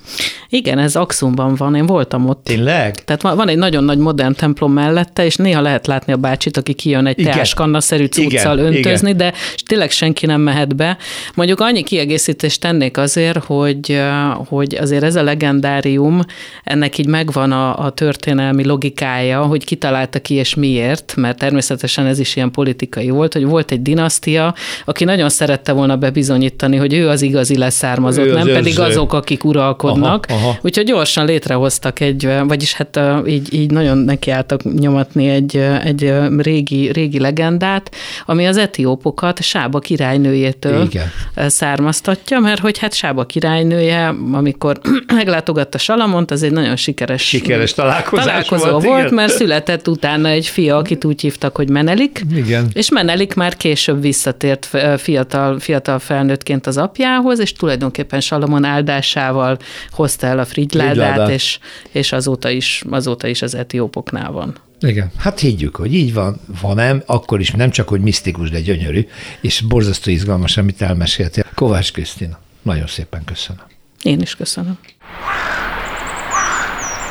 Igen, 0.49 0.79
ez 0.79 0.97
Axumban 0.97 1.55
van, 1.55 1.75
én 1.75 1.87
voltam 1.87 2.29
ott. 2.29 2.45
Tényleg? 2.45 3.05
Tehát 3.05 3.23
van 3.23 3.49
egy 3.49 3.57
nagyon 3.57 3.85
nagy 3.85 3.99
modern 3.99 4.35
templom 4.35 4.73
mellette, 4.73 5.25
és 5.25 5.37
néha 5.37 5.61
lehet 5.61 5.87
látni 5.87 6.13
a 6.13 6.17
bácsit, 6.17 6.57
aki 6.57 6.73
kijön 6.73 7.07
egy 7.07 7.17
teáskanna-szerű 7.17 8.05
cuccal 8.05 8.59
öntözni, 8.59 9.11
igen. 9.11 9.17
de 9.17 9.33
tényleg 9.67 9.91
senki 9.91 10.27
nem 10.27 10.41
mehet 10.41 10.77
be. 10.77 10.97
Mondjuk 11.35 11.61
annyi 11.61 11.83
kiegészítést 11.83 12.61
tennék 12.61 12.99
azért, 12.99 13.45
hogy, 13.45 14.03
hogy 14.49 14.75
azért 14.75 15.03
ez 15.03 15.17
a 15.17 15.23
legendárium, 15.23 16.21
ennek 16.65 16.99
így 16.99 17.07
megvan 17.07 17.53
a, 17.53 17.85
a 17.85 17.91
történelmi 17.91 18.65
logikája, 18.65 19.43
hogy 19.43 19.65
kitalálta 19.65 20.21
ki 20.21 20.35
és 20.35 20.55
miért, 20.55 21.15
mert 21.17 21.39
természetesen 21.39 22.07
ez 22.07 22.19
is 22.19 22.37
ilyen 22.37 22.51
politikai 22.51 23.11
volt, 23.11 23.33
hogy 23.33 23.45
volt 23.45 23.71
egy 23.71 23.83
dinasztia, 23.83 24.55
aki 24.85 25.05
nagyon 25.05 25.26
szerette 25.29 25.73
volna 25.73 25.97
bebizonyítani, 25.97 26.77
hogy 26.77 26.95
ő 26.95 27.09
az 27.09 27.23
igazi 27.23 27.59
leszármazott, 27.59 28.33
nem 28.33 28.47
pedig 28.47 28.81
azok, 28.81 29.13
akik 29.13 29.45
uralkodnak. 29.45 30.27
Aha, 30.29 30.39
aha. 30.39 30.59
Úgyhogy 30.63 30.85
gyorsan 30.85 31.27
létrehoztak 31.27 32.01
egy, 32.01 32.29
vagyis 32.47 32.73
hát 32.73 33.01
így, 33.27 33.55
így 33.55 33.71
nagyon 33.71 33.99
nekiálltak 33.99 34.79
nyomatni 34.79 35.29
egy, 35.29 35.57
egy 35.85 36.13
régi, 36.39 36.93
régi 36.93 37.19
legendát, 37.19 37.95
ami 38.27 38.47
az 38.47 38.57
etiópokat 38.57 39.43
Sába 39.43 39.79
királynőjétől 39.79 40.83
Igen. 40.83 41.11
származtatja, 41.49 42.39
mert 42.39 42.61
hogy 42.61 42.79
hát 42.79 42.95
Sába 42.95 43.25
királynője, 43.27 44.15
amikor 44.33 44.81
meglátogatta 45.15 45.79
Salamont, 45.79 46.31
az 46.31 46.43
egy 46.43 46.53
nagyon 46.53 46.77
sikeres, 46.77 47.23
sikeres 47.23 47.75
találkozás 47.75 48.25
találkozó 48.25 48.71
volt, 48.71 48.85
volt 48.85 49.11
mert 49.11 49.33
született 49.33 49.89
utána 49.89 50.29
egy 50.29 50.47
fia, 50.47 50.77
akit 50.77 51.05
úgy 51.05 51.21
hívtak, 51.21 51.57
hogy 51.57 51.69
Menelik, 51.69 52.25
Igen. 52.35 52.69
és 52.73 52.91
Menelik 52.91 53.35
már 53.35 53.57
később 53.57 54.01
visszatért 54.01 54.71
fiatal, 55.17 55.59
fiatal 55.59 55.99
felnőttként 55.99 56.67
az 56.67 56.77
apjához, 56.77 57.39
és 57.39 57.53
tulajdonképpen 57.53 58.21
Salamon 58.21 58.65
áldásával 58.65 59.59
hozta 59.91 60.27
el 60.27 60.39
a 60.39 60.45
frigyládát, 60.45 61.31
és, 61.31 61.59
és 61.93 62.13
azóta, 62.13 62.51
is, 62.51 62.85
azóta 62.91 63.27
is 63.27 63.43
az 63.43 63.55
etiópoknál 63.55 64.33
van. 64.33 64.55
Igen, 64.81 65.11
hát 65.19 65.39
higgyük, 65.39 65.77
hogy 65.77 65.95
így 65.95 66.15
van, 66.15 66.41
van 66.61 66.75
nem, 66.75 67.03
akkor 67.07 67.41
is 67.41 67.51
nem 67.51 67.71
csak, 67.71 67.89
hogy 67.89 68.01
misztikus, 68.01 68.51
de 68.51 68.61
gyönyörű, 68.61 69.07
és 69.41 69.61
borzasztó 69.61 70.11
izgalmas, 70.11 70.57
amit 70.57 70.83
elmeséltél. 70.83 71.45
Kovács 71.55 71.93
Krisztina, 71.93 72.39
nagyon 72.63 72.87
szépen 72.87 73.25
köszönöm. 73.25 73.65
Én 74.03 74.21
is 74.21 74.35
köszönöm. 74.35 74.79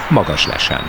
Magas 0.10 0.48
lesen. 0.48 0.82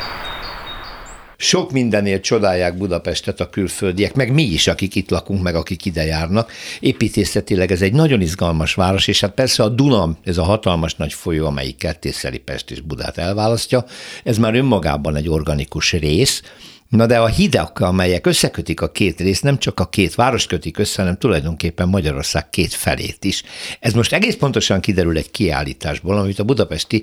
Sok 1.36 1.72
mindenért 1.72 2.22
csodálják 2.22 2.76
Budapestet 2.76 3.40
a 3.40 3.50
külföldiek, 3.50 4.14
meg 4.14 4.32
mi 4.32 4.42
is, 4.42 4.66
akik 4.66 4.94
itt 4.94 5.10
lakunk, 5.10 5.42
meg 5.42 5.54
akik 5.54 5.84
ide 5.84 6.04
járnak. 6.04 6.52
Építészetileg 6.80 7.72
ez 7.72 7.82
egy 7.82 7.92
nagyon 7.92 8.20
izgalmas 8.20 8.74
város, 8.74 9.08
és 9.08 9.20
hát 9.20 9.34
persze 9.34 9.62
a 9.62 9.68
Duna, 9.68 10.18
ez 10.24 10.38
a 10.38 10.42
hatalmas 10.42 10.94
nagy 10.94 11.12
folyó, 11.12 11.46
amelyik 11.46 11.76
kettészeli 11.76 12.38
Pest 12.38 12.70
és 12.70 12.80
Budát 12.80 13.18
elválasztja, 13.18 13.84
ez 14.24 14.38
már 14.38 14.54
önmagában 14.54 15.16
egy 15.16 15.28
organikus 15.28 15.92
rész, 15.92 16.42
Na 16.88 17.06
de 17.06 17.18
a 17.18 17.26
hidak, 17.26 17.78
amelyek 17.78 18.26
összekötik 18.26 18.80
a 18.80 18.90
két 18.90 19.20
részt, 19.20 19.42
nem 19.42 19.58
csak 19.58 19.80
a 19.80 19.86
két 19.86 20.14
város 20.14 20.46
kötik 20.46 20.78
össze, 20.78 21.00
hanem 21.00 21.18
tulajdonképpen 21.18 21.88
Magyarország 21.88 22.50
két 22.50 22.74
felét 22.74 23.24
is. 23.24 23.42
Ez 23.80 23.92
most 23.92 24.12
egész 24.12 24.34
pontosan 24.36 24.80
kiderül 24.80 25.16
egy 25.16 25.30
kiállításból, 25.30 26.18
amit 26.18 26.38
a 26.38 26.44
budapesti 26.44 27.02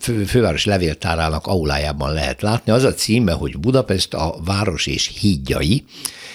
fő, 0.00 0.24
főváros 0.26 0.64
levéltárának 0.64 1.46
aulájában 1.46 2.12
lehet 2.12 2.42
látni. 2.42 2.72
Az 2.72 2.84
a 2.84 2.94
címe, 2.94 3.32
hogy 3.32 3.58
Budapest 3.58 4.14
a 4.14 4.34
város 4.44 4.86
és 4.86 5.10
hídjai, 5.20 5.84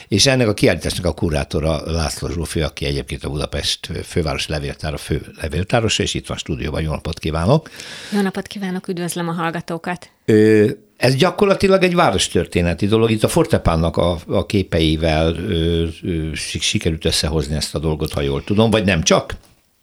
és 0.07 0.25
ennek 0.25 0.47
a 0.47 0.53
kiállításnak 0.53 1.05
a 1.05 1.13
kurátora 1.13 1.91
László 1.91 2.29
Zsófi, 2.29 2.61
aki 2.61 2.85
egyébként 2.85 3.23
a 3.23 3.29
Budapest 3.29 3.89
főváros 4.03 4.47
levéltára 4.47 4.97
fő 4.97 5.21
levéltárosa, 5.41 6.03
és 6.03 6.13
itt 6.13 6.27
van 6.27 6.37
a 6.37 6.39
stúdióban. 6.39 6.81
Jó 6.81 6.91
napot 6.91 7.19
kívánok! 7.19 7.69
Jó 8.11 8.21
napot 8.21 8.47
kívánok, 8.47 8.87
üdvözlöm 8.87 9.27
a 9.27 9.31
hallgatókat! 9.31 10.09
Ö, 10.25 10.69
ez 10.97 11.15
gyakorlatilag 11.15 11.83
egy 11.83 11.95
várostörténeti 11.95 12.85
dolog. 12.85 13.11
Itt 13.11 13.23
a 13.23 13.27
Fortepánnak 13.27 13.97
a, 13.97 14.17
a 14.27 14.45
képeivel 14.45 15.35
ö, 15.35 15.85
ö, 16.03 16.29
sikerült 16.33 17.05
összehozni 17.05 17.55
ezt 17.55 17.75
a 17.75 17.79
dolgot, 17.79 18.13
ha 18.13 18.21
jól 18.21 18.43
tudom, 18.43 18.69
vagy 18.69 18.85
nem 18.85 19.03
csak? 19.03 19.35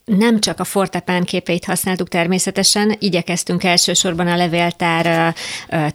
Nem 0.05 0.41
csak 0.41 0.61
a 0.61 0.65
fortepán 0.65 1.25
képeit 1.25 1.65
használtuk 1.65 2.09
természetesen, 2.09 2.97
igyekeztünk 2.99 3.65
elsősorban 3.65 4.27
a 4.27 4.37
levéltár 4.37 5.35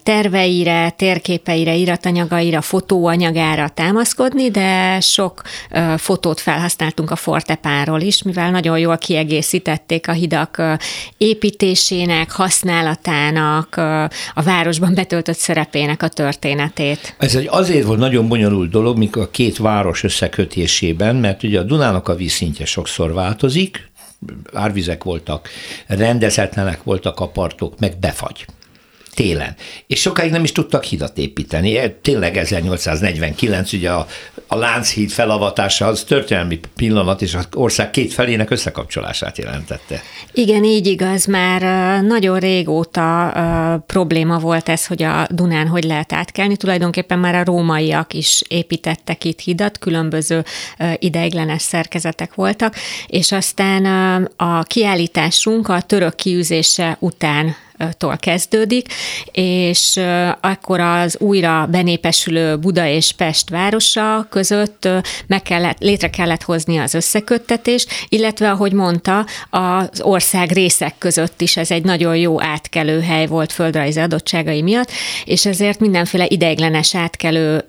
terveire, 0.04 0.90
térképeire, 0.90 1.76
iratanyagaira, 1.76 2.62
fotóanyagára 2.62 3.70
támaszkodni, 3.70 4.50
de 4.50 5.00
sok 5.00 5.42
fotót 5.98 6.40
felhasználtunk 6.40 7.12
a 7.12 7.16
fortepánról 7.16 8.02
is, 8.02 8.24
mivel 8.24 8.52
nagyon 8.52 8.80
jól 8.80 8.98
kiegészítették 8.98 10.08
a 10.08 10.12
hidak 10.12 10.62
építésének, 11.18 12.32
használatának, 12.32 13.76
a 14.34 14.42
városban 14.44 14.94
betöltött 14.94 15.38
szerepének 15.38 16.04
a 16.04 16.08
történetét. 16.08 17.16
Ez 17.18 17.36
egy 17.36 17.48
azért 17.50 17.86
volt 17.86 18.00
nagyon 18.00 18.28
bonyolult 18.28 18.70
dolog, 18.70 18.98
mikor 18.98 19.22
a 19.22 19.32
két 19.32 19.58
város 19.58 20.04
összekötésében, 20.04 21.16
mert 21.16 21.44
ugye 21.44 21.60
a 21.60 21.64
Dunának 21.64 22.08
a 22.08 22.16
vízszintje 22.16 22.66
sokszor 22.66 23.14
változik, 23.14 23.86
árvizek 24.54 25.04
voltak, 25.04 25.50
rendezetlenek 25.88 26.84
voltak 26.84 27.20
a 27.20 27.28
partok, 27.28 27.80
meg 27.80 27.98
befagy 28.00 28.46
télen. 29.18 29.56
És 29.88 30.02
sokáig 30.02 30.32
nem 30.32 30.44
is 30.44 30.52
tudtak 30.52 30.84
hidat 30.84 31.18
építeni. 31.18 31.78
E, 31.78 31.90
tényleg 31.90 32.38
1849, 32.38 33.74
ugye 33.74 33.92
a, 33.92 34.08
a 34.48 34.56
Lánchíd 34.56 35.10
felavatása 35.10 35.86
az 35.86 36.04
történelmi 36.04 36.60
pillanat, 36.76 37.22
és 37.22 37.34
az 37.34 37.48
ország 37.54 37.92
két 37.92 38.14
felének 38.14 38.50
összekapcsolását 38.50 39.38
jelentette. 39.38 40.02
Igen, 40.32 40.64
így 40.64 40.88
igaz, 40.88 41.26
már 41.26 41.62
nagyon 42.02 42.40
régóta 42.40 43.82
probléma 43.88 44.40
volt 44.40 44.70
ez, 44.70 44.86
hogy 44.86 45.04
a 45.04 45.28
Dunán 45.30 45.68
hogy 45.68 45.84
lehet 45.84 46.14
átkelni. 46.14 46.58
Tulajdonképpen 46.58 47.20
már 47.20 47.36
a 47.36 47.44
rómaiak 47.44 48.14
is 48.14 48.42
építettek 48.48 49.24
itt 49.24 49.40
hidat, 49.40 49.78
különböző 49.78 50.44
ideiglenes 50.96 51.62
szerkezetek 51.62 52.36
voltak, 52.36 52.76
és 53.08 53.32
aztán 53.32 53.86
a 54.36 54.64
kiállításunk 54.64 55.68
a 55.68 55.82
török 55.82 56.16
kiűzése 56.16 56.98
után 57.00 57.56
tól 57.98 58.18
kezdődik, 58.18 58.94
és 59.32 60.00
akkor 60.42 60.80
az 60.80 61.18
újra 61.20 61.68
benépesülő 61.72 62.58
Buda 62.58 62.88
és 62.88 63.12
Pest 63.12 63.50
városa 63.50 64.28
között 64.30 64.88
meg 65.28 65.42
kellett, 65.42 65.80
létre 65.80 66.10
kellett 66.10 66.44
hozni 66.44 66.78
az 66.78 66.94
összeköttetést, 66.94 67.90
illetve, 68.10 68.50
ahogy 68.50 68.74
mondta, 68.74 69.26
az 69.50 70.02
ország 70.02 70.52
részek 70.52 70.96
között 70.98 71.42
is 71.42 71.58
ez 71.58 71.72
egy 71.72 71.84
nagyon 71.84 72.18
jó 72.18 72.42
átkelő 72.42 73.02
hely 73.02 73.28
volt 73.28 73.52
földrajzi 73.52 74.00
adottságai 74.00 74.62
miatt, 74.62 74.92
és 75.26 75.46
ezért 75.46 75.80
mindenféle 75.80 76.26
ideiglenes 76.28 76.96
átkelő 76.96 77.64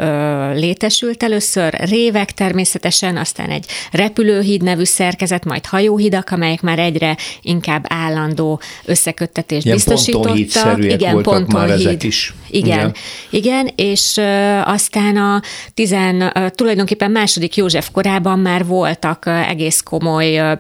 létesült 0.54 1.22
először, 1.22 1.72
révek 1.72 2.32
természetesen, 2.32 3.16
aztán 3.16 3.50
egy 3.50 3.66
repülőhíd 3.90 4.62
nevű 4.62 4.84
szerkezet, 4.84 5.44
majd 5.44 5.66
hajóhidak, 5.66 6.30
amelyek 6.30 6.60
már 6.60 6.78
egyre 6.78 7.16
inkább 7.42 7.84
állandó 7.88 8.60
összeköttetést 8.84 9.64
Ilyen 9.64 9.78
biztosítottak. 10.06 10.84
Igen, 10.84 11.22
pontonhíd. 11.22 12.04
is. 12.04 12.32
Igen, 12.48 12.78
igen, 12.78 12.94
igen 13.30 13.70
és 13.76 14.16
ö, 14.16 14.58
aztán 14.64 15.16
a 15.16 15.42
tizen, 15.74 16.20
ö, 16.20 16.50
tulajdonképpen 16.50 17.10
második 17.10 17.56
József 17.56 17.90
korában 17.92 18.38
már 18.38 18.66
voltak 18.66 19.26
ö, 19.26 19.30
egész 19.30 19.80
komoly 19.80 20.36
ö, 20.38 20.52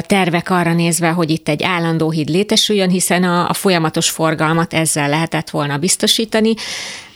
tervek 0.00 0.50
arra 0.50 0.74
nézve, 0.74 1.08
hogy 1.08 1.30
itt 1.30 1.48
egy 1.48 1.62
állandó 1.62 2.10
híd 2.10 2.28
létesüljön, 2.28 2.90
hiszen 2.90 3.24
a, 3.24 3.48
a 3.48 3.54
folyamatos 3.54 4.10
forgalmat 4.10 4.74
ezzel 4.74 5.08
lehetett 5.08 5.50
volna 5.50 5.76
biztosítani. 5.76 6.54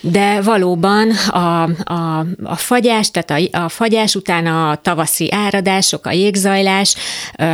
De 0.05 0.41
valóban 0.41 1.11
a, 1.31 1.63
a, 1.85 2.27
a 2.43 2.57
fagyás, 2.57 3.11
tehát 3.11 3.31
a, 3.53 3.65
a 3.65 3.69
fagyás 3.69 4.15
után 4.15 4.47
a 4.47 4.79
tavaszi 4.83 5.33
áradások, 5.33 6.07
a 6.07 6.13
jégzajlás 6.13 6.95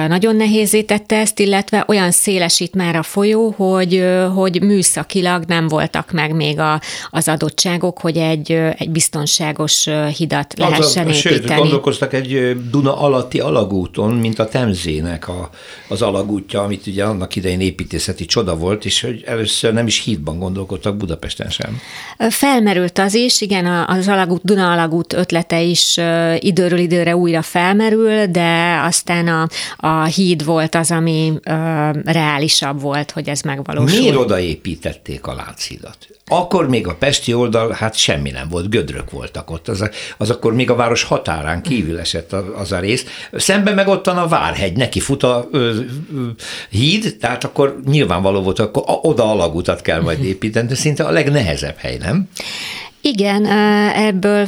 nagyon 0.08 0.36
nehézé 0.36 0.82
tette 0.82 1.16
ezt, 1.16 1.38
illetve 1.38 1.84
olyan 1.88 2.10
szélesít 2.10 2.74
már 2.74 2.96
a 2.96 3.02
folyó, 3.02 3.54
hogy, 3.56 4.04
hogy 4.34 4.62
műszakilag 4.62 5.44
nem 5.44 5.68
voltak 5.68 6.12
meg 6.12 6.34
még 6.34 6.57
a, 6.58 6.80
az 7.10 7.28
adottságok, 7.28 7.98
hogy 7.98 8.16
egy, 8.16 8.52
egy 8.52 8.90
biztonságos 8.90 9.88
hidat 10.16 10.54
lehessen 10.58 11.06
az 11.06 11.14
a, 11.14 11.18
építeni. 11.18 11.46
Sőt, 11.46 11.56
gondolkoztak 11.56 12.12
egy 12.12 12.56
Duna 12.70 13.00
alatti 13.00 13.40
alagúton, 13.40 14.14
mint 14.14 14.38
a 14.38 14.48
Temzének 14.48 15.28
a, 15.28 15.50
az 15.88 16.02
alagútja, 16.02 16.62
amit 16.62 16.86
ugye 16.86 17.04
annak 17.04 17.36
idején 17.36 17.60
építészeti 17.60 18.24
csoda 18.24 18.56
volt, 18.56 18.84
és 18.84 19.00
hogy 19.00 19.22
először 19.26 19.72
nem 19.72 19.86
is 19.86 20.04
hídban 20.04 20.38
gondolkodtak 20.38 20.96
Budapesten 20.96 21.50
sem. 21.50 21.80
Felmerült 22.30 22.98
az 22.98 23.14
is, 23.14 23.40
igen, 23.40 23.66
az 23.66 24.08
alagút, 24.08 24.40
Duna 24.44 24.72
alagút 24.72 25.12
ötlete 25.12 25.60
is 25.60 25.96
időről 26.38 26.78
időre 26.78 27.16
újra 27.16 27.42
felmerül, 27.42 28.26
de 28.26 28.80
aztán 28.84 29.28
a, 29.28 29.48
a 29.76 30.04
híd 30.04 30.44
volt 30.44 30.74
az, 30.74 30.90
ami 30.90 31.32
ö, 31.42 31.52
reálisabb 32.04 32.80
volt, 32.80 33.10
hogy 33.10 33.28
ez 33.28 33.40
megvalósul. 33.40 33.98
Miért 33.98 34.16
odaépítették 34.16 35.26
a 35.26 35.34
Lánchidat? 35.34 35.98
Akkor 36.28 36.68
még 36.68 36.86
a 36.86 36.94
Pesti 36.94 37.34
oldal, 37.34 37.70
hát 37.70 37.94
semmi 37.94 38.30
nem 38.30 38.48
volt, 38.48 38.70
gödrök 38.70 39.10
voltak 39.10 39.50
ott. 39.50 39.68
Az, 39.68 39.90
az 40.16 40.30
akkor 40.30 40.54
még 40.54 40.70
a 40.70 40.74
város 40.74 41.02
határán 41.02 41.62
kívül 41.62 41.98
esett 41.98 42.32
az 42.32 42.72
a 42.72 42.78
rész. 42.78 43.04
Szemben 43.32 43.74
meg 43.74 43.88
ottan 43.88 44.16
a 44.16 44.28
Várhegy, 44.28 44.76
neki 44.76 45.00
fut 45.00 45.22
a 45.22 45.48
ö, 45.52 45.58
ö, 46.14 46.26
híd, 46.70 47.16
tehát 47.20 47.44
akkor 47.44 47.80
nyilvánvaló 47.86 48.42
volt, 48.42 48.58
akkor 48.58 48.82
oda 48.86 49.30
alagutat 49.30 49.82
kell 49.82 50.00
majd 50.00 50.24
építeni, 50.24 50.68
de 50.68 50.74
szinte 50.74 51.04
a 51.04 51.10
legnehezebb 51.10 51.76
hely, 51.76 51.96
nem? 51.96 52.28
Igen, 53.00 53.46
ebből 53.94 54.46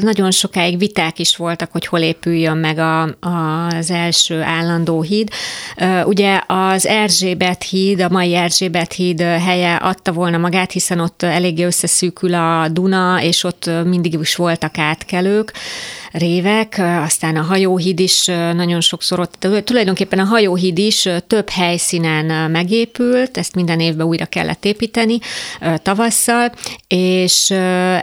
nagyon 0.00 0.30
sokáig 0.30 0.78
viták 0.78 1.18
is 1.18 1.36
voltak, 1.36 1.72
hogy 1.72 1.86
hol 1.86 2.00
épüljön 2.00 2.56
meg 2.56 2.78
a, 2.78 3.02
az 3.20 3.90
első 3.90 4.42
állandó 4.42 5.02
híd. 5.02 5.28
Ugye 6.04 6.40
az 6.46 6.86
Erzsébet 6.86 7.62
híd, 7.62 8.00
a 8.00 8.08
mai 8.08 8.34
Erzsébet 8.34 8.92
híd 8.92 9.20
helye 9.20 9.74
adta 9.74 10.12
volna 10.12 10.38
magát, 10.38 10.72
hiszen 10.72 11.00
ott 11.00 11.22
eléggé 11.22 11.64
összeszűkül 11.64 12.34
a 12.34 12.68
Duna, 12.68 13.22
és 13.22 13.44
ott 13.44 13.70
mindig 13.84 14.18
is 14.20 14.36
voltak 14.36 14.78
átkelők 14.78 15.52
révek, 16.12 16.80
aztán 17.04 17.36
a 17.36 17.42
hajóhíd 17.42 18.00
is 18.00 18.24
nagyon 18.54 18.80
sokszor 18.80 19.20
ott, 19.20 19.46
tulajdonképpen 19.64 20.18
a 20.18 20.24
hajóhíd 20.24 20.78
is 20.78 21.08
több 21.26 21.48
helyszínen 21.48 22.50
megépült, 22.50 23.36
ezt 23.36 23.54
minden 23.54 23.80
évben 23.80 24.06
újra 24.06 24.24
kellett 24.24 24.64
építeni 24.64 25.18
tavasszal, 25.82 26.52
és 26.88 27.54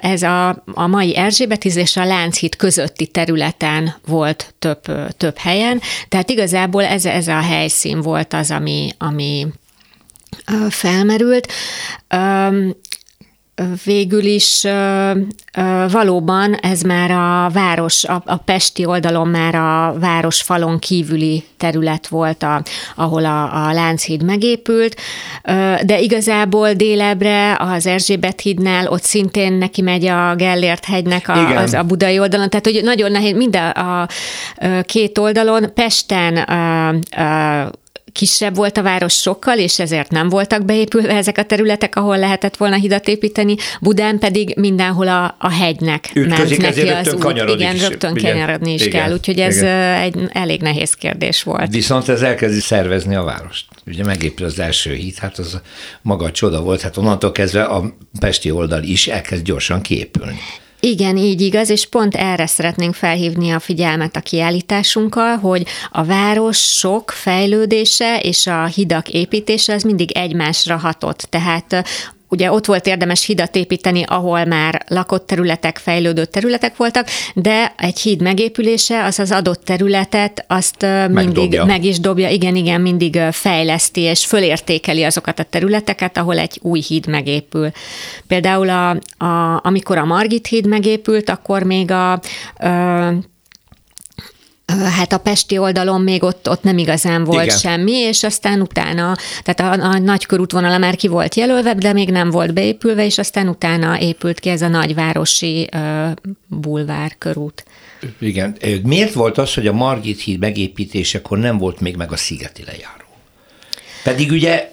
ez 0.01 0.21
a, 0.21 0.63
a 0.73 0.87
mai 0.87 1.17
Erzsébet 1.17 1.65
és 1.65 1.97
a 1.97 2.05
Lánchíd 2.05 2.55
közötti 2.55 3.07
területen 3.07 3.95
volt 4.05 4.53
több, 4.59 4.81
több 5.17 5.37
helyen, 5.37 5.81
tehát 6.09 6.29
igazából 6.29 6.83
ez, 6.83 7.05
ez 7.05 7.27
a 7.27 7.39
helyszín 7.39 8.01
volt 8.01 8.33
az, 8.33 8.51
ami, 8.51 8.89
ami 8.97 9.47
felmerült 10.69 11.51
végül 13.83 14.25
is 14.25 14.67
valóban 15.91 16.53
ez 16.53 16.81
már 16.81 17.11
a 17.11 17.49
város, 17.49 18.03
a, 18.03 18.23
a 18.25 18.37
pesti 18.37 18.85
oldalon 18.85 19.27
már 19.27 19.55
a 19.55 19.99
város 19.99 20.41
falon 20.41 20.79
kívüli 20.79 21.43
terület 21.57 22.07
volt, 22.07 22.43
a, 22.43 22.61
ahol 22.95 23.25
a, 23.25 23.67
a 23.67 23.73
Lánchíd 23.73 24.23
megépült, 24.23 24.95
de 25.83 25.99
igazából 25.99 26.73
délebre 26.73 27.57
az 27.59 27.85
Erzsébet 27.85 28.41
hídnál 28.41 28.87
ott 28.87 29.03
szintén 29.03 29.53
neki 29.53 29.81
megy 29.81 30.05
a 30.05 30.35
Gellért 30.35 30.85
hegynek 30.85 31.27
a, 31.27 31.57
az 31.57 31.73
a 31.73 31.83
budai 31.83 32.19
oldalon, 32.19 32.49
tehát 32.49 32.65
hogy 32.65 32.81
nagyon 32.83 33.11
nehéz, 33.11 33.35
mind 33.35 33.55
a, 33.55 34.01
a 34.01 34.07
két 34.81 35.17
oldalon, 35.17 35.73
Pesten 35.73 36.37
a, 36.37 36.87
a, 37.21 37.71
kisebb 38.13 38.55
volt 38.55 38.77
a 38.77 38.81
város 38.81 39.13
sokkal, 39.13 39.57
és 39.57 39.79
ezért 39.79 40.11
nem 40.11 40.29
voltak 40.29 40.65
beépülve 40.65 41.15
ezek 41.15 41.37
a 41.37 41.43
területek, 41.43 41.95
ahol 41.95 42.17
lehetett 42.17 42.57
volna 42.57 42.75
hidat 42.75 43.07
építeni, 43.07 43.55
Budán 43.81 44.19
pedig 44.19 44.53
mindenhol 44.57 45.07
a, 45.07 45.35
a 45.39 45.51
hegynek 45.51 46.09
Ütközik, 46.13 46.61
ment 46.61 46.75
neki 46.75 46.89
az 46.89 47.13
út. 47.13 47.49
Igen, 47.49 47.75
is, 47.75 47.87
rögtön 47.87 48.15
igen, 48.15 48.31
kanyarodni 48.31 48.73
is 48.73 48.85
igen, 48.85 49.01
kell, 49.01 49.13
úgyhogy 49.13 49.39
ez 49.39 49.57
igen. 49.57 49.95
egy 49.99 50.15
elég 50.31 50.61
nehéz 50.61 50.93
kérdés 50.93 51.43
volt. 51.43 51.71
Viszont 51.71 52.09
ez 52.09 52.21
elkezdi 52.21 52.59
szervezni 52.59 53.15
a 53.15 53.23
várost. 53.23 53.65
Ugye 53.85 54.03
megépül 54.03 54.45
az 54.45 54.59
első 54.59 54.93
híd, 54.93 55.17
hát 55.17 55.37
az 55.37 55.59
maga 56.01 56.31
csoda 56.31 56.61
volt, 56.61 56.81
hát 56.81 56.97
onnantól 56.97 57.31
kezdve 57.31 57.63
a 57.63 57.95
pesti 58.19 58.51
oldal 58.51 58.83
is 58.83 59.07
elkezd 59.07 59.43
gyorsan 59.43 59.81
kiépülni. 59.81 60.39
Igen, 60.83 61.17
így 61.17 61.41
igaz, 61.41 61.69
és 61.69 61.85
pont 61.85 62.15
erre 62.15 62.45
szeretnénk 62.45 62.93
felhívni 62.93 63.51
a 63.51 63.59
figyelmet 63.59 64.15
a 64.15 64.19
kiállításunkkal, 64.19 65.37
hogy 65.37 65.67
a 65.91 66.03
város 66.03 66.57
sok 66.57 67.11
fejlődése 67.11 68.19
és 68.19 68.47
a 68.47 68.65
hidak 68.65 69.09
építése 69.09 69.73
az 69.73 69.83
mindig 69.83 70.11
egymásra 70.11 70.77
hatott. 70.77 71.27
Tehát 71.29 71.83
Ugye 72.31 72.51
ott 72.51 72.65
volt 72.65 72.87
érdemes 72.87 73.25
hidat 73.25 73.55
építeni, 73.55 74.03
ahol 74.07 74.45
már 74.45 74.81
lakott 74.87 75.27
területek, 75.27 75.77
fejlődő 75.77 76.25
területek 76.25 76.77
voltak, 76.77 77.07
de 77.33 77.73
egy 77.77 77.99
híd 77.99 78.21
megépülése 78.21 79.03
az 79.03 79.19
az 79.19 79.31
adott 79.31 79.63
területet 79.63 80.45
azt 80.47 80.81
mindig 80.81 81.13
Megdobja. 81.13 81.65
meg 81.65 81.83
is 81.83 81.99
dobja, 81.99 82.29
igen, 82.29 82.55
igen, 82.55 82.81
mindig 82.81 83.19
fejleszti 83.31 84.01
és 84.01 84.25
fölértékeli 84.25 85.03
azokat 85.03 85.39
a 85.39 85.43
területeket, 85.43 86.17
ahol 86.17 86.37
egy 86.37 86.59
új 86.61 86.81
híd 86.87 87.07
megépül. 87.07 87.71
Például 88.27 88.69
a, 88.69 88.89
a, 89.25 89.59
amikor 89.63 89.97
a 89.97 90.05
Margit 90.05 90.47
híd 90.47 90.67
megépült, 90.67 91.29
akkor 91.29 91.63
még 91.63 91.91
a, 91.91 92.11
a 92.11 92.19
hát 94.79 95.13
a 95.13 95.17
pesti 95.17 95.57
oldalon 95.57 96.01
még 96.01 96.23
ott, 96.23 96.49
ott 96.49 96.63
nem 96.63 96.77
igazán 96.77 97.23
volt 97.23 97.43
Igen. 97.43 97.57
semmi, 97.57 97.95
és 97.95 98.23
aztán 98.23 98.61
utána, 98.61 99.15
tehát 99.43 99.79
a, 99.79 99.85
a 99.85 99.97
nagy 99.97 100.25
körútvonala 100.25 100.77
már 100.77 100.95
ki 100.95 101.07
volt 101.07 101.35
jelölve, 101.35 101.73
de 101.73 101.93
még 101.93 102.09
nem 102.09 102.29
volt 102.29 102.53
beépülve, 102.53 103.05
és 103.05 103.17
aztán 103.17 103.47
utána 103.47 103.99
épült 103.99 104.39
ki 104.39 104.49
ez 104.49 104.61
a 104.61 104.67
nagyvárosi 104.67 105.69
uh, 105.73 106.11
bulvár 106.47 107.15
körút. 107.17 107.65
Igen. 108.19 108.57
Miért 108.83 109.13
volt 109.13 109.37
az, 109.37 109.53
hogy 109.53 109.67
a 109.67 109.73
Margit 109.73 110.21
híd 110.21 110.39
megépítésekor 110.39 111.37
nem 111.37 111.57
volt 111.57 111.79
még 111.79 111.95
meg 111.95 112.11
a 112.11 112.17
szigeti 112.17 112.63
lejáró? 112.65 113.00
Pedig 114.03 114.31
ugye 114.31 114.71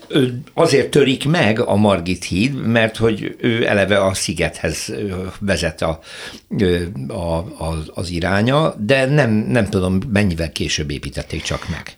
azért 0.55 0.91
törik 0.91 1.29
meg 1.29 1.61
a 1.61 1.77
Margit 1.77 2.25
híd, 2.25 2.67
mert 2.67 2.97
hogy 2.97 3.37
ő 3.41 3.67
eleve 3.67 4.05
a 4.05 4.15
szigethez 4.15 4.93
vezet 5.41 5.83
a, 5.83 6.01
a, 7.09 7.65
az, 7.65 7.91
az 7.95 8.11
iránya, 8.11 8.75
de 8.79 9.07
nem, 9.07 9.31
nem 9.31 9.69
tudom, 9.69 9.99
mennyivel 10.13 10.53
később 10.53 10.91
építették 10.91 11.43
csak 11.43 11.67
meg. 11.69 11.97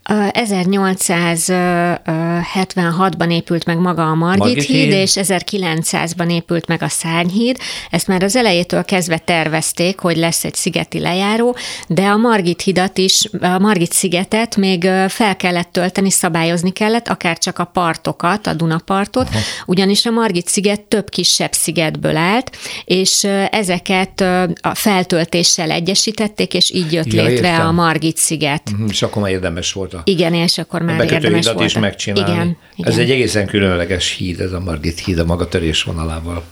1876-ban 2.55 3.32
épült 3.32 3.64
meg 3.64 3.78
maga 3.78 4.11
a 4.11 4.14
Margit, 4.14 4.38
Margit 4.38 4.64
híd, 4.64 4.76
híd, 4.76 4.93
és 4.93 5.12
1900-ban 5.14 6.30
épült 6.30 6.66
meg 6.66 6.82
a 6.82 6.88
Szárnyhíd. 6.88 7.59
Ezt 7.91 8.07
már 8.07 8.22
az 8.22 8.36
elejétől 8.36 8.84
kezdve 8.84 9.18
tervezték, 9.18 9.99
hogy 9.99 10.16
lesz 10.16 10.45
egy 10.45 10.55
szigeti 10.55 10.99
lejáró, 10.99 11.57
de 11.88 12.03
a 12.03 12.16
Margit 12.16 12.62
hidat 12.62 12.99
is, 12.99 13.28
a 13.41 13.59
Margit 13.59 13.93
szigetet 13.93 14.57
még 14.57 14.88
fel 15.09 15.36
kellett 15.36 15.72
tölteni, 15.72 16.11
szabályozni 16.11 16.72
kellett, 16.72 17.09
akár 17.09 17.38
csak 17.38 17.59
a 17.59 17.64
partokat, 17.64 18.47
a 18.47 18.55
Dunapartot, 18.55 19.28
Aha. 19.28 19.38
ugyanis 19.66 20.07
a 20.07 20.11
Margit 20.11 20.49
sziget 20.49 20.80
több 20.80 21.09
kisebb 21.09 21.53
szigetből 21.53 22.16
állt, 22.16 22.57
és 22.84 23.24
ezeket 23.51 24.20
a 24.61 24.74
feltöltéssel 24.74 25.70
egyesítették, 25.70 26.55
és 26.55 26.70
így 26.70 26.93
jött 26.93 27.12
ja, 27.12 27.22
létre 27.22 27.49
értem. 27.49 27.66
a 27.66 27.72
Margit 27.72 28.16
sziget. 28.16 28.62
Uh-huh, 28.72 28.88
és 28.91 29.03
akkor 29.03 29.22
már 29.22 29.30
érdemes 29.30 29.72
volt 29.72 29.95
a 29.95 30.01
Igen, 30.05 30.34
és 30.34 30.59
akkor 30.59 30.82
már 30.82 31.12
érdemes 31.12 31.47
volt. 31.53 31.64
is 31.66 31.78
megcsinálni. 31.78 32.30
Igen, 32.33 32.57
igen. 32.76 32.93
Ez 32.93 32.99
egy 32.99 33.11
egészen 33.11 33.47
különleges 33.47 34.11
híd, 34.16 34.41
ez 34.41 34.53
a 34.53 34.61
Margit 34.61 34.99
híd 34.99 35.18
a 35.18 35.24
maga 35.24 35.49
törésvonalával. 35.49 36.45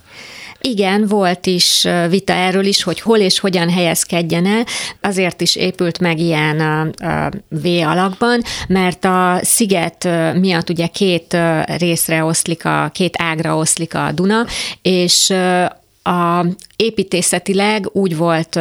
Igen, 0.61 1.07
volt 1.07 1.47
is 1.47 1.87
vita 2.09 2.33
erről 2.33 2.65
is, 2.65 2.83
hogy 2.83 3.01
hol 3.01 3.19
és 3.19 3.39
hogyan 3.39 3.71
helyezkedjen 3.71 4.47
el. 4.47 4.65
Azért 5.01 5.41
is 5.41 5.57
épült 5.57 6.01
meg 6.01 6.19
ilyen 6.19 6.61
a, 6.61 6.81
a 6.81 7.31
V 7.49 7.67
alakban, 7.67 8.43
mert 8.69 9.05
a 9.05 9.41
sziget 9.43 10.09
miatt 10.35 10.71
ugye 10.71 10.87
két 10.87 11.37
részre 11.79 12.25
oszlik, 12.25 12.65
a 12.65 12.91
két 12.93 13.15
ágra 13.19 13.57
oszlik 13.57 13.95
a 13.95 14.13
Duna, 14.15 14.47
és 14.83 15.31
a 16.03 16.45
építészetileg 16.77 17.89
úgy 17.93 18.17
volt 18.17 18.61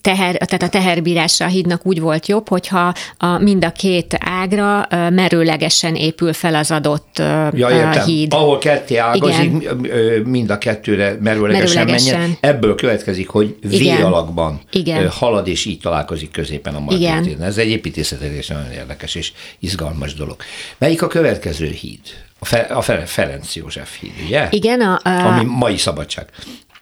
teher, 0.00 0.36
tehát 0.36 0.62
a 0.62 0.68
teherbírása 0.68 1.44
a 1.44 1.48
hídnak 1.48 1.86
úgy 1.86 2.00
volt 2.00 2.28
jobb, 2.28 2.48
hogyha 2.48 2.94
a, 3.16 3.38
mind 3.38 3.64
a 3.64 3.72
két 3.72 4.16
ágra 4.18 4.86
merőlegesen 4.90 5.94
épül 5.94 6.32
fel 6.32 6.54
az 6.54 6.70
adott 6.70 7.18
ja, 7.52 7.70
értem. 7.70 8.04
híd. 8.04 8.32
Ahol 8.32 8.58
ketté 8.58 8.96
ágazik, 8.96 9.52
Igen. 9.60 10.22
mind 10.24 10.50
a 10.50 10.58
kettőre 10.58 11.16
merőlegesen, 11.20 11.76
merőlegesen. 11.76 12.18
menjen. 12.18 12.36
Ebből 12.40 12.74
következik, 12.74 13.28
hogy 13.28 13.56
V 13.62 14.04
alakban 14.04 14.60
Igen. 14.72 15.08
halad, 15.08 15.48
és 15.48 15.64
így 15.64 15.80
találkozik 15.80 16.30
középen 16.30 16.74
a 16.74 16.80
Margit 16.80 17.40
Ez 17.40 17.58
egy 17.58 17.68
építészetileg 17.68 18.36
is 18.36 18.46
nagyon 18.46 18.70
érdekes 18.72 19.14
és 19.14 19.32
izgalmas 19.58 20.14
dolog. 20.14 20.36
Melyik 20.78 21.02
a 21.02 21.06
következő 21.06 21.66
híd? 21.66 22.00
A, 22.38 22.44
Fe, 22.44 22.58
a 22.58 22.82
Ferenc 23.06 23.56
József 23.56 23.98
híd, 24.00 24.12
ugye? 24.26 24.46
Igen. 24.50 24.80
A, 24.80 25.00
a... 25.04 25.26
Ami 25.26 25.44
mai 25.44 25.76
szabadság. 25.76 26.26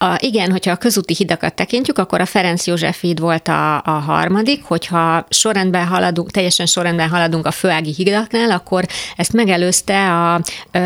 A, 0.03 0.17
igen, 0.19 0.51
hogyha 0.51 0.71
a 0.71 0.77
közúti 0.77 1.15
hidakat 1.15 1.55
tekintjük, 1.55 1.99
akkor 1.99 2.21
a 2.21 2.27
Ferenc 2.27 2.67
József 2.67 3.01
híd 3.01 3.21
volt 3.21 3.49
a, 3.49 3.77
a 3.77 3.91
harmadik, 3.91 4.65
hogyha 4.65 5.27
sorrendben 5.29 5.87
haladunk, 5.87 6.31
teljesen 6.31 6.67
sorrendben 6.67 7.09
haladunk 7.09 7.47
a 7.47 7.51
főági 7.51 7.93
hidaknál, 7.97 8.51
akkor 8.51 8.85
ezt 9.17 9.33
megelőzte 9.33 10.11
a, 10.11 10.35
a 10.35 10.41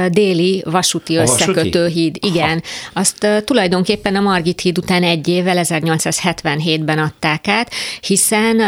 déli 0.08 0.62
vasúti 0.66 1.16
összekötő 1.16 1.86
híd. 1.86 2.16
Igen, 2.20 2.62
ha. 2.94 3.00
azt 3.00 3.44
tulajdonképpen 3.44 4.16
a 4.16 4.20
Margit 4.20 4.60
híd 4.60 4.78
után 4.78 5.02
egy 5.02 5.28
évvel, 5.28 5.56
1877-ben 5.58 6.98
adták 6.98 7.48
át, 7.48 7.70
hiszen 8.00 8.60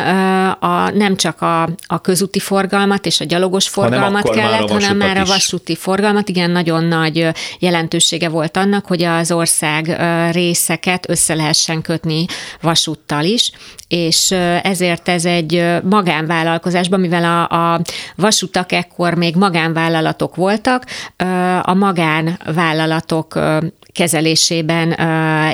a, 0.61 0.91
nem 0.91 1.17
csak 1.17 1.43
a, 1.43 1.63
a 1.87 2.01
közúti 2.01 2.39
forgalmat 2.39 3.07
és 3.07 3.21
a 3.21 3.25
gyalogos 3.25 3.69
forgalmat 3.69 4.29
hanem 4.29 4.45
kellett, 4.45 4.71
már 4.71 4.83
hanem 4.83 4.97
már 4.97 5.17
a 5.17 5.25
vasúti 5.25 5.73
is. 5.73 5.79
forgalmat. 5.79 6.29
Igen, 6.29 6.51
nagyon 6.51 6.85
nagy 6.85 7.29
jelentősége 7.59 8.29
volt 8.29 8.57
annak, 8.57 8.87
hogy 8.87 9.03
az 9.03 9.33
ország 9.33 9.99
részeket 10.37 11.09
össze 11.09 11.35
lehessen 11.35 11.83
kötni 11.83 12.25
vasúttal 12.61 13.25
is, 13.25 13.51
és 13.89 14.31
ezért 14.63 15.09
ez 15.09 15.25
egy 15.25 15.65
magánvállalkozásban, 15.83 17.01
mivel 17.01 17.25
a, 17.25 17.73
a 17.75 17.81
vasutak 18.17 18.73
ekkor 18.73 19.15
még 19.15 19.37
magánvállalatok 19.37 20.37
voltak, 20.37 20.85
a 21.63 21.75
magánvállalatok 21.75 23.39
kezelésében 23.93 24.93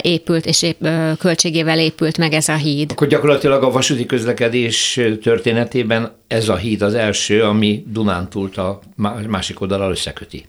épült, 0.02 0.46
és 0.46 0.62
ép, 0.62 0.88
költségével 1.18 1.78
épült 1.78 2.18
meg 2.18 2.32
ez 2.32 2.48
a 2.48 2.54
híd. 2.54 2.90
Akkor 2.90 3.06
gyakorlatilag 3.06 3.62
a 3.62 3.70
vasúti 3.70 4.06
közlekedés 4.06 5.00
történetében 5.22 6.12
ez 6.26 6.48
a 6.48 6.56
híd 6.56 6.82
az 6.82 6.94
első, 6.94 7.42
ami 7.42 7.84
Dunántúlt 7.86 8.56
a 8.56 8.80
másik 9.28 9.60
oldalal 9.60 9.90
összeköti. 9.90 10.44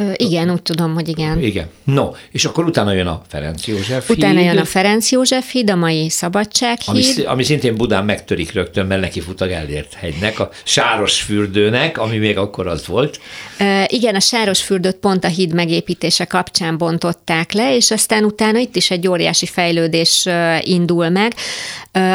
Ö, 0.00 0.12
igen, 0.16 0.50
úgy 0.50 0.62
tudom, 0.62 0.94
hogy 0.94 1.08
igen. 1.08 1.40
Igen. 1.42 1.66
No, 1.84 2.10
és 2.30 2.44
akkor 2.44 2.64
utána 2.64 2.92
jön 2.92 3.06
a 3.06 3.22
Ferenc 3.28 3.66
József 3.66 4.10
Utána 4.10 4.38
híd. 4.38 4.46
jön 4.46 4.58
a 4.58 4.64
Ferenc 4.64 5.10
József 5.10 5.52
híd, 5.52 5.70
a 5.70 5.74
mai 5.74 6.08
Szabadsághíd. 6.10 7.14
Ami, 7.16 7.24
ami 7.24 7.42
szintén 7.42 7.76
Budán 7.76 8.04
megtörik 8.04 8.52
rögtön, 8.52 8.86
mert 8.86 9.00
neki 9.00 9.20
fut 9.20 9.40
a 9.40 9.46
Gellért 9.46 9.92
hegynek, 9.92 10.40
a 10.40 10.50
Sáros 10.64 11.22
fürdőnek, 11.22 11.98
ami 11.98 12.16
még 12.18 12.38
akkor 12.38 12.66
az 12.66 12.86
volt. 12.86 13.20
Ö, 13.60 13.82
igen, 13.86 14.14
a 14.14 14.20
Sáros 14.20 14.62
fürdőt 14.62 14.96
pont 14.96 15.24
a 15.24 15.28
híd 15.28 15.54
megépítése 15.54 16.24
kapcsán 16.24 16.78
bontották 16.78 17.52
le, 17.52 17.76
és 17.76 17.90
aztán 17.90 18.24
utána 18.24 18.58
itt 18.58 18.76
is 18.76 18.90
egy 18.90 19.08
óriási 19.08 19.46
fejlődés 19.46 20.28
indul 20.60 21.08
meg. 21.08 21.34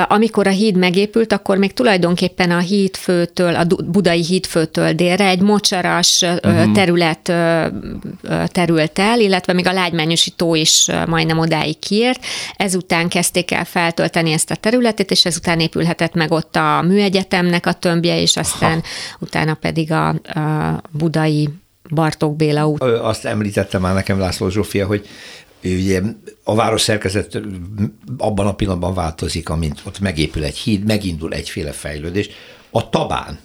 Amikor 0.07 0.47
a 0.47 0.51
híd 0.51 0.75
megépült, 0.75 1.33
akkor 1.33 1.57
még 1.57 1.73
tulajdonképpen 1.73 2.51
a 2.51 2.59
hídfőtől, 2.59 3.55
a 3.55 3.65
budai 3.85 4.23
hídfőtől 4.23 4.93
délre 4.93 5.25
egy 5.27 5.41
mocsaras 5.41 6.21
uh-huh. 6.21 6.71
terület 6.71 7.31
terült 8.45 8.99
el, 8.99 9.19
illetve 9.19 9.53
még 9.53 9.67
a 9.67 9.73
lágymányosi 9.73 10.29
tó 10.29 10.55
is 10.55 10.87
majdnem 11.07 11.39
odáig 11.39 11.79
kiért. 11.79 12.25
Ezután 12.55 13.09
kezdték 13.09 13.51
el 13.51 13.65
feltölteni 13.65 14.31
ezt 14.31 14.51
a 14.51 14.55
területet, 14.55 15.11
és 15.11 15.25
ezután 15.25 15.59
épülhetett 15.59 16.13
meg 16.13 16.31
ott 16.31 16.55
a 16.55 16.81
műegyetemnek 16.81 17.65
a 17.65 17.73
tömbje, 17.73 18.21
és 18.21 18.37
aztán 18.37 18.79
ha. 18.79 18.87
utána 19.19 19.53
pedig 19.53 19.91
a, 19.91 20.07
a 20.07 20.81
budai 20.91 21.49
Bartók 21.89 22.35
Béla 22.35 22.67
út. 22.67 22.81
Azt 22.81 23.25
említette 23.25 23.77
már 23.77 23.93
nekem 23.93 24.19
László 24.19 24.49
Zsófia, 24.49 24.85
hogy 24.85 25.07
ugye 25.63 26.01
a 26.43 26.55
város 26.55 26.81
szerkezet 26.81 27.41
abban 28.17 28.47
a 28.47 28.53
pillanatban 28.53 28.93
változik, 28.93 29.49
amint 29.49 29.81
ott 29.83 29.99
megépül 29.99 30.43
egy 30.43 30.57
híd, 30.57 30.83
megindul 30.83 31.33
egyféle 31.33 31.71
fejlődés. 31.71 32.29
A 32.69 32.89
Tabán, 32.89 33.39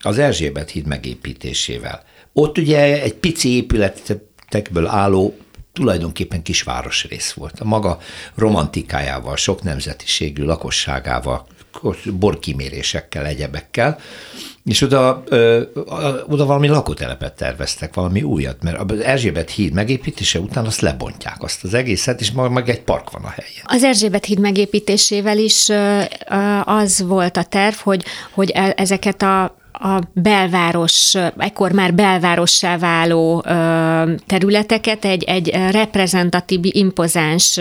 az 0.00 0.18
Erzsébet 0.18 0.70
híd 0.70 0.86
megépítésével, 0.86 2.04
ott 2.38 2.58
ugye 2.58 3.02
egy 3.02 3.14
pici 3.14 3.56
épületekből 3.56 4.86
álló 4.86 5.36
tulajdonképpen 5.72 6.42
kisvárosrész 6.42 7.32
volt. 7.32 7.60
A 7.60 7.64
maga 7.64 7.98
romantikájával, 8.34 9.36
sok 9.36 9.62
nemzetiségű 9.62 10.44
lakosságával, 10.44 11.46
borkimérésekkel, 12.12 13.26
egyebekkel, 13.26 13.98
és 14.64 14.80
oda, 14.80 15.22
ö, 15.26 15.62
oda 16.26 16.46
valami 16.46 16.68
lakótelepet 16.68 17.36
terveztek, 17.36 17.94
valami 17.94 18.22
újat, 18.22 18.62
mert 18.62 18.90
az 18.90 19.00
Erzsébet 19.00 19.50
híd 19.50 19.72
megépítése 19.72 20.40
után 20.40 20.66
azt 20.66 20.80
lebontják, 20.80 21.42
azt 21.42 21.64
az 21.64 21.74
egészet, 21.74 22.20
és 22.20 22.32
majd 22.32 22.50
meg 22.50 22.68
egy 22.68 22.82
park 22.82 23.10
van 23.10 23.22
a 23.22 23.28
helyén. 23.28 23.62
Az 23.64 23.84
Erzsébet 23.84 24.24
híd 24.24 24.38
megépítésével 24.38 25.38
is 25.38 25.68
az 26.64 27.02
volt 27.06 27.36
a 27.36 27.42
terv, 27.42 27.74
hogy, 27.74 28.04
hogy 28.30 28.50
e, 28.50 28.72
ezeket 28.76 29.22
a 29.22 29.56
a 29.78 30.00
belváros, 30.12 31.14
ekkor 31.38 31.72
már 31.72 31.94
belvárossá 31.94 32.78
váló 32.78 33.44
területeket 34.26 35.04
egy, 35.04 35.22
egy 35.24 35.48
reprezentatív, 35.70 36.60
impozáns 36.62 37.60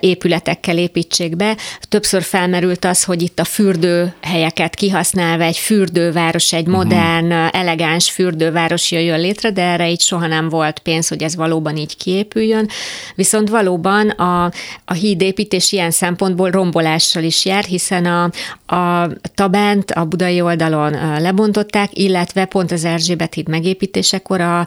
épületekkel 0.00 0.78
építsék 0.78 1.36
be. 1.36 1.56
Többször 1.88 2.22
felmerült 2.22 2.84
az, 2.84 3.04
hogy 3.04 3.22
itt 3.22 3.38
a 3.38 3.44
fürdőhelyeket 3.44 4.74
kihasználva 4.74 5.44
egy 5.44 5.56
fürdőváros, 5.56 6.52
egy 6.52 6.66
mhm. 6.66 6.76
modern, 6.76 7.30
elegáns 7.32 8.10
fürdőváros 8.10 8.90
jöjjön 8.90 9.20
létre, 9.20 9.50
de 9.50 9.62
erre 9.62 9.90
így 9.90 10.00
soha 10.00 10.26
nem 10.26 10.48
volt 10.48 10.78
pénz, 10.78 11.08
hogy 11.08 11.22
ez 11.22 11.36
valóban 11.36 11.76
így 11.76 11.96
kiépüljön. 11.96 12.68
Viszont 13.14 13.48
valóban 13.48 14.08
a, 14.08 14.50
a 14.84 14.92
hídépítés 14.92 15.72
ilyen 15.72 15.90
szempontból 15.90 16.50
rombolással 16.50 17.22
is 17.22 17.44
jár, 17.44 17.64
hiszen 17.64 18.04
a, 18.04 18.30
a 18.76 19.10
Tabánt 19.34 19.90
a 19.90 20.04
budai 20.04 20.40
oldalon 20.40 20.94
lebontották, 21.28 21.98
illetve 21.98 22.44
pont 22.44 22.72
az 22.72 22.84
Erzsébet 22.84 23.34
híd 23.34 23.48
megépítésekor 23.48 24.40
a 24.40 24.66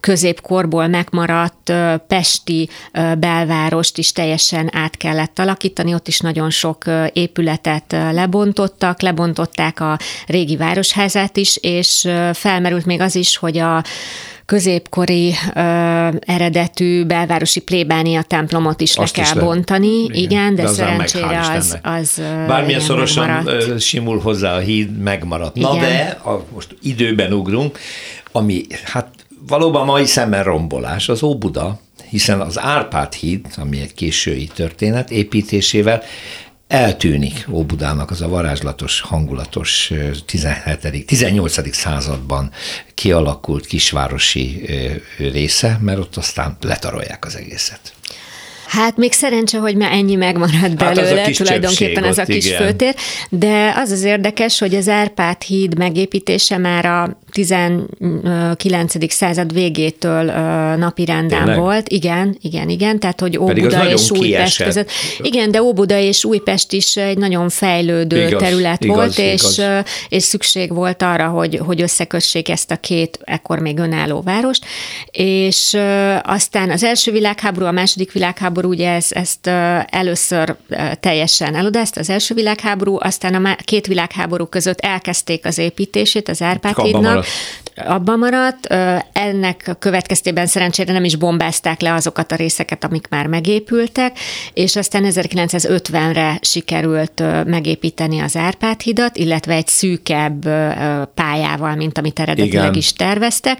középkorból 0.00 0.86
megmaradt 0.86 1.72
pesti 2.06 2.68
belvárost 3.18 3.98
is 3.98 4.12
teljesen 4.12 4.70
át 4.72 4.96
kellett 4.96 5.38
alakítani, 5.38 5.94
ott 5.94 6.08
is 6.08 6.18
nagyon 6.18 6.50
sok 6.50 6.84
épületet 7.12 7.92
lebontottak, 7.92 9.00
lebontották 9.00 9.80
a 9.80 9.98
régi 10.26 10.56
városházát 10.56 11.36
is, 11.36 11.56
és 11.56 12.08
felmerült 12.32 12.86
még 12.86 13.00
az 13.00 13.14
is, 13.14 13.36
hogy 13.36 13.58
a 13.58 13.84
középkori 14.50 15.34
ö, 15.54 15.60
eredetű 16.20 17.04
belvárosi 17.04 17.60
plébánia 17.60 18.22
templomot 18.22 18.80
is 18.80 18.96
Azt 18.96 19.16
le 19.16 19.22
kell 19.22 19.34
is 19.34 19.42
bontani, 19.42 20.02
igen, 20.02 20.16
igen 20.16 20.54
de, 20.54 20.62
de 20.62 20.68
szerencsére 20.68 21.40
az, 21.56 21.78
az 21.82 22.22
Bármilyen 22.46 22.80
szorosan 22.80 23.28
megmaradt. 23.28 23.80
simul 23.80 24.18
hozzá 24.20 24.54
a 24.54 24.58
híd, 24.58 24.98
megmaradt. 24.98 25.56
Igen. 25.56 25.70
Na 25.70 25.80
de, 25.80 26.20
a, 26.24 26.44
most 26.52 26.76
időben 26.82 27.32
ugrunk, 27.32 27.78
ami 28.32 28.66
hát 28.84 29.08
valóban 29.48 29.84
mai 29.86 30.06
szemmel 30.06 30.42
rombolás, 30.42 31.08
az 31.08 31.22
Óbuda, 31.22 31.80
hiszen 32.08 32.40
az 32.40 32.58
Árpád 32.58 33.12
híd, 33.12 33.46
ami 33.56 33.80
egy 33.80 33.94
késői 33.94 34.50
történet, 34.54 35.10
építésével 35.10 36.02
eltűnik 36.70 37.46
Óbudának 37.50 38.10
az 38.10 38.20
a 38.20 38.28
varázslatos, 38.28 39.00
hangulatos 39.00 39.92
17. 40.26 41.06
18. 41.06 41.74
században 41.74 42.50
kialakult 42.94 43.66
kisvárosi 43.66 44.66
része, 45.18 45.78
mert 45.80 45.98
ott 45.98 46.16
aztán 46.16 46.56
letarolják 46.60 47.24
az 47.24 47.36
egészet. 47.36 47.92
Hát 48.70 48.96
még 48.96 49.12
szerencse, 49.12 49.58
hogy 49.58 49.76
már 49.76 49.92
ennyi 49.92 50.14
megmaradt 50.14 50.76
belőle, 50.76 51.20
hát 51.20 51.28
az 51.28 51.40
a 51.40 51.44
tulajdonképpen 51.44 52.04
ez 52.04 52.18
a 52.18 52.24
kis 52.24 52.46
igen. 52.46 52.62
főtér, 52.62 52.94
de 53.28 53.72
az 53.76 53.90
az 53.90 54.02
érdekes, 54.02 54.58
hogy 54.58 54.74
az 54.74 54.88
Árpád 54.88 55.42
híd 55.42 55.78
megépítése 55.78 56.58
már 56.58 56.84
a 56.86 57.18
19. 57.30 59.12
század 59.12 59.52
végétől 59.52 60.24
napirenden 60.76 61.38
Tényleg? 61.38 61.58
volt. 61.58 61.88
Igen, 61.88 62.36
igen, 62.40 62.68
igen, 62.68 62.98
tehát 62.98 63.20
hogy 63.20 63.38
Óbuda 63.38 63.90
és 63.90 64.10
Újpest 64.10 64.62
között. 64.62 64.90
Igen, 65.18 65.50
de 65.50 65.62
Óbuda 65.62 65.98
és 65.98 66.24
Újpest 66.24 66.72
is 66.72 66.96
egy 66.96 67.18
nagyon 67.18 67.48
fejlődő 67.48 68.26
igaz, 68.26 68.42
terület 68.42 68.84
igaz, 68.84 68.96
volt, 68.96 69.18
igaz. 69.18 69.58
És, 69.58 69.64
és 70.08 70.22
szükség 70.22 70.74
volt 70.74 71.02
arra, 71.02 71.28
hogy, 71.28 71.60
hogy 71.64 71.82
összekössék 71.82 72.48
ezt 72.48 72.70
a 72.70 72.76
két 72.76 73.18
ekkor 73.24 73.58
még 73.58 73.78
önálló 73.78 74.20
várost, 74.20 74.64
és 75.10 75.76
aztán 76.22 76.70
az 76.70 76.84
első 76.84 77.12
világháború, 77.12 77.66
a 77.66 77.72
második 77.72 78.12
világháború, 78.12 78.59
ugye 78.64 78.90
ez, 78.90 79.06
ezt 79.10 79.46
először 79.86 80.56
teljesen 81.00 81.54
elodázta 81.54 82.00
az 82.00 82.10
első 82.10 82.34
világháború, 82.34 82.96
aztán 83.00 83.44
a 83.44 83.56
két 83.64 83.86
világháború 83.86 84.46
között 84.46 84.80
elkezdték 84.80 85.46
az 85.46 85.58
építését 85.58 86.28
az 86.28 86.42
Árpád 86.42 86.78
hídnak, 86.78 87.26
abban 87.76 88.18
maradt. 88.18 88.66
Ennek 89.12 89.76
következtében 89.78 90.46
szerencsére 90.46 90.92
nem 90.92 91.04
is 91.04 91.16
bombázták 91.16 91.80
le 91.80 91.94
azokat 91.94 92.32
a 92.32 92.36
részeket, 92.36 92.84
amik 92.84 93.06
már 93.10 93.26
megépültek, 93.26 94.18
és 94.52 94.76
aztán 94.76 95.04
1950-re 95.06 96.38
sikerült 96.42 97.22
megépíteni 97.44 98.20
az 98.20 98.36
Árpád 98.36 98.80
hidat, 98.80 99.16
illetve 99.16 99.54
egy 99.54 99.66
szűkebb 99.66 100.48
pályával, 101.14 101.74
mint 101.74 101.98
amit 101.98 102.20
eredetileg 102.20 102.64
Igen. 102.64 102.74
is 102.74 102.92
terveztek 102.92 103.58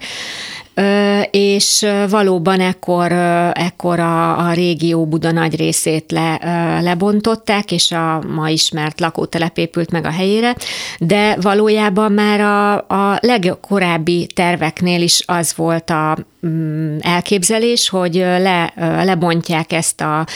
és 1.31 1.87
valóban 2.09 2.61
ekkor, 2.61 3.13
ekkor 3.53 4.01
a, 4.01 4.49
a 4.49 4.53
régió 4.53 5.07
Buda 5.07 5.33
nagy 5.33 5.57
részét 5.57 6.13
le, 6.13 6.39
lebontották, 6.83 7.73
és 7.73 7.93
a 7.93 8.23
ma 8.35 8.49
ismert 8.49 9.01
lakótelep 9.01 9.59
épült 9.59 9.91
meg 9.91 10.05
a 10.05 10.11
helyére, 10.11 10.57
de 10.99 11.37
valójában 11.41 12.13
már 12.13 12.41
a, 12.41 12.73
a 12.77 13.19
legkorábbi 13.21 14.00
terveknél 14.35 15.03
is 15.03 15.23
az 15.27 15.55
volt 15.57 15.91
a 15.91 16.17
Mm, 16.47 16.97
elképzelés, 17.01 17.89
hogy 17.89 18.15
le, 18.15 18.73
lebontják 19.05 19.73
ezt 19.73 20.01
a, 20.01 20.27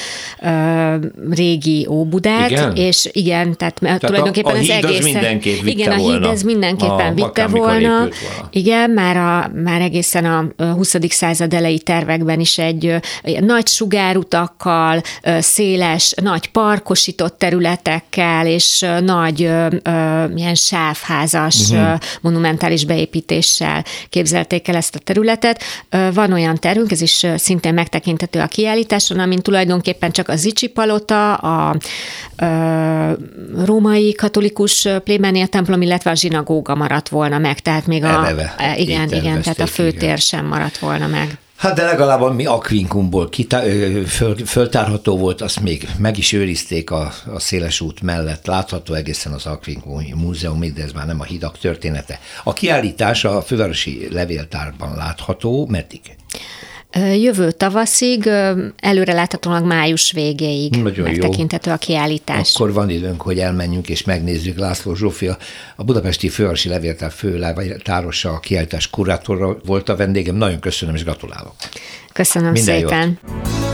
régi 1.30 1.86
Óbudát, 1.90 2.50
igen? 2.50 2.76
és 2.76 3.08
igen, 3.12 3.56
tehát, 3.56 3.74
tehát 3.74 4.00
tulajdonképpen 4.00 4.54
a, 4.54 4.56
a 4.56 4.60
az 4.60 4.68
egész. 4.70 4.98
Az 4.98 5.04
mindenképp 5.04 5.60
vitte 5.60 5.70
igen, 5.70 5.98
volna. 5.98 6.16
a 6.16 6.20
híd 6.20 6.32
ez 6.32 6.42
mindenképpen 6.42 7.06
a, 7.06 7.14
vitte 7.14 7.46
volna. 7.46 7.88
volna. 7.88 8.08
Igen, 8.50 8.90
már, 8.90 9.16
a, 9.16 9.50
már 9.62 9.80
egészen 9.80 10.24
a 10.24 10.64
20. 10.64 10.94
század 11.08 11.54
elejé 11.54 11.76
tervekben 11.76 12.40
is 12.40 12.58
egy 12.58 12.94
nagy 13.40 13.66
sugárutakkal, 13.66 15.00
széles, 15.38 16.14
nagy 16.22 16.50
parkosított 16.50 17.38
területekkel, 17.38 18.46
és 18.46 18.86
nagy 19.00 19.40
ilyen 20.34 20.54
sávházas, 20.54 21.70
uh-huh. 21.70 21.98
monumentális 22.20 22.84
beépítéssel 23.58 23.84
képzelték 24.08 24.68
el 24.68 24.76
ezt 24.76 24.94
a 24.94 24.98
területet 24.98 25.62
van 26.12 26.32
olyan 26.32 26.56
terünk, 26.56 26.90
ez 26.90 27.00
is 27.00 27.26
szintén 27.36 27.74
megtekinthető 27.74 28.40
a 28.40 28.46
kiállításon, 28.46 29.18
amin 29.18 29.38
tulajdonképpen 29.38 30.10
csak 30.10 30.28
a 30.28 30.36
Zicsi 30.36 30.66
Palota, 30.66 31.34
a, 31.34 31.68
a 31.68 31.76
római 33.64 34.14
katolikus 34.14 34.88
plébánia 35.04 35.46
templom, 35.46 35.82
illetve 35.82 36.10
a 36.10 36.14
zsinagóga 36.14 36.74
maradt 36.74 37.08
volna 37.08 37.38
meg, 37.38 37.60
tehát 37.60 37.86
még 37.86 38.04
a, 38.04 38.08
Eleve, 38.08 38.54
igen, 38.76 39.08
igen, 39.12 39.42
tehát 39.42 39.60
a 39.60 39.66
főtér 39.66 40.02
igen. 40.02 40.16
sem 40.16 40.46
maradt 40.46 40.78
volna 40.78 41.06
meg. 41.06 41.38
Hát 41.56 41.74
de 41.74 41.84
legalább 41.84 42.20
ami 42.20 42.46
Aquincumból 42.46 43.28
kitá- 43.28 43.64
föl, 44.06 44.36
föltárható 44.36 45.16
volt, 45.16 45.40
azt 45.40 45.60
még 45.60 45.88
meg 45.98 46.18
is 46.18 46.32
őrizték 46.32 46.90
a, 46.90 47.12
a 47.34 47.38
széles 47.40 47.80
út 47.80 48.02
mellett. 48.02 48.46
Látható 48.46 48.94
egészen 48.94 49.32
az 49.32 49.46
Aquincum 49.46 50.02
Múzeum, 50.14 50.60
de 50.60 50.82
ez 50.82 50.92
már 50.92 51.06
nem 51.06 51.20
a 51.20 51.24
hidak 51.24 51.58
története. 51.58 52.20
A 52.44 52.52
kiállítás 52.52 53.24
a 53.24 53.42
fővárosi 53.42 54.08
levéltárban 54.10 54.96
látható, 54.96 55.66
meddig? 55.66 56.00
Jövő 56.94 57.50
tavaszig, 57.50 58.30
előre 58.76 59.12
láthatólag 59.12 59.64
május 59.64 60.12
végéig 60.12 60.82
Nagyon 60.82 61.08
megtekinthető 61.08 61.70
jó. 61.70 61.76
a 61.76 61.78
kiállítás. 61.78 62.54
Akkor 62.54 62.72
van 62.72 62.90
időnk, 62.90 63.22
hogy 63.22 63.38
elmenjünk 63.38 63.88
és 63.88 64.04
megnézzük 64.04 64.58
László 64.58 64.94
Zsófia, 64.94 65.36
a 65.76 65.84
Budapesti 65.84 66.28
Fővárosi 66.28 66.68
Levéltár 66.68 67.10
főlevéltárosa, 67.10 68.30
a 68.30 68.40
kiállítás 68.40 68.90
kurátora 68.90 69.56
volt 69.64 69.88
a 69.88 69.96
vendégem. 69.96 70.36
Nagyon 70.36 70.60
köszönöm 70.60 70.94
és 70.94 71.04
gratulálok. 71.04 71.54
Köszönöm 72.12 72.52
Minden 72.52 72.78
szépen. 72.78 73.18
Jót. 73.26 73.73